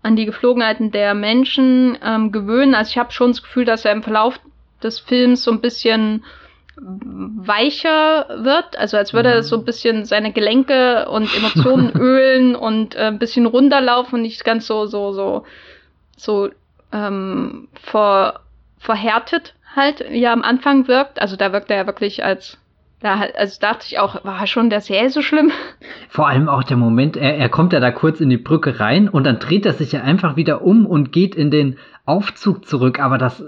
[0.01, 2.73] an die Geflogenheiten der Menschen ähm, gewöhnen.
[2.73, 4.39] Also ich habe schon das Gefühl, dass er im Verlauf
[4.81, 6.23] des Films so ein bisschen
[6.77, 9.43] weicher wird, also als würde er mhm.
[9.43, 14.43] so ein bisschen seine Gelenke und Emotionen ölen und äh, ein bisschen runterlaufen und nicht
[14.43, 15.45] ganz so so so
[16.17, 16.49] so
[16.91, 18.41] ähm, ver,
[18.79, 21.21] verhärtet halt, wie er am Anfang wirkt.
[21.21, 22.57] Also da wirkt er ja wirklich als
[23.05, 25.51] da, also dachte ich auch, war schon der Serie so schlimm?
[26.09, 29.07] Vor allem auch der Moment, er, er kommt ja da kurz in die Brücke rein
[29.07, 31.77] und dann dreht er sich ja einfach wieder um und geht in den
[32.07, 32.99] Aufzug zurück.
[32.99, 33.43] Aber das,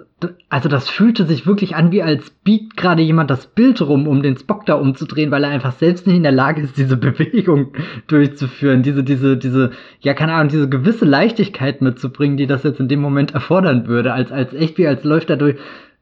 [0.49, 4.21] also das fühlte sich wirklich an, wie als biegt gerade jemand das Bild rum, um
[4.21, 7.73] den Spock da umzudrehen, weil er einfach selbst nicht in der Lage ist, diese Bewegung
[8.07, 8.83] durchzuführen.
[8.83, 13.01] Diese, diese, diese, ja, keine Ahnung, diese gewisse Leichtigkeit mitzubringen, die das jetzt in dem
[13.01, 15.57] Moment erfordern würde, als, als echt wie als läuft er durch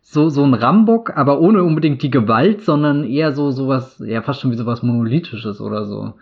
[0.08, 4.40] so, so ein Rambock, aber ohne unbedingt die Gewalt, sondern eher so sowas, ja, fast
[4.40, 6.14] schon wie sowas Monolithisches oder so.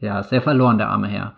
[0.00, 1.34] Ja, sehr verloren, der arme Herr.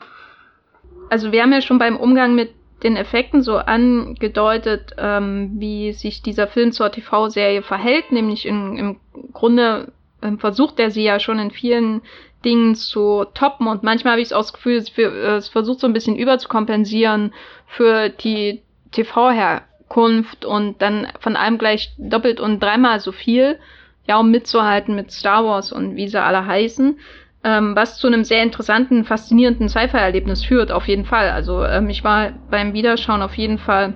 [1.11, 2.51] Also wir haben ja schon beim Umgang mit
[2.85, 8.97] den Effekten so angedeutet, ähm, wie sich dieser Film zur TV-Serie verhält, nämlich in, im
[9.33, 12.03] Grunde ähm, versucht er sie ja schon in vielen
[12.45, 15.87] Dingen zu toppen und manchmal habe ich auch das Gefühl, es, für, es versucht so
[15.87, 17.35] ein bisschen überzukompensieren
[17.67, 18.63] für die
[18.93, 23.59] TV-Her Zukunft und dann von allem gleich doppelt und dreimal so viel,
[24.07, 26.99] ja, um mitzuhalten mit Star Wars und wie sie alle heißen.
[27.43, 31.31] Ähm, was zu einem sehr interessanten, faszinierenden Sci-Fi-Erlebnis führt, auf jeden Fall.
[31.31, 33.95] Also ähm, ich war beim Wiederschauen auf jeden Fall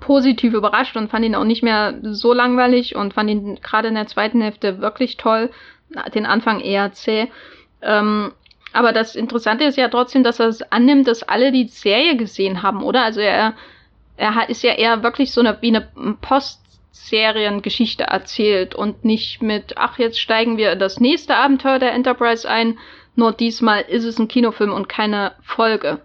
[0.00, 3.94] positiv überrascht und fand ihn auch nicht mehr so langweilig und fand ihn gerade in
[3.94, 5.50] der zweiten Hälfte wirklich toll.
[6.14, 7.28] Den Anfang eher zäh.
[7.82, 8.32] Ähm,
[8.72, 12.62] aber das Interessante ist ja trotzdem, dass er es annimmt, dass alle die Serie gesehen
[12.62, 13.02] haben, oder?
[13.02, 13.54] Also er
[14.16, 15.88] er ist ja eher wirklich so eine, wie eine
[16.20, 22.48] Postseriengeschichte erzählt und nicht mit, ach, jetzt steigen wir in das nächste Abenteuer der Enterprise
[22.48, 22.78] ein,
[23.14, 26.00] nur diesmal ist es ein Kinofilm und keine Folge.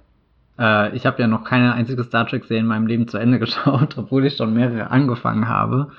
[0.57, 3.97] Äh, ich habe ja noch keine einzige Star Trek-Serie in meinem Leben zu Ende geschaut,
[3.97, 5.91] obwohl ich schon mehrere angefangen habe.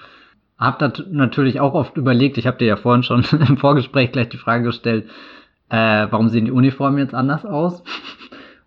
[0.58, 4.28] Hab da natürlich auch oft überlegt, ich habe dir ja vorhin schon im Vorgespräch gleich
[4.28, 5.08] die Frage gestellt,
[5.68, 7.82] äh, warum sehen die Uniformen jetzt anders aus?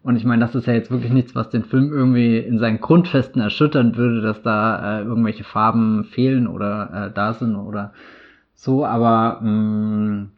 [0.06, 2.80] Und ich meine, das ist ja jetzt wirklich nichts, was den Film irgendwie in seinen
[2.80, 7.92] Grundfesten erschüttern würde, dass da äh, irgendwelche Farben fehlen oder äh, da sind oder
[8.54, 10.30] so, aber mh, mm,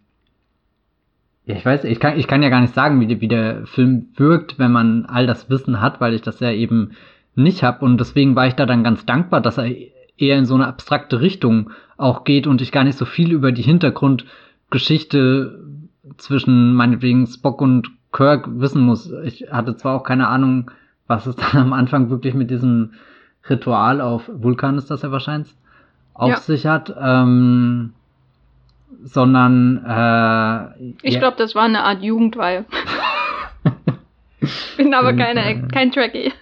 [1.47, 4.07] ja, ich weiß, ich kann, ich kann ja gar nicht sagen, wie, wie der Film
[4.15, 6.91] wirkt, wenn man all das Wissen hat, weil ich das ja eben
[7.36, 7.84] nicht habe.
[7.84, 9.70] Und deswegen war ich da dann ganz dankbar, dass er
[10.15, 13.51] eher in so eine abstrakte Richtung auch geht und ich gar nicht so viel über
[13.51, 15.59] die Hintergrundgeschichte
[16.15, 19.12] zwischen meinetwegen Spock und Kirk wissen muss.
[19.24, 20.72] Ich hatte zwar auch keine Ahnung,
[21.08, 22.93] was es dann am Anfang wirklich mit diesem
[23.49, 25.55] Ritual auf Vulkan ist das ja wahrscheinlich
[26.14, 26.38] auf ja.
[26.38, 27.93] sich hat, ähm,
[29.03, 31.20] sondern äh, ich ja.
[31.20, 32.66] glaube, das war eine Art Jugendweihe.
[34.78, 36.34] Bin aber keine, kein Trekkie.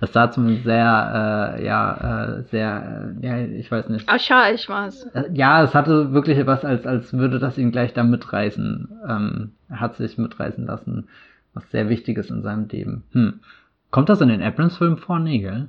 [0.00, 4.08] Es sah zumindest sehr, äh, ja, äh, sehr, äh, ja, ich weiß nicht.
[4.08, 5.04] Archaisch war es.
[5.14, 8.88] Äh, ja, es hatte wirklich was, als, als würde das ihn gleich da mitreißen.
[9.08, 11.08] Ähm, hat sich mitreißen lassen,
[11.54, 13.04] was sehr wichtig ist in seinem Leben.
[13.12, 13.40] Hm.
[13.90, 15.18] Kommt das in den Abrams-Filmen vor?
[15.18, 15.68] Nee, gell?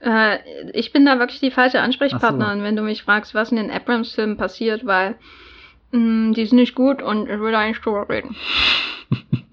[0.00, 0.38] Äh,
[0.72, 2.64] ich bin da wirklich die falsche Ansprechpartnerin, so.
[2.64, 5.16] wenn du mich fragst, was in den Abrams-Filmen passiert, weil
[5.92, 8.36] mh, mm, die sind nicht gut und ich will da nicht drüber reden.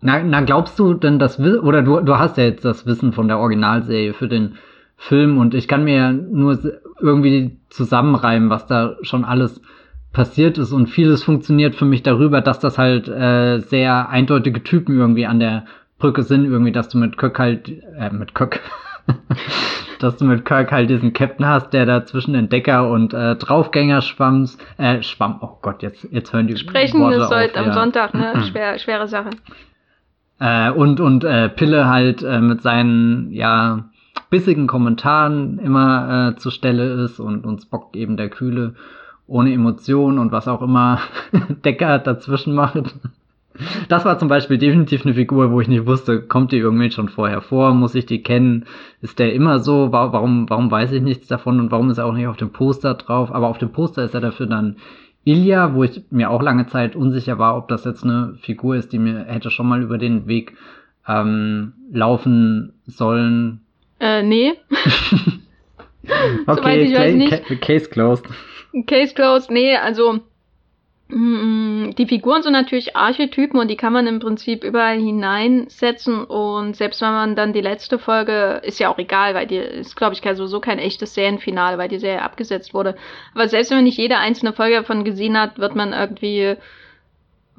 [0.00, 3.28] na, na, glaubst du denn das, oder du, du hast ja jetzt das Wissen von
[3.28, 4.56] der Originalserie für den
[4.96, 6.58] Film und ich kann mir ja nur
[7.00, 9.60] irgendwie zusammenreimen, was da schon alles
[10.12, 14.98] passiert ist und vieles funktioniert für mich darüber, dass das halt äh, sehr eindeutige Typen
[14.98, 15.64] irgendwie an der
[15.98, 18.60] Brücke sind, irgendwie, dass du mit Kirk halt, äh, mit Kirk,
[20.00, 24.02] dass du mit Kirk halt diesen Captain hast, der da zwischen Entdecker und äh, Draufgänger
[24.02, 28.12] schwamms, äh, schwamm, oh Gott, jetzt, jetzt hören die Sprechen Worte ist heute am Sonntag,
[28.14, 28.42] ne?
[28.50, 29.30] Schwer, schwere Sache.
[30.40, 33.84] Äh, und und äh, Pille halt äh, mit seinen, ja,
[34.28, 38.74] bissigen Kommentaren immer äh, zur Stelle ist und uns Spock eben der Kühle
[39.26, 41.00] ohne Emotionen und was auch immer
[41.64, 42.82] Decker dazwischen macht.
[43.88, 47.08] Das war zum Beispiel definitiv eine Figur, wo ich nicht wusste, kommt die irgendwie schon
[47.08, 48.64] vorher vor, muss ich die kennen,
[49.02, 52.14] ist der immer so, warum, warum weiß ich nichts davon und warum ist er auch
[52.14, 54.76] nicht auf dem Poster drauf, aber auf dem Poster ist er dafür dann
[55.24, 58.92] Ilya, wo ich mir auch lange Zeit unsicher war, ob das jetzt eine Figur ist,
[58.92, 60.56] die mir hätte schon mal über den Weg
[61.06, 63.60] ähm, laufen sollen.
[64.00, 64.54] Äh, nee.
[66.46, 67.60] okay, ich weiß nicht.
[67.60, 68.24] Case closed.
[68.86, 70.20] Case closed, nee, also
[71.14, 76.74] Mm, die Figuren sind natürlich Archetypen und die kann man im Prinzip überall hineinsetzen und
[76.74, 80.14] selbst wenn man dann die letzte Folge, ist ja auch egal, weil die ist, glaube
[80.14, 82.96] ich, sowieso kein echtes Serienfinale, weil die Serie abgesetzt wurde.
[83.34, 86.56] Aber selbst wenn man nicht jede einzelne Folge davon gesehen hat, wird man irgendwie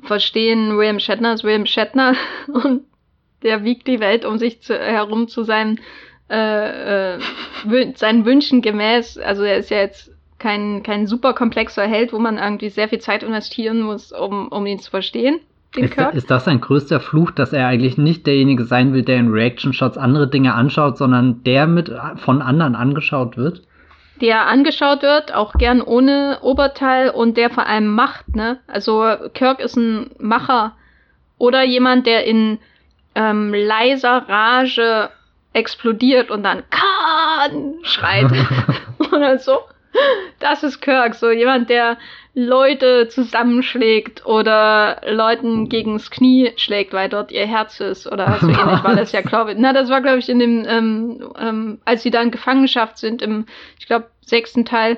[0.02, 2.16] verstehen, William Shatner ist William Shatner
[2.48, 2.86] und
[3.44, 5.80] der wiegt die Welt um sich zu, herum zu seinen,
[6.30, 7.20] äh, äh,
[7.96, 9.18] seinen Wünschen gemäß.
[9.18, 13.00] Also er ist ja jetzt kein, kein super komplexer Held, wo man irgendwie sehr viel
[13.00, 15.40] Zeit investieren muss, um, um ihn zu verstehen.
[15.76, 19.32] Ist, ist, das sein größter Fluch, dass er eigentlich nicht derjenige sein will, der in
[19.32, 23.64] Reaction-Shots andere Dinge anschaut, sondern der mit von anderen angeschaut wird?
[24.22, 28.60] Der angeschaut wird, auch gern ohne Oberteil und der vor allem macht, ne?
[28.68, 29.04] Also
[29.34, 30.74] Kirk ist ein Macher
[31.40, 32.60] oder jemand, der in
[33.16, 35.10] ähm, leiser Rage
[35.54, 38.32] explodiert und dann Kahn schreit
[39.12, 39.60] oder so.
[40.40, 41.98] Das ist Kirk, so jemand, der
[42.34, 48.84] Leute zusammenschlägt oder Leuten gegens Knie schlägt, weil dort ihr Herz ist oder so ähnlich
[48.84, 49.58] war das ja, glaube ich.
[49.60, 53.22] Na, das war, glaube ich, in dem, ähm, ähm, als sie da in Gefangenschaft sind,
[53.22, 53.46] im,
[53.80, 54.98] ich glaube, sechsten Teil,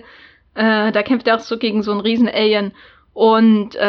[0.55, 2.71] äh, da kämpft er auch so gegen so einen riesen Alien.
[3.13, 3.79] Und, äh,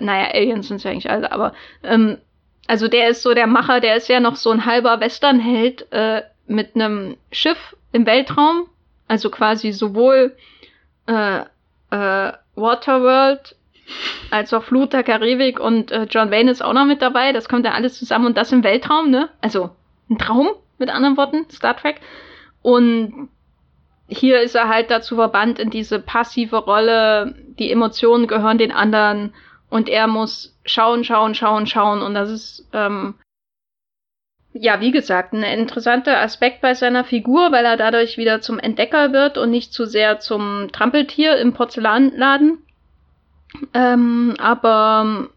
[0.00, 1.52] naja, Aliens sind ja eigentlich alle, aber,
[1.84, 2.18] ähm,
[2.68, 6.22] also der ist so der Macher, der ist ja noch so ein halber Westernheld äh,
[6.46, 8.68] mit einem Schiff im Weltraum,
[9.08, 10.36] also quasi sowohl
[11.06, 11.40] äh,
[11.90, 13.56] äh, Waterworld
[14.30, 17.32] als auch Flut der Karibik und äh, John Wayne ist auch noch mit dabei.
[17.32, 19.30] Das kommt ja alles zusammen und das im Weltraum, ne?
[19.40, 19.70] Also
[20.10, 22.00] ein Traum, mit anderen Worten, Star Trek.
[22.62, 23.30] Und
[24.08, 27.34] hier ist er halt dazu verbannt in diese passive Rolle.
[27.58, 29.34] Die Emotionen gehören den anderen
[29.70, 32.02] und er muss schauen, schauen, schauen, schauen.
[32.02, 33.14] Und das ist ähm,
[34.60, 39.12] ja, wie gesagt, ein interessanter Aspekt bei seiner Figur, weil er dadurch wieder zum Entdecker
[39.12, 42.58] wird und nicht zu sehr zum Trampeltier im Porzellanladen.
[43.74, 45.28] Ähm, aber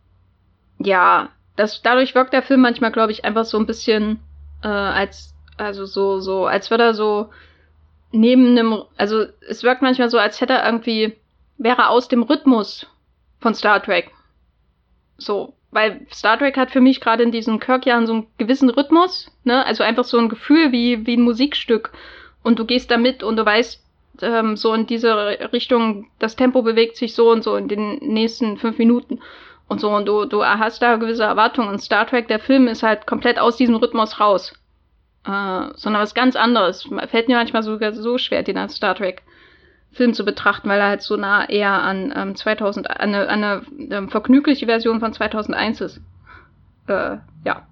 [0.79, 4.19] ja, das, dadurch wirkt der Film manchmal, glaube ich, einfach so ein bisschen
[4.63, 7.29] äh, als, also so, so, als würde er so
[8.11, 11.15] neben einem, also es wirkt manchmal so, als hätte er irgendwie,
[11.57, 12.87] wäre aus dem Rhythmus
[13.39, 14.11] von Star Trek.
[15.21, 19.31] So, weil Star Trek hat für mich gerade in diesen Kirk-Jahren so einen gewissen Rhythmus,
[19.43, 19.65] ne?
[19.65, 21.91] Also einfach so ein Gefühl wie, wie ein Musikstück.
[22.43, 23.81] Und du gehst da mit und du weißt,
[24.21, 25.13] ähm, so in diese
[25.53, 29.19] Richtung, das Tempo bewegt sich so und so in den nächsten fünf Minuten
[29.67, 29.91] und so.
[29.91, 31.69] Und du, du hast da gewisse Erwartungen.
[31.69, 34.53] Und Star Trek, der Film, ist halt komplett aus diesem Rhythmus raus.
[35.25, 36.89] Äh, sondern was ganz anderes.
[37.09, 39.21] Fällt mir manchmal sogar so schwer, den als Star Trek
[39.91, 43.61] Film zu betrachten, weil er halt so nah eher an ähm, 2000, an eine, eine
[43.89, 46.01] ähm, vergnügliche Version von 2001 ist.
[46.87, 47.67] Äh, ja.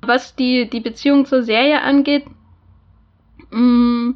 [0.00, 2.24] Was die, die Beziehung zur Serie angeht,
[3.50, 4.12] mm,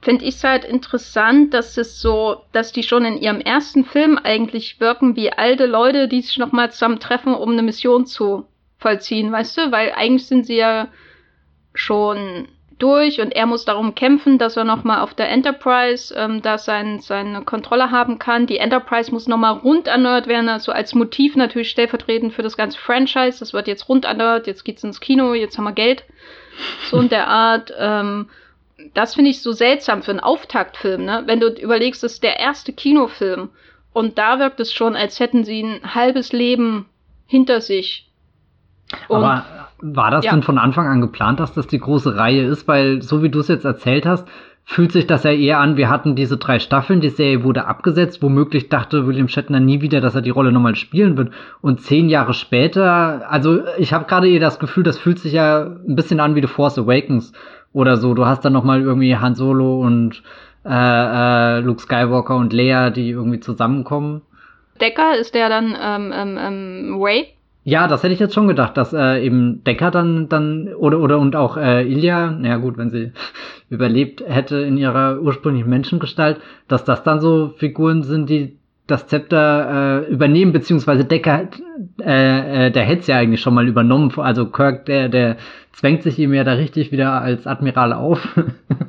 [0.00, 4.18] finde ich es halt interessant, dass es so, dass die schon in ihrem ersten Film
[4.22, 8.46] eigentlich wirken wie alte Leute, die sich nochmal zusammentreffen, um eine Mission zu
[8.78, 9.70] vollziehen, weißt du?
[9.70, 10.88] Weil eigentlich sind sie ja
[11.74, 12.48] schon
[12.78, 17.00] durch und er muss darum kämpfen, dass er nochmal auf der Enterprise ähm, da sein,
[17.00, 18.46] seine Kontrolle haben kann.
[18.46, 22.78] Die Enterprise muss nochmal rund erneuert werden, also als Motiv natürlich stellvertretend für das ganze
[22.78, 23.38] Franchise.
[23.38, 26.04] Das wird jetzt rund erneuert, jetzt geht's ins Kino, jetzt haben wir Geld.
[26.90, 27.72] So in der Art.
[27.78, 28.28] Ähm,
[28.94, 31.22] das finde ich so seltsam für einen Auftaktfilm, ne?
[31.26, 33.50] Wenn du überlegst, das ist der erste Kinofilm
[33.92, 36.86] und da wirkt es schon, als hätten sie ein halbes Leben
[37.26, 38.08] hinter sich.
[39.08, 39.44] Und Aber
[39.80, 40.32] war das ja.
[40.32, 42.68] denn von Anfang an geplant, dass das die große Reihe ist?
[42.68, 44.26] Weil, so wie du es jetzt erzählt hast,
[44.64, 48.22] fühlt sich das ja eher an, wir hatten diese drei Staffeln, die Serie wurde abgesetzt,
[48.22, 51.32] womöglich dachte William Shatner nie wieder, dass er die Rolle nochmal spielen wird.
[51.60, 55.64] Und zehn Jahre später, also ich habe gerade eher das Gefühl, das fühlt sich ja
[55.64, 57.32] ein bisschen an wie The Force Awakens
[57.72, 58.14] oder so.
[58.14, 60.22] Du hast dann nochmal irgendwie Han Solo und
[60.64, 60.70] äh,
[61.58, 64.22] äh, Luke Skywalker und Leia, die irgendwie zusammenkommen.
[64.80, 67.26] Decker ist der dann ähm, ähm, ähm, Ray?
[67.64, 71.18] Ja, das hätte ich jetzt schon gedacht, dass äh, eben Decker dann dann oder oder
[71.18, 73.12] und auch äh, Ilya, naja gut, wenn sie
[73.70, 78.58] überlebt hätte in ihrer ursprünglichen Menschengestalt, dass das dann so Figuren sind, die
[78.88, 81.48] das Zepter äh, übernehmen, beziehungsweise Decker,
[82.00, 84.12] äh, äh, der hätte es ja eigentlich schon mal übernommen.
[84.16, 85.36] Also Kirk, der, der
[85.72, 88.26] zwängt sich ihm ja da richtig wieder als Admiral auf.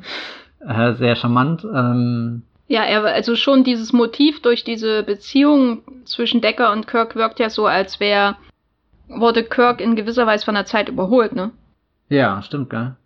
[0.68, 1.64] äh, sehr charmant.
[1.64, 7.38] Ähm, ja, er, also schon dieses Motiv durch diese Beziehung zwischen Decker und Kirk wirkt
[7.38, 8.36] ja so, als wäre
[9.08, 11.52] wurde Kirk in gewisser Weise von der Zeit überholt, ne?
[12.08, 12.96] Ja, stimmt, gell?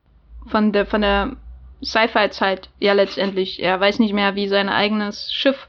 [0.46, 1.36] Von der, von der
[1.82, 3.62] Sci-Fi-Zeit, ja, letztendlich.
[3.62, 5.68] Er weiß nicht mehr, wie sein eigenes Schiff,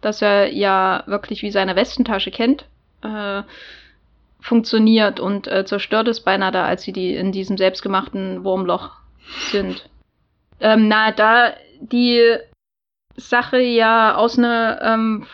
[0.00, 2.66] das er ja wirklich wie seine Westentasche kennt,
[3.02, 3.42] äh,
[4.40, 8.92] funktioniert und äh, zerstört es beinahe da, als sie die in diesem selbstgemachten Wurmloch
[9.50, 9.88] sind.
[10.60, 12.36] Ähm, na, da die
[13.16, 15.26] Sache ja aus einer ähm,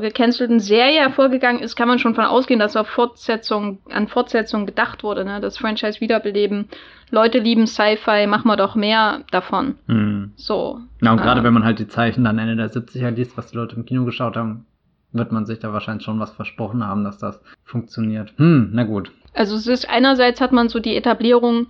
[0.00, 5.02] gecancelten Serie hervorgegangen ist, kann man schon von ausgehen, dass auf Fortsetzung, an Fortsetzung gedacht
[5.02, 5.40] wurde, ne?
[5.40, 6.68] Das Franchise wiederbeleben.
[7.10, 9.74] Leute lieben Sci-Fi, machen wir doch mehr davon.
[9.86, 10.32] Hm.
[10.36, 10.80] So.
[11.02, 13.50] Ja, und gerade äh, wenn man halt die Zeichen dann Ende der 70er liest, was
[13.50, 14.64] die Leute im Kino geschaut haben,
[15.12, 18.32] wird man sich da wahrscheinlich schon was versprochen haben, dass das funktioniert.
[18.38, 19.12] Hm, na gut.
[19.34, 21.66] Also es ist einerseits hat man so die Etablierung,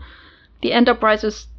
[0.62, 1.52] die Enterprise ist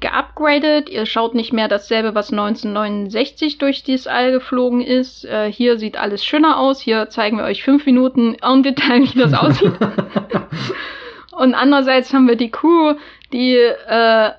[0.00, 0.88] geupgradet.
[0.90, 5.24] Ihr schaut nicht mehr dasselbe, was 1969 durch dieses All geflogen ist.
[5.24, 6.80] Äh, hier sieht alles schöner aus.
[6.80, 9.72] Hier zeigen wir euch fünf Minuten en Detail, wie das aussieht.
[11.32, 12.94] Und andererseits haben wir die Crew,
[13.32, 14.30] die äh,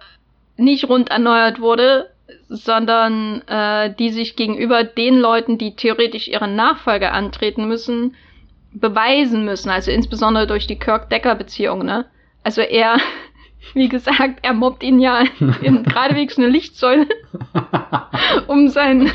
[0.57, 2.09] nicht rund erneuert wurde,
[2.47, 8.15] sondern äh, die sich gegenüber den Leuten, die theoretisch ihren Nachfolger antreten müssen,
[8.71, 9.69] beweisen müssen.
[9.69, 11.83] Also insbesondere durch die Kirk-Decker-Beziehung.
[11.83, 12.05] Ne?
[12.43, 12.97] Also er
[13.73, 15.23] wie gesagt, er mobbt ihn ja
[15.61, 17.07] in geradewegs eine Lichtsäule,
[18.47, 19.11] um, sein,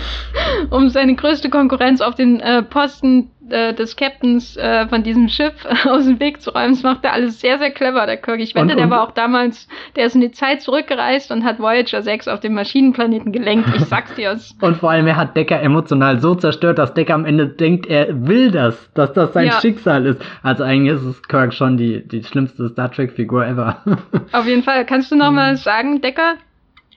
[0.70, 5.54] um seine größte Konkurrenz auf den äh, Posten äh, des Captains äh, von diesem Schiff
[5.86, 6.74] aus dem Weg zu räumen.
[6.74, 8.40] Das macht er alles sehr, sehr clever, der Kirk.
[8.40, 11.58] Ich wette, und, der war auch damals, der ist in die Zeit zurückgereist und hat
[11.58, 13.68] Voyager 6 auf dem Maschinenplaneten gelenkt.
[13.74, 14.30] Ich sag's dir.
[14.60, 18.26] und vor allem, er hat Decker emotional so zerstört, dass Decker am Ende denkt, er
[18.26, 19.60] will das, dass das sein ja.
[19.60, 20.22] Schicksal ist.
[20.42, 23.78] Also eigentlich ist es Kirk schon die, die schlimmste Star Trek-Figur ever.
[24.32, 24.84] auf jeden Fall.
[24.86, 26.36] Kannst du nochmal sagen, Decker?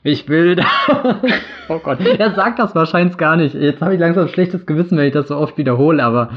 [0.04, 0.66] Ich will da.
[1.70, 3.56] oh Gott, er sagt das wahrscheinlich gar nicht.
[3.56, 6.32] Jetzt habe ich langsam ein schlechtes Gewissen, wenn ich das so oft wiederhole, aber.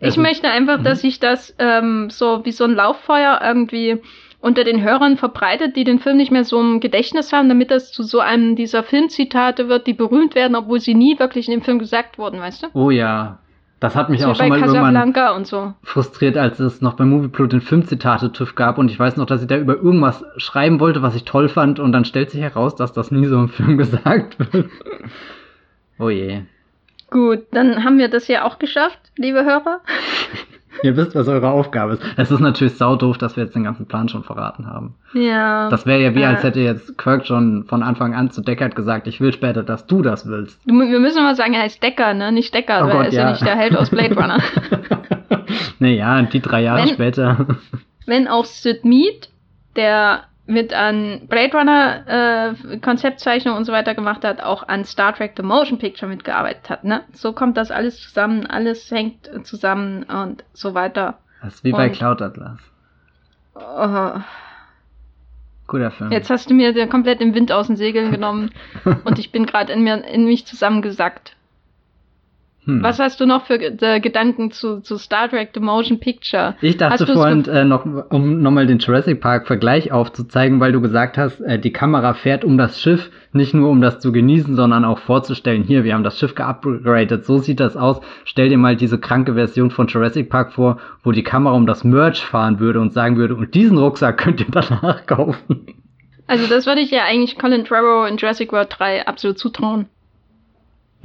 [0.00, 1.06] Ich möchte einfach, dass mhm.
[1.06, 4.02] sich das ähm, so wie so ein Lauffeuer irgendwie
[4.40, 7.90] unter den Hörern verbreitet, die den Film nicht mehr so im Gedächtnis haben, damit das
[7.90, 11.62] zu so einem dieser Filmzitate wird, die berühmt werden, obwohl sie nie wirklich in dem
[11.62, 12.66] Film gesagt wurden, weißt du?
[12.74, 13.38] Oh ja.
[13.78, 15.74] Das hat mich so auch schon mal irgendwann so.
[15.82, 19.48] frustriert, als es noch bei Movieplot den Filmzitate-TÜV gab und ich weiß noch, dass ich
[19.48, 22.94] da über irgendwas schreiben wollte, was ich toll fand und dann stellt sich heraus, dass
[22.94, 24.70] das nie so im Film gesagt wird.
[25.98, 26.42] oh je.
[27.10, 29.80] Gut, dann haben wir das ja auch geschafft, liebe Hörer.
[30.82, 32.02] Ihr wisst, was eure Aufgabe ist.
[32.16, 34.94] Es ist natürlich saudoof, dass wir jetzt den ganzen Plan schon verraten haben.
[35.14, 35.68] Ja.
[35.70, 39.06] Das wäre ja wie, als hätte jetzt Kirk schon von Anfang an zu Deckard gesagt,
[39.06, 40.58] ich will später, dass du das willst.
[40.66, 42.32] Wir müssen mal sagen, er heißt Decker, ne?
[42.32, 43.22] Nicht Decker, oh weil Gott, er ist ja.
[43.22, 43.30] ja.
[43.30, 44.38] nicht der Held aus Blade Runner.
[45.78, 47.46] naja, die drei Jahre wenn, später.
[48.06, 49.30] Wenn auch Sid Mead,
[49.76, 55.14] der mit an Blade Runner äh, Konzeptzeichnung und so weiter gemacht hat, auch an Star
[55.14, 56.84] Trek The Motion Picture mitgearbeitet hat.
[56.84, 57.02] Ne?
[57.12, 61.18] So kommt das alles zusammen, alles hängt zusammen und so weiter.
[61.42, 62.58] Das ist wie und, bei Cloud Atlas.
[63.56, 64.20] Uh,
[65.66, 66.12] Guter Film.
[66.12, 68.50] Jetzt hast du mir komplett den Wind aus den Segeln genommen
[69.04, 71.36] und ich bin gerade in mir in mich zusammengesackt.
[72.66, 72.82] Hm.
[72.82, 76.56] Was hast du noch für äh, Gedanken zu, zu Star Trek The Motion Picture?
[76.60, 81.16] Ich dachte vorhin äh, noch, um nochmal den Jurassic Park Vergleich aufzuzeigen, weil du gesagt
[81.16, 84.84] hast, äh, die Kamera fährt um das Schiff, nicht nur um das zu genießen, sondern
[84.84, 88.00] auch vorzustellen, hier, wir haben das Schiff geupgradet, so sieht das aus.
[88.24, 91.84] Stell dir mal diese kranke Version von Jurassic Park vor, wo die Kamera um das
[91.84, 95.66] Merch fahren würde und sagen würde, und diesen Rucksack könnt ihr danach kaufen.
[96.26, 99.86] Also das würde ich ja eigentlich Colin Trevorrow in Jurassic World 3 absolut zutrauen.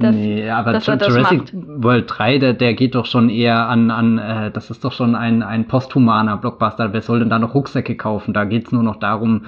[0.02, 4.50] Dass, nee, aber Jurassic World 3, der, der geht doch schon eher an, an äh,
[4.50, 6.92] das ist doch schon ein, ein posthumaner Blockbuster.
[6.92, 8.34] Wer soll denn da noch Rucksäcke kaufen?
[8.34, 9.46] Da geht's nur noch darum,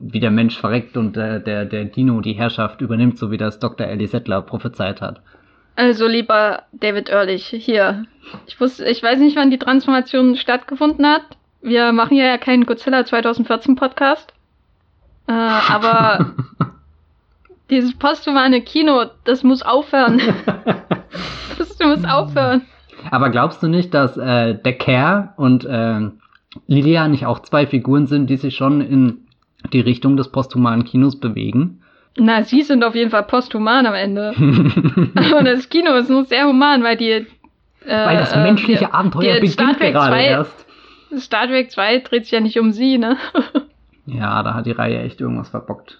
[0.00, 3.58] wie der Mensch verreckt und äh, der, der Dino die Herrschaft übernimmt, so wie das
[3.58, 3.86] Dr.
[3.86, 5.20] Ellie Settler prophezeit hat.
[5.76, 8.04] Also lieber David Ehrlich, hier.
[8.46, 11.22] Ich wusste, ich weiß nicht, wann die Transformation stattgefunden hat.
[11.62, 14.32] Wir machen ja keinen Godzilla 2014 Podcast.
[15.26, 16.34] Äh, aber
[17.70, 20.20] dieses posthumane Kino, das muss aufhören.
[21.58, 22.62] das muss aufhören.
[23.10, 26.10] Aber glaubst du nicht, dass äh, der Care und äh,
[26.66, 29.26] Lilia nicht auch zwei Figuren sind, die sich schon in
[29.72, 31.82] die Richtung des posthumanen Kinos bewegen?
[32.16, 34.34] Na, sie sind auf jeden Fall posthuman am Ende.
[35.14, 37.10] Aber das Kino ist nur sehr human, weil die.
[37.10, 37.26] Äh,
[37.86, 40.66] weil das menschliche die, Abenteuer die beginnt gerade 2, erst.
[41.16, 43.16] Star Trek 2 dreht sich ja nicht um sie, ne?
[44.06, 45.98] ja, da hat die Reihe echt irgendwas verbockt.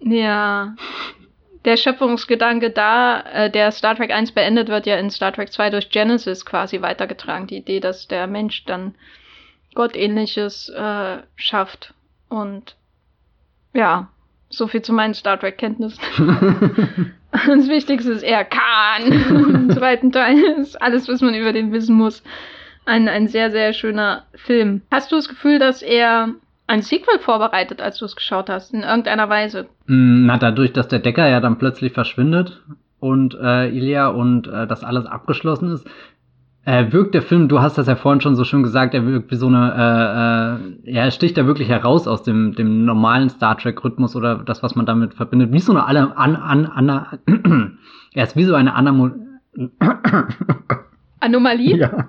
[0.00, 0.74] Ja.
[1.64, 5.70] Der Schöpfungsgedanke da, äh, der Star Trek 1 beendet, wird ja in Star Trek 2
[5.70, 7.46] durch Genesis quasi weitergetragen.
[7.46, 8.94] Die Idee, dass der Mensch dann
[9.74, 11.92] Gottähnliches äh, schafft.
[12.28, 12.76] Und
[13.74, 14.08] ja,
[14.48, 16.00] so viel zu meinen Star Trek-Kenntnissen.
[17.30, 19.12] das Wichtigste ist eher Khan.
[19.12, 22.22] Im zweiten Teil ist alles, was man über den wissen muss.
[22.86, 24.82] Ein, ein sehr, sehr schöner Film.
[24.90, 26.34] Hast du das Gefühl, dass er
[26.70, 29.66] ein Sequel vorbereitet, als du es geschaut hast, in irgendeiner Weise?
[29.86, 32.62] Mm, na, dadurch, dass der Decker ja dann plötzlich verschwindet
[33.00, 35.86] und äh, Ilya und äh, das alles abgeschlossen ist,
[36.64, 39.32] äh, wirkt der Film, du hast das ja vorhin schon so schön gesagt, er wirkt
[39.32, 39.72] wie so eine,
[40.84, 44.36] äh, äh, ja, er sticht da wirklich heraus aus dem, dem normalen Star Trek-Rhythmus oder
[44.36, 45.52] das, was man damit verbindet.
[45.52, 47.18] Wie so eine an, an, an,
[48.14, 49.10] er ist wie so eine Anamo
[51.18, 51.76] Anomalie?
[51.76, 52.08] Ja.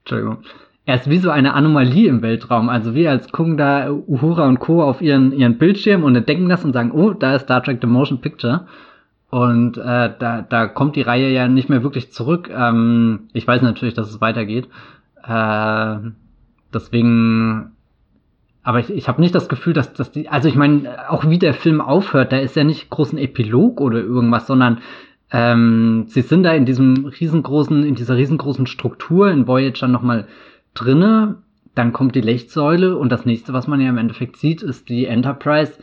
[0.00, 0.44] Entschuldigung.
[0.90, 2.68] Er ist wie so eine Anomalie im Weltraum.
[2.68, 4.82] Also wir als gucken da Uhura und Co.
[4.82, 7.86] auf ihren, ihren Bildschirm und entdecken das und sagen, oh, da ist Star Trek The
[7.86, 8.66] Motion Picture.
[9.30, 12.50] Und äh, da, da kommt die Reihe ja nicht mehr wirklich zurück.
[12.52, 14.66] Ähm, ich weiß natürlich, dass es weitergeht.
[15.22, 16.10] Äh,
[16.74, 17.70] deswegen,
[18.64, 21.38] aber ich, ich habe nicht das Gefühl, dass, dass die, also ich meine, auch wie
[21.38, 24.78] der Film aufhört, da ist ja nicht großen Epilog oder irgendwas, sondern
[25.30, 30.26] ähm, sie sind da in diesem riesengroßen, in dieser riesengroßen Struktur in Voyager nochmal
[30.74, 31.38] drinne.
[31.74, 35.06] Dann kommt die Lichtsäule und das nächste, was man ja im Endeffekt sieht, ist die
[35.06, 35.74] Enterprise,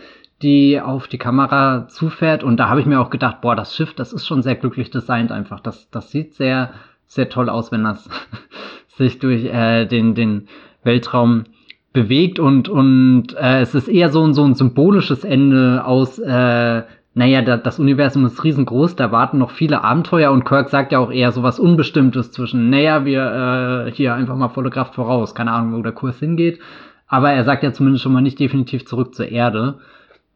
[0.42, 2.44] die auf die Kamera zufährt.
[2.44, 4.92] Und da habe ich mir auch gedacht, boah, das Schiff, das ist schon sehr glücklich
[4.92, 5.60] designt einfach.
[5.60, 6.74] Das, das sieht sehr,
[7.06, 8.10] sehr toll aus, wenn das
[8.88, 10.48] sich durch äh, den, den
[10.84, 11.46] Weltraum
[11.94, 16.84] bewegt und, und äh, es ist eher so, ein so ein symbolisches Ende aus, äh,
[17.18, 21.00] naja, da, das Universum ist riesengroß, da warten noch viele Abenteuer und Kirk sagt ja
[21.00, 25.34] auch eher so was Unbestimmtes zwischen, naja, wir äh, hier einfach mal volle Kraft voraus,
[25.34, 26.60] keine Ahnung, wo der Kurs hingeht,
[27.08, 29.80] aber er sagt ja zumindest schon mal nicht definitiv zurück zur Erde.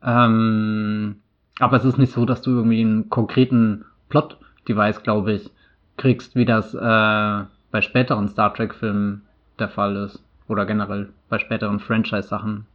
[0.03, 1.17] Ähm,
[1.59, 5.51] aber es ist nicht so, dass du irgendwie einen konkreten Plot-Device, glaube ich,
[5.97, 9.21] kriegst, wie das äh, bei späteren Star Trek-Filmen
[9.59, 10.23] der Fall ist.
[10.47, 12.65] Oder generell bei späteren Franchise-Sachen.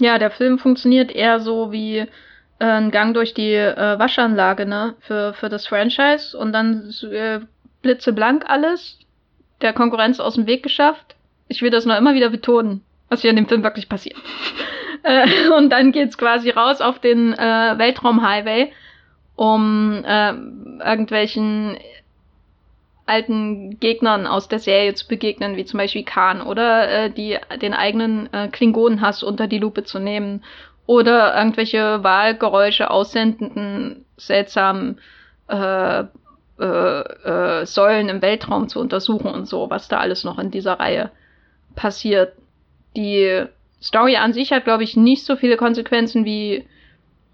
[0.00, 2.06] Ja, der Film funktioniert eher so wie
[2.58, 4.94] äh, ein Gang durch die äh, Waschanlage, ne?
[5.00, 7.40] Für, für das Franchise und dann äh,
[7.82, 8.98] blitzeblank alles.
[9.62, 11.16] Der Konkurrenz aus dem Weg geschafft.
[11.48, 14.16] Ich will das noch immer wieder betonen, was hier in dem Film wirklich passiert.
[15.02, 17.38] Äh, und dann geht's quasi raus auf den äh,
[17.78, 18.72] Weltraumhighway,
[19.36, 20.32] um äh,
[20.84, 21.76] irgendwelchen
[23.04, 27.72] alten Gegnern aus der Serie zu begegnen, wie zum Beispiel Khan, oder äh, die, den
[27.72, 30.42] eigenen äh, Klingonenhass unter die Lupe zu nehmen,
[30.86, 35.00] oder irgendwelche Wahlgeräusche aussendenden seltsamen
[35.48, 36.04] äh,
[36.58, 40.80] äh, äh, Säulen im Weltraum zu untersuchen und so, was da alles noch in dieser
[40.80, 41.10] Reihe
[41.74, 42.32] passiert.
[42.96, 43.44] Die
[43.82, 46.66] Story an sich hat, glaube ich, nicht so viele Konsequenzen wie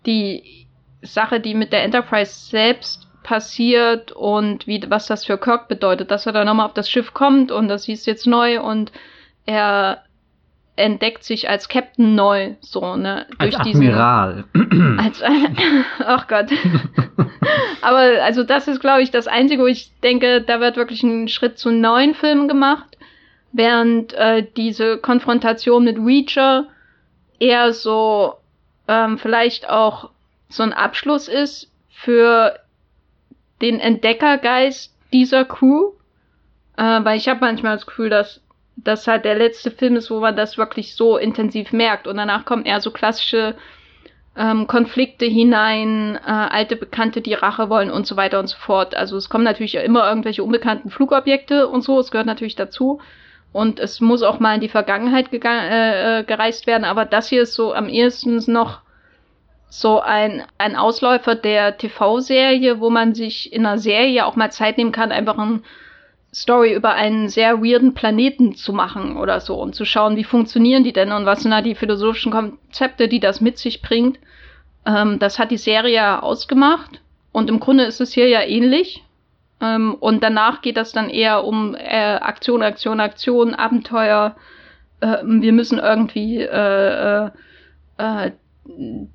[0.07, 0.67] die
[1.03, 6.27] Sache, die mit der Enterprise selbst passiert und wie, was das für Kirk bedeutet, dass
[6.27, 8.91] er da nochmal auf das Schiff kommt und das hieß jetzt neu und
[9.47, 10.03] er
[10.83, 13.27] entdeckt sich als Captain neu, so, ne?
[13.39, 14.45] Durch als Admiral.
[14.55, 15.23] Diesen, als,
[16.05, 16.51] ach Gott.
[17.83, 21.29] Aber also das ist, glaube ich, das Einzige, wo ich denke, da wird wirklich ein
[21.29, 22.97] Schritt zu neuen Filmen gemacht
[23.53, 26.67] während äh, diese Konfrontation mit Reacher
[27.39, 28.35] eher so
[28.89, 30.11] ähm, vielleicht auch
[30.49, 32.59] so ein Abschluss ist für
[33.61, 35.93] den Entdeckergeist dieser Crew.
[36.77, 38.41] Äh, weil ich habe manchmal das Gefühl, dass
[38.85, 42.07] das halt der letzte Film ist, wo man das wirklich so intensiv merkt.
[42.07, 43.55] Und danach kommen eher so klassische
[44.37, 48.95] ähm, Konflikte hinein, äh, alte Bekannte, die Rache wollen und so weiter und so fort.
[48.95, 53.01] Also es kommen natürlich immer irgendwelche unbekannten Flugobjekte und so, es gehört natürlich dazu.
[53.53, 57.43] und es muss auch mal in die Vergangenheit äh, äh, gereist werden, aber das hier
[57.43, 58.81] ist so am ehesten noch
[59.69, 64.79] so ein, ein Ausläufer der TV-Serie, wo man sich in einer Serie auch mal Zeit
[64.79, 65.65] nehmen kann, einfach ein
[66.35, 70.83] Story über einen sehr weirden Planeten zu machen oder so und zu schauen, wie funktionieren
[70.83, 74.19] die denn und was sind da die philosophischen Konzepte, die das mit sich bringt.
[74.87, 77.03] Ähm, das hat die Serie ausgemacht
[77.33, 79.05] und im Grunde ist es hier ja ähnlich.
[79.61, 84.35] Ähm, und danach geht das dann eher um äh, Aktion, Aktion, Aktion, Abenteuer.
[85.01, 87.31] Äh, wir müssen irgendwie äh, äh,
[87.99, 88.33] äh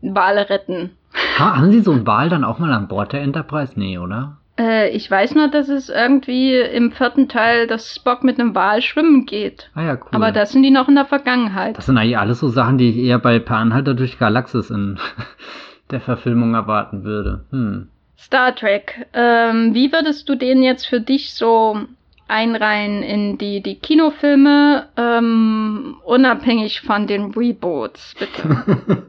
[0.02, 0.92] Wale retten.
[1.40, 3.74] Ha, haben Sie so einen Wal dann auch mal an Bord der Enterprise?
[3.76, 4.38] Nee, oder?
[4.58, 8.82] Äh, ich weiß nur, dass es irgendwie im vierten Teil, dass Spock mit einem Wal
[8.82, 9.70] schwimmen geht.
[9.76, 10.10] Ah ja, cool.
[10.12, 11.78] Aber das sind die noch in der Vergangenheit.
[11.78, 15.00] Das sind eigentlich alles so Sachen, die ich eher bei Per Anhalter durch Galaxis in
[15.92, 17.46] der Verfilmung erwarten würde.
[17.52, 17.90] Hm.
[18.18, 19.08] Star Trek.
[19.14, 21.80] Ähm, wie würdest du den jetzt für dich so
[22.28, 29.04] einreihen in die, die Kinofilme, ähm, unabhängig von den Reboots, bitte?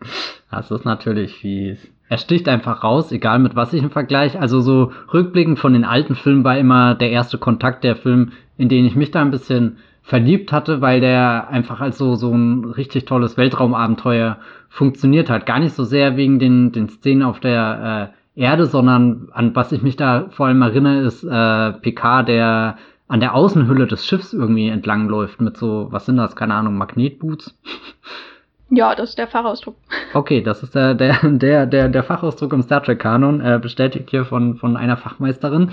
[0.50, 1.78] das ist natürlich fies.
[2.08, 4.38] Er sticht einfach raus, egal mit was ich im Vergleich.
[4.38, 8.68] Also so rückblickend von den alten Filmen war immer der erste Kontakt der Film, in
[8.68, 12.64] den ich mich da ein bisschen verliebt hatte, weil der einfach als so, so ein
[12.64, 14.38] richtig tolles Weltraumabenteuer
[14.68, 15.46] funktioniert hat.
[15.46, 19.72] Gar nicht so sehr wegen den, den Szenen auf der äh, Erde, sondern an was
[19.72, 22.76] ich mich da vor allem erinnere, ist äh, PK, der
[23.08, 27.58] an der Außenhülle des Schiffs irgendwie entlangläuft mit so, was sind das, keine Ahnung, Magnetboots.
[28.68, 29.76] Ja, das ist der Fachausdruck.
[30.12, 34.24] Okay, das ist der, der, der, der, der Fachausdruck im Star Trek-Kanon, äh, bestätigt hier
[34.24, 35.70] von, von einer Fachmeisterin.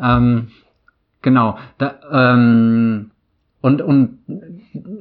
[0.00, 0.48] Ähm,
[1.22, 1.58] genau.
[1.78, 3.10] Da, ähm,
[3.62, 4.18] und, und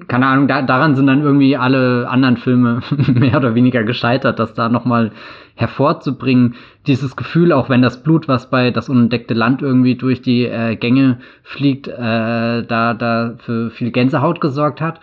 [0.07, 2.79] keine Ahnung, da, daran sind dann irgendwie alle anderen Filme
[3.13, 5.11] mehr oder weniger gescheitert, das da nochmal
[5.55, 6.55] hervorzubringen.
[6.87, 10.77] Dieses Gefühl, auch wenn das Blut, was bei das unentdeckte Land irgendwie durch die äh,
[10.77, 15.01] Gänge fliegt, äh, da, da für viel Gänsehaut gesorgt hat.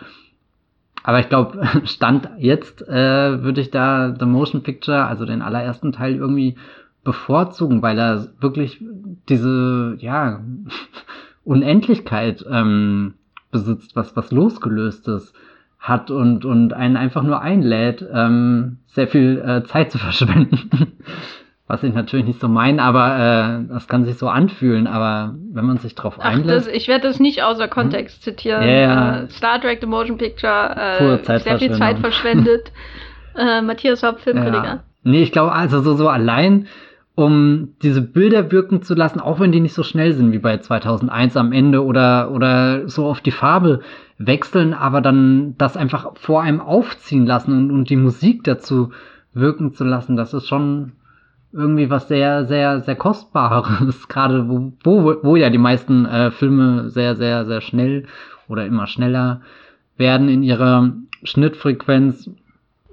[1.03, 5.91] Aber ich glaube, Stand jetzt äh, würde ich da The Motion Picture, also den allerersten
[5.91, 6.55] Teil irgendwie
[7.03, 8.83] bevorzugen, weil er wirklich
[9.29, 10.41] diese, ja,
[11.43, 13.15] Unendlichkeit ähm,
[13.51, 15.33] besitzt, was, was losgelöstes
[15.79, 20.69] hat und, und einen einfach nur einlädt, ähm, sehr viel äh, Zeit zu verschwenden.
[21.71, 24.87] Was ich natürlich nicht so meine, aber äh, das kann sich so anfühlen.
[24.87, 26.67] Aber wenn man sich drauf einlässt.
[26.67, 28.23] Das, ich werde das nicht außer Kontext hm?
[28.23, 28.63] zitieren.
[28.63, 29.21] Yeah.
[29.21, 32.73] Äh, Star Trek The Motion Picture, äh, sehr viel Zeit verschwendet.
[33.37, 34.65] äh, Matthias Haupt, Filmkritiker.
[34.65, 34.83] Ja.
[35.03, 36.67] Nee, ich glaube, also so, so allein,
[37.15, 40.57] um diese Bilder wirken zu lassen, auch wenn die nicht so schnell sind wie bei
[40.57, 43.79] 2001 am Ende oder, oder so auf die Farbe
[44.17, 48.91] wechseln, aber dann das einfach vor einem aufziehen lassen und, und die Musik dazu
[49.33, 50.91] wirken zu lassen, das ist schon
[51.53, 56.89] irgendwie was sehr, sehr, sehr Kostbares, gerade wo, wo, wo ja die meisten äh, Filme
[56.89, 58.05] sehr, sehr, sehr schnell
[58.47, 59.41] oder immer schneller
[59.97, 60.93] werden in ihrer
[61.23, 62.29] Schnittfrequenz.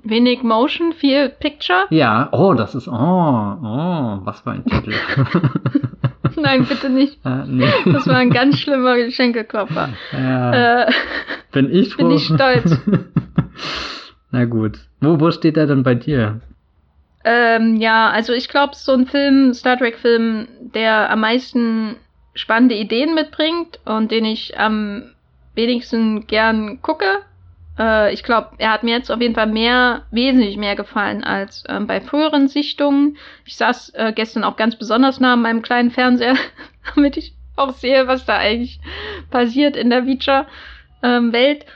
[0.04, 1.86] Wenig Motion, viel Picture?
[1.90, 4.92] Ja, oh, das ist, oh, oh, was für ein Titel.
[6.40, 7.18] Nein, bitte nicht.
[7.24, 7.66] Äh, nee.
[7.86, 9.90] Das war ein ganz schlimmer Geschenkeklopfer.
[10.12, 10.82] Ja.
[10.82, 10.92] Äh,
[11.52, 12.09] bin ich froh.
[12.09, 12.80] Bin ich stolz.
[14.30, 14.78] Na gut.
[15.00, 16.40] Wo, wo steht er denn bei dir?
[17.31, 21.97] Ähm, ja, also ich glaube, so ein Film, Star Trek-Film, der am meisten
[22.33, 25.12] spannende Ideen mitbringt und den ich am
[25.55, 27.20] wenigsten gern gucke.
[27.79, 31.64] Äh, ich glaube, er hat mir jetzt auf jeden Fall mehr, wesentlich mehr gefallen als
[31.68, 33.18] ähm, bei früheren Sichtungen.
[33.45, 36.37] Ich saß äh, gestern auch ganz besonders nah an meinem kleinen Fernseher,
[36.95, 38.81] damit ich auch sehe, was da eigentlich
[39.31, 41.66] passiert in der Feature-Welt.
[41.66, 41.68] Ähm,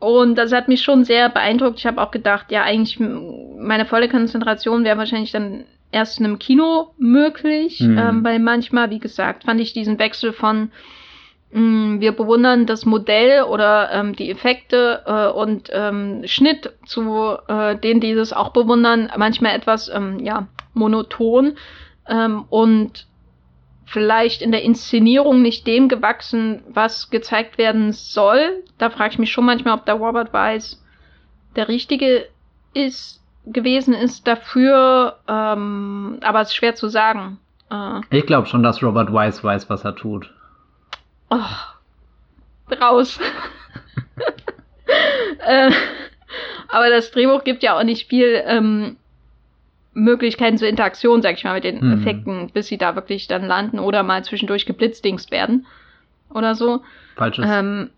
[0.00, 1.78] und das hat mich schon sehr beeindruckt.
[1.78, 6.38] Ich habe auch gedacht, ja, eigentlich meine volle Konzentration wäre wahrscheinlich dann erst in einem
[6.38, 7.98] Kino möglich, mhm.
[7.98, 10.70] ähm, weil manchmal, wie gesagt, fand ich diesen Wechsel von
[11.52, 17.36] mh, mm, wir bewundern das Modell oder ähm, die Effekte äh, und ähm, Schnitt zu
[17.48, 21.58] äh, denen, die das auch bewundern, manchmal etwas ähm, ja monoton
[22.08, 23.06] ähm, und
[23.90, 28.62] vielleicht in der Inszenierung nicht dem gewachsen, was gezeigt werden soll.
[28.78, 30.82] Da frage ich mich schon manchmal, ob der Robert Weiss
[31.56, 32.26] der richtige
[32.72, 37.40] ist gewesen ist dafür, ähm, aber es ist schwer zu sagen.
[37.70, 40.32] Äh, ich glaube schon, dass Robert Weiss weiß, was er tut.
[41.30, 41.38] Oh,
[42.80, 43.18] raus.
[45.46, 45.72] äh,
[46.68, 48.96] aber das Drehbuch gibt ja auch nicht viel ähm,
[49.92, 51.92] Möglichkeiten zur Interaktion, sag ich mal, mit den mhm.
[51.92, 55.66] Effekten, bis sie da wirklich dann landen oder mal zwischendurch geblitzdingst werden
[56.32, 56.80] oder so.
[57.16, 57.44] Falsches.
[57.48, 57.90] Ähm,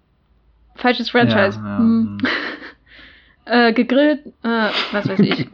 [0.75, 1.59] falsches Franchise.
[1.59, 1.79] Ja, ja.
[1.79, 2.19] Hm.
[3.45, 5.49] äh, gegrillt, äh, was weiß ich.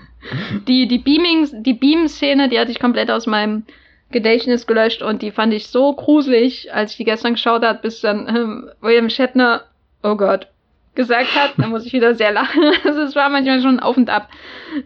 [0.66, 3.64] die die Beaming, die Beam-Szene, die hatte ich komplett aus meinem
[4.10, 8.00] Gedächtnis gelöscht und die fand ich so gruselig, als ich die gestern geschaut habe, bis
[8.00, 9.64] dann ähm, William Shatner,
[10.02, 10.48] oh Gott,
[10.96, 11.52] gesagt hat.
[11.56, 12.62] Da muss ich wieder sehr lachen.
[12.84, 14.28] Also es war manchmal schon auf und ab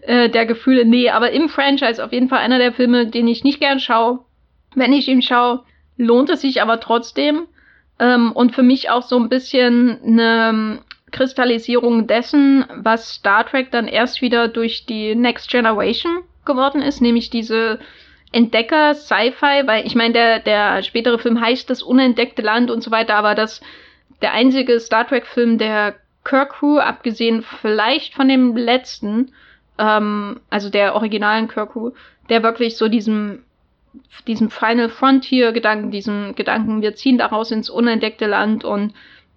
[0.03, 0.85] äh, der Gefühle.
[0.85, 4.21] Nee, aber im Franchise auf jeden Fall einer der Filme, den ich nicht gern schaue.
[4.75, 5.63] Wenn ich ihn schaue,
[5.97, 7.47] lohnt es sich aber trotzdem.
[7.99, 10.81] Ähm, und für mich auch so ein bisschen eine
[11.11, 17.31] Kristallisierung dessen, was Star Trek dann erst wieder durch die Next Generation geworden ist, nämlich
[17.31, 17.79] diese
[18.33, 22.91] Entdecker Sci-Fi, weil ich meine, der, der spätere Film heißt das unentdeckte Land und so
[22.91, 23.61] weiter, aber das
[24.23, 29.33] der einzige Star Trek-Film der Kirk Crew, abgesehen vielleicht von dem letzten,
[29.79, 31.93] ähm, also der originalen Kirk Crew,
[32.29, 33.43] der wirklich so diesem
[34.27, 38.95] diesem Final Frontier Gedanken, diesem Gedanken, wir ziehen daraus ins unentdeckte Land und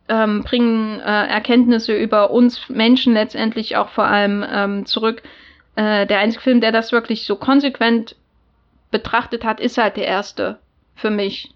[0.09, 5.23] ähm, bringen äh, Erkenntnisse über uns Menschen letztendlich auch vor allem ähm, zurück.
[5.75, 8.15] Äh, der einzige Film, der das wirklich so konsequent
[8.91, 10.59] betrachtet hat, ist halt der erste
[10.95, 11.51] für mich,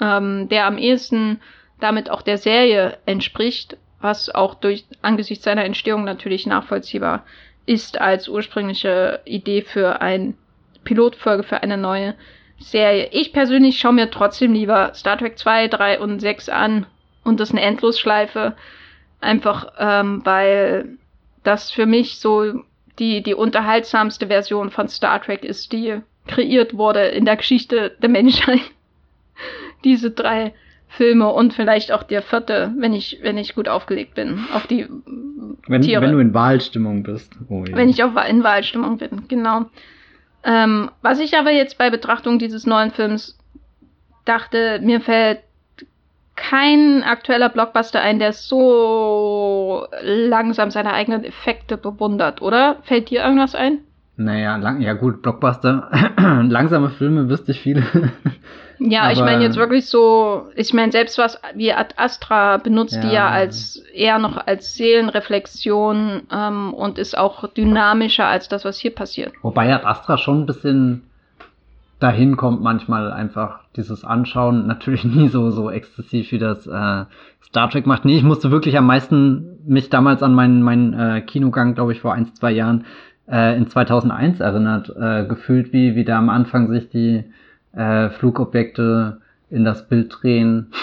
[0.00, 1.40] ähm, der am ehesten
[1.82, 7.24] damit auch der Serie entspricht, was auch durch angesichts seiner Entstehung natürlich nachvollziehbar
[7.66, 10.34] ist als ursprüngliche Idee für ein
[10.84, 12.14] Pilotfolge für eine neue
[12.58, 13.08] Serie.
[13.12, 16.86] Ich persönlich schaue mir trotzdem lieber Star Trek 2, 3 und 6 an
[17.24, 18.56] und das eine Endlosschleife.
[19.20, 20.98] Einfach ähm, weil
[21.44, 22.62] das für mich so
[22.98, 28.08] die, die unterhaltsamste Version von Star Trek ist, die kreiert wurde in der Geschichte der
[28.08, 28.60] Menschheit.
[29.84, 30.54] Diese drei
[30.92, 34.86] Filme und vielleicht auch der vierte, wenn ich, wenn ich gut aufgelegt bin, auf die
[35.66, 36.02] wenn, Tiere.
[36.02, 37.34] Wenn du in Wahlstimmung bist.
[37.48, 37.74] Oh, ja.
[37.76, 39.66] Wenn ich auch in Wahlstimmung bin, genau.
[40.44, 43.38] Ähm, was ich aber jetzt bei Betrachtung dieses neuen Films
[44.26, 45.40] dachte, mir fällt
[46.36, 52.76] kein aktueller Blockbuster ein, der so langsam seine eigenen Effekte bewundert, oder?
[52.82, 53.78] Fällt dir irgendwas ein?
[54.16, 55.88] Naja, lang, ja gut, Blockbuster.
[56.48, 57.82] Langsame Filme wüsste ich viele.
[58.78, 62.96] ja, Aber ich meine jetzt wirklich so, ich meine selbst was wie Ad Astra benutzt
[62.96, 63.00] ja.
[63.00, 68.78] die ja als eher noch als Seelenreflexion ähm, und ist auch dynamischer als das, was
[68.78, 69.32] hier passiert.
[69.40, 71.04] Wobei Ad Astra schon ein bisschen
[71.98, 77.04] dahin kommt manchmal einfach dieses Anschauen natürlich nie so so exzessiv wie das äh,
[77.42, 78.04] Star Trek macht.
[78.04, 82.00] Nee, ich musste wirklich am meisten mich damals an meinen meinen äh, Kinogang, glaube ich,
[82.00, 82.84] vor ein zwei Jahren
[83.30, 87.24] äh, in 2001 erinnert, äh, gefühlt wie, wie da am Anfang sich die
[87.72, 89.20] äh, Flugobjekte
[89.50, 90.72] in das Bild drehen.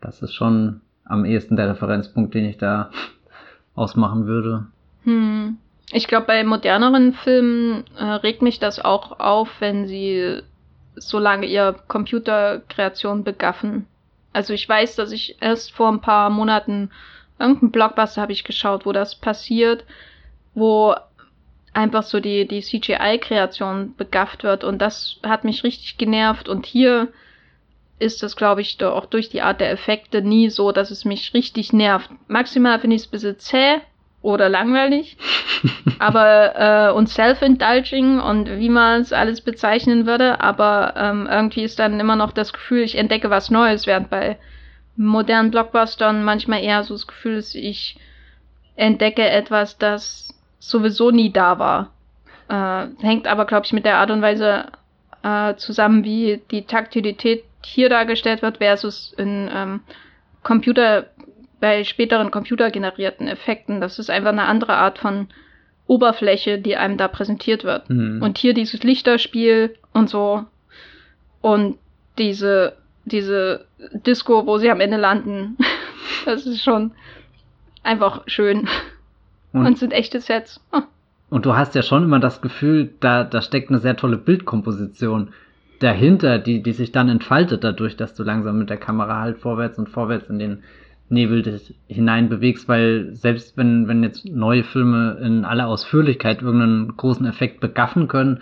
[0.00, 2.90] Das ist schon am ehesten der Referenzpunkt, den ich da
[3.74, 4.66] ausmachen würde.
[5.02, 5.58] Hm.
[5.90, 10.40] Ich glaube, bei moderneren Filmen äh, regt mich das auch auf, wenn sie
[10.94, 13.86] so lange ihr Computerkreation begaffen.
[14.32, 16.90] Also ich weiß, dass ich erst vor ein paar Monaten
[17.38, 19.84] irgendeinen Blockbuster habe ich geschaut, wo das passiert,
[20.54, 20.94] wo
[21.78, 24.64] einfach so die, die CGI-Kreation begafft wird.
[24.64, 26.48] Und das hat mich richtig genervt.
[26.48, 27.08] Und hier
[28.00, 31.32] ist es, glaube ich, auch durch die Art der Effekte nie so, dass es mich
[31.34, 32.10] richtig nervt.
[32.26, 33.80] Maximal finde ich es ein bisschen zäh
[34.22, 35.16] oder langweilig.
[36.00, 40.40] aber äh, und self-indulging und wie man es alles bezeichnen würde.
[40.40, 44.36] Aber ähm, irgendwie ist dann immer noch das Gefühl, ich entdecke was Neues, während bei
[44.96, 47.96] modernen Blockbustern manchmal eher so das Gefühl ist, ich
[48.74, 50.27] entdecke etwas, das
[50.58, 51.92] sowieso nie da war.
[52.48, 54.66] Äh, hängt aber, glaube ich, mit der Art und Weise
[55.22, 59.80] äh, zusammen, wie die Taktilität hier dargestellt wird, versus in ähm,
[60.42, 61.06] Computer,
[61.60, 63.80] bei späteren computergenerierten Effekten.
[63.80, 65.28] Das ist einfach eine andere Art von
[65.86, 67.90] Oberfläche, die einem da präsentiert wird.
[67.90, 68.22] Mhm.
[68.22, 70.44] Und hier dieses Lichterspiel und so
[71.40, 71.78] und
[72.18, 75.56] diese, diese Disco, wo sie am Ende landen,
[76.24, 76.92] das ist schon
[77.82, 78.68] einfach schön.
[79.52, 80.60] Und, und sind echte Sets.
[80.72, 80.80] Oh.
[81.30, 85.30] Und du hast ja schon immer das Gefühl, da, da steckt eine sehr tolle Bildkomposition
[85.80, 89.78] dahinter, die, die sich dann entfaltet dadurch, dass du langsam mit der Kamera halt vorwärts
[89.78, 90.62] und vorwärts in den
[91.10, 96.96] Nebel dich hinein bewegst, weil selbst wenn, wenn jetzt neue Filme in aller Ausführlichkeit irgendeinen
[96.96, 98.40] großen Effekt begaffen können,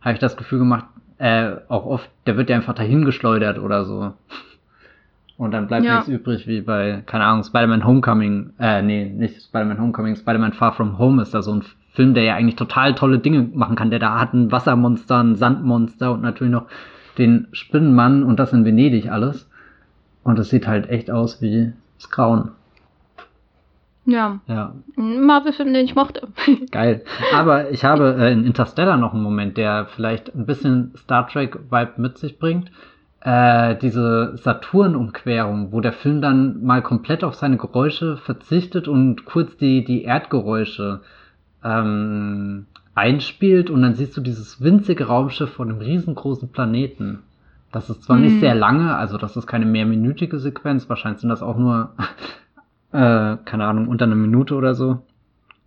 [0.00, 0.86] habe ich das Gefühl gemacht,
[1.18, 4.12] äh, auch oft, der wird ja einfach dahingeschleudert oder so.
[5.38, 5.94] Und dann bleibt ja.
[5.94, 10.72] nichts übrig, wie bei, keine Ahnung, Spider-Man Homecoming, äh, nee, nicht Spider-Man Homecoming, Spider-Man Far
[10.72, 11.62] From Home ist da so ein
[11.92, 13.90] Film, der ja eigentlich total tolle Dinge machen kann.
[13.90, 16.66] Der da hat ein Wassermonster, ein Sandmonster und natürlich noch
[17.18, 19.48] den Spinnenmann und das in Venedig alles.
[20.24, 22.50] Und es sieht halt echt aus wie das Grauen.
[24.06, 24.40] Ja.
[24.48, 24.74] Ja.
[24.96, 26.26] Marvel-Film, den ich mochte.
[26.72, 27.04] Geil.
[27.32, 31.92] Aber ich habe äh, in Interstellar noch einen Moment, der vielleicht ein bisschen Star Trek-Vibe
[31.98, 32.72] mit sich bringt
[33.20, 39.56] äh, diese Saturn-Umquerung, wo der Film dann mal komplett auf seine Geräusche verzichtet und kurz
[39.56, 41.00] die, die Erdgeräusche
[41.64, 47.20] ähm, einspielt und dann siehst du dieses winzige Raumschiff von einem riesengroßen Planeten.
[47.72, 48.40] Das ist zwar nicht Mhm.
[48.40, 51.90] sehr lange, also das ist keine mehrminütige Sequenz, wahrscheinlich sind das auch nur,
[52.92, 55.02] äh, keine Ahnung, unter einer Minute oder so.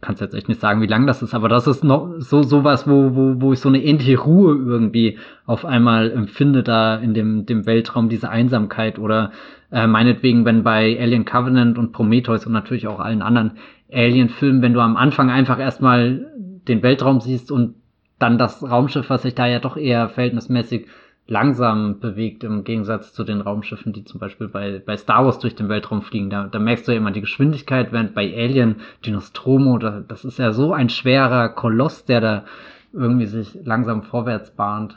[0.01, 2.87] Kannst jetzt echt nicht sagen, wie lang das ist, aber das ist noch so sowas,
[2.87, 7.45] wo, wo, wo ich so eine ähnliche Ruhe irgendwie auf einmal empfinde da in dem,
[7.45, 9.31] dem Weltraum, diese Einsamkeit oder
[9.71, 13.53] äh, meinetwegen, wenn bei Alien Covenant und Prometheus und natürlich auch allen anderen
[13.91, 16.27] Alien-Filmen, wenn du am Anfang einfach erstmal
[16.67, 17.75] den Weltraum siehst und
[18.19, 20.87] dann das Raumschiff, was sich da ja doch eher verhältnismäßig
[21.27, 25.55] langsam bewegt im Gegensatz zu den Raumschiffen, die zum Beispiel bei, bei Star Wars durch
[25.55, 26.29] den Weltraum fliegen.
[26.29, 30.25] Da, da merkst du ja immer die Geschwindigkeit, während bei Alien, die Nostromo, da, das
[30.25, 32.45] ist ja so ein schwerer Koloss, der da
[32.93, 34.95] irgendwie sich langsam vorwärts bahnt.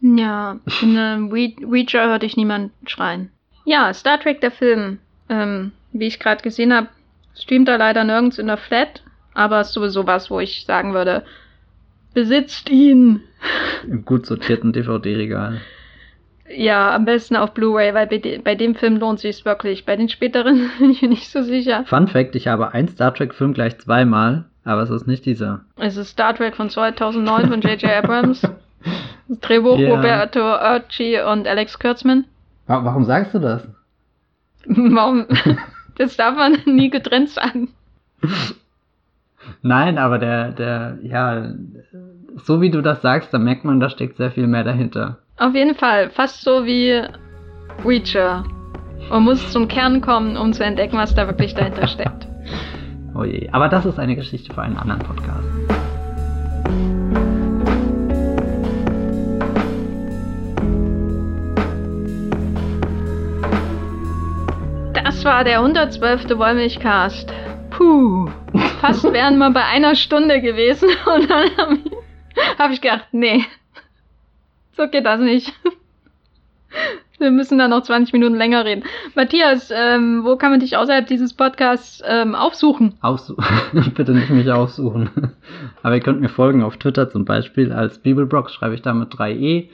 [0.00, 3.30] Ja, in einem Ouija hörte ich niemand schreien.
[3.64, 4.98] Ja, Star Trek, der Film,
[5.28, 6.88] ähm, wie ich gerade gesehen habe,
[7.34, 9.02] streamt er leider nirgends in der Flat,
[9.34, 11.24] aber ist sowieso was, wo ich sagen würde,
[12.14, 13.20] besitzt ihn.
[13.88, 15.60] Im gut sortierten DVD-Regal.
[16.54, 19.84] Ja, am besten auf Blu-ray, weil bei, de bei dem Film lohnt sich wirklich.
[19.86, 21.84] Bei den späteren bin ich mir nicht so sicher.
[21.86, 25.60] Fun Fact, ich habe einen Star Trek-Film gleich zweimal, aber es ist nicht dieser.
[25.76, 27.84] Es ist Star Trek von 2009 von J.J.
[28.04, 28.42] Abrams.
[29.28, 29.94] Das Drehbuch Ja.
[29.94, 32.24] Roberto Urci und Alex Kurtzman.
[32.66, 33.62] Wa- Warum sagst du das?
[34.66, 35.26] Warum?
[35.98, 37.68] Das darf man nie getrennt sagen.
[39.62, 41.52] Nein, aber der, der, ja,
[42.36, 45.18] so wie du das sagst, da merkt man, da steckt sehr viel mehr dahinter.
[45.38, 47.02] Auf jeden Fall, fast so wie
[47.84, 48.44] Reacher.
[49.08, 52.28] Man muss zum Kern kommen, um zu entdecken, was da wirklich dahinter steckt.
[53.14, 53.48] Oh je.
[53.50, 55.48] Aber das ist eine Geschichte für einen anderen Podcast.
[64.92, 66.30] Das war der 112.
[66.38, 67.32] Wollmilchcast.
[67.80, 68.28] Puh.
[68.82, 73.46] Fast wären wir bei einer Stunde gewesen und dann habe ich, hab ich gedacht, nee,
[74.76, 75.54] so geht das nicht.
[77.18, 78.84] Wir müssen dann noch 20 Minuten länger reden.
[79.14, 82.94] Matthias, ähm, wo kann man dich außerhalb dieses Podcasts ähm, aufsuchen?
[83.00, 83.44] Aufsuchen.
[83.94, 85.32] Bitte nicht mich aufsuchen.
[85.82, 89.14] Aber ihr könnt mir folgen auf Twitter zum Beispiel als Bibelblog, schreibe ich da mit
[89.14, 89.68] 3e.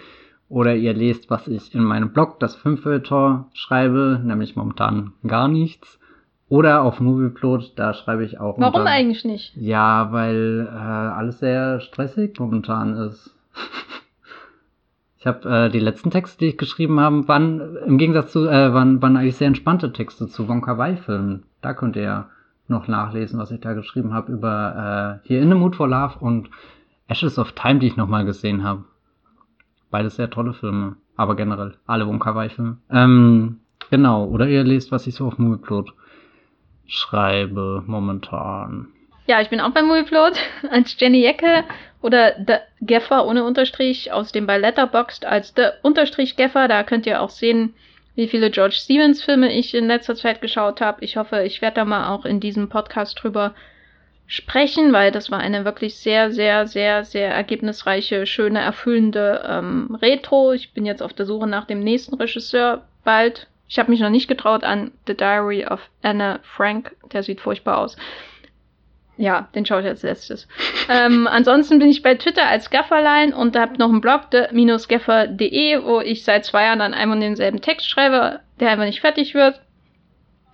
[0.48, 5.98] Oder ihr lest, was ich in meinem Blog, das Fünffeltor, schreibe, nämlich momentan gar nichts.
[6.48, 8.58] Oder auf Movieplot, da schreibe ich auch.
[8.58, 9.56] Warum unter- eigentlich nicht?
[9.56, 13.34] Ja, weil äh, alles sehr stressig momentan ist.
[15.18, 18.72] Ich habe äh, die letzten Texte, die ich geschrieben habe, waren im Gegensatz zu, äh,
[18.72, 21.42] waren, waren eigentlich sehr entspannte Texte zu Wonka Wai-Filmen.
[21.62, 22.26] Da könnt ihr
[22.68, 26.18] noch nachlesen, was ich da geschrieben habe über äh, hier In the Mood for Love
[26.20, 26.48] und
[27.08, 28.84] Ashes of Time, die ich nochmal gesehen habe.
[29.90, 32.76] Beides sehr tolle Filme, aber generell alle Wonka Wai-Filme.
[32.90, 33.56] Ähm,
[33.90, 35.92] genau, oder ihr lest, was ich so auf Movieplot
[36.86, 38.88] schreibe momentan.
[39.26, 40.34] Ja, ich bin auch beim Movieplot
[40.70, 41.64] als Jenny Jecke
[42.00, 46.68] oder The Geffer ohne Unterstrich aus dem bei Letterboxd als The Unterstrich Geffer.
[46.68, 47.74] Da könnt ihr auch sehen,
[48.14, 51.04] wie viele George Stevens Filme ich in letzter Zeit geschaut habe.
[51.04, 53.54] Ich hoffe, ich werde da mal auch in diesem Podcast drüber
[54.26, 60.52] sprechen, weil das war eine wirklich sehr, sehr, sehr, sehr ergebnisreiche, schöne, erfüllende ähm, Retro.
[60.52, 63.48] Ich bin jetzt auf der Suche nach dem nächsten Regisseur bald.
[63.68, 66.94] Ich habe mich noch nicht getraut an The Diary of Anna Frank.
[67.12, 67.96] Der sieht furchtbar aus.
[69.18, 70.46] Ja, den schaue ich als letztes.
[70.88, 76.00] ähm, ansonsten bin ich bei Twitter als Gafferlein und habe noch einen Blog, de-gaffer.de, wo
[76.00, 79.60] ich seit zwei Jahren an einem und denselben Text schreibe, der einfach nicht fertig wird.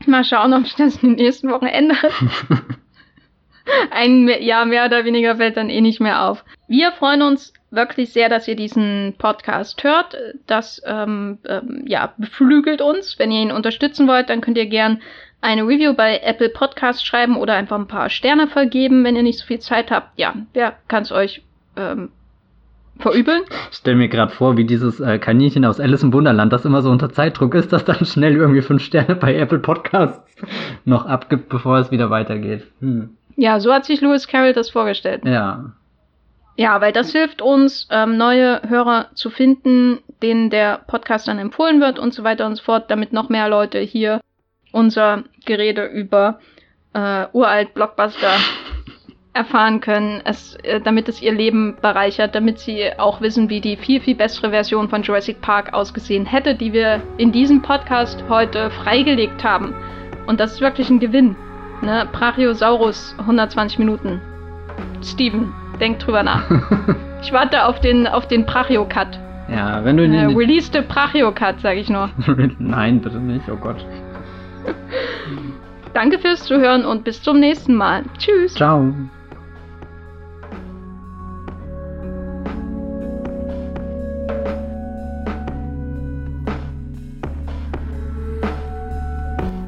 [0.07, 1.99] Mal schauen, ob sich das in den nächsten Wochen ändert.
[3.91, 6.45] Ein Jahr mehr oder weniger fällt dann eh nicht mehr auf.
[6.67, 10.17] Wir freuen uns wirklich sehr, dass ihr diesen Podcast hört.
[10.47, 13.19] Das ähm, ähm, ja, beflügelt uns.
[13.19, 15.01] Wenn ihr ihn unterstützen wollt, dann könnt ihr gern
[15.41, 19.39] eine Review bei Apple Podcast schreiben oder einfach ein paar Sterne vergeben, wenn ihr nicht
[19.39, 20.19] so viel Zeit habt.
[20.19, 21.43] Ja, wer kann es euch
[21.77, 22.11] ähm,
[22.99, 23.43] verübeln?
[23.71, 26.83] Ich stell mir gerade vor, wie dieses äh, Kaninchen aus Alice im Wunderland, das immer
[26.83, 30.23] so unter Zeitdruck ist, das dann schnell irgendwie fünf Sterne bei Apple Podcasts
[30.85, 32.69] noch abgibt, bevor es wieder weitergeht.
[32.81, 33.17] Hm.
[33.37, 35.25] Ja, so hat sich Lewis Carroll das vorgestellt.
[35.25, 35.73] Ja.
[36.57, 41.81] Ja, weil das hilft uns, ähm, neue Hörer zu finden, denen der Podcast dann empfohlen
[41.81, 44.21] wird und so weiter und so fort, damit noch mehr Leute hier
[44.71, 46.41] unser Gerede über
[46.93, 48.33] äh, uralt Blockbuster
[49.33, 53.77] erfahren können, es, äh, damit es ihr Leben bereichert, damit sie auch wissen, wie die
[53.77, 58.71] viel, viel bessere Version von Jurassic Park ausgesehen hätte, die wir in diesem Podcast heute
[58.71, 59.75] freigelegt haben.
[60.27, 61.35] Und das ist wirklich ein Gewinn.
[61.81, 62.07] Ne?
[62.13, 64.21] Brachiosaurus, 120 Minuten.
[65.03, 66.45] Steven, denk drüber nach.
[67.25, 69.17] Ich warte auf den, auf den Brachio-Cut.
[69.49, 72.11] Ja, wenn du ihn Äh, in release the Brachio-Cut, sag ich nur.
[72.59, 73.77] Nein, bitte nicht, oh Gott.
[75.95, 78.03] Danke fürs Zuhören und bis zum nächsten Mal.
[78.19, 78.55] Tschüss.
[78.55, 78.93] Ciao.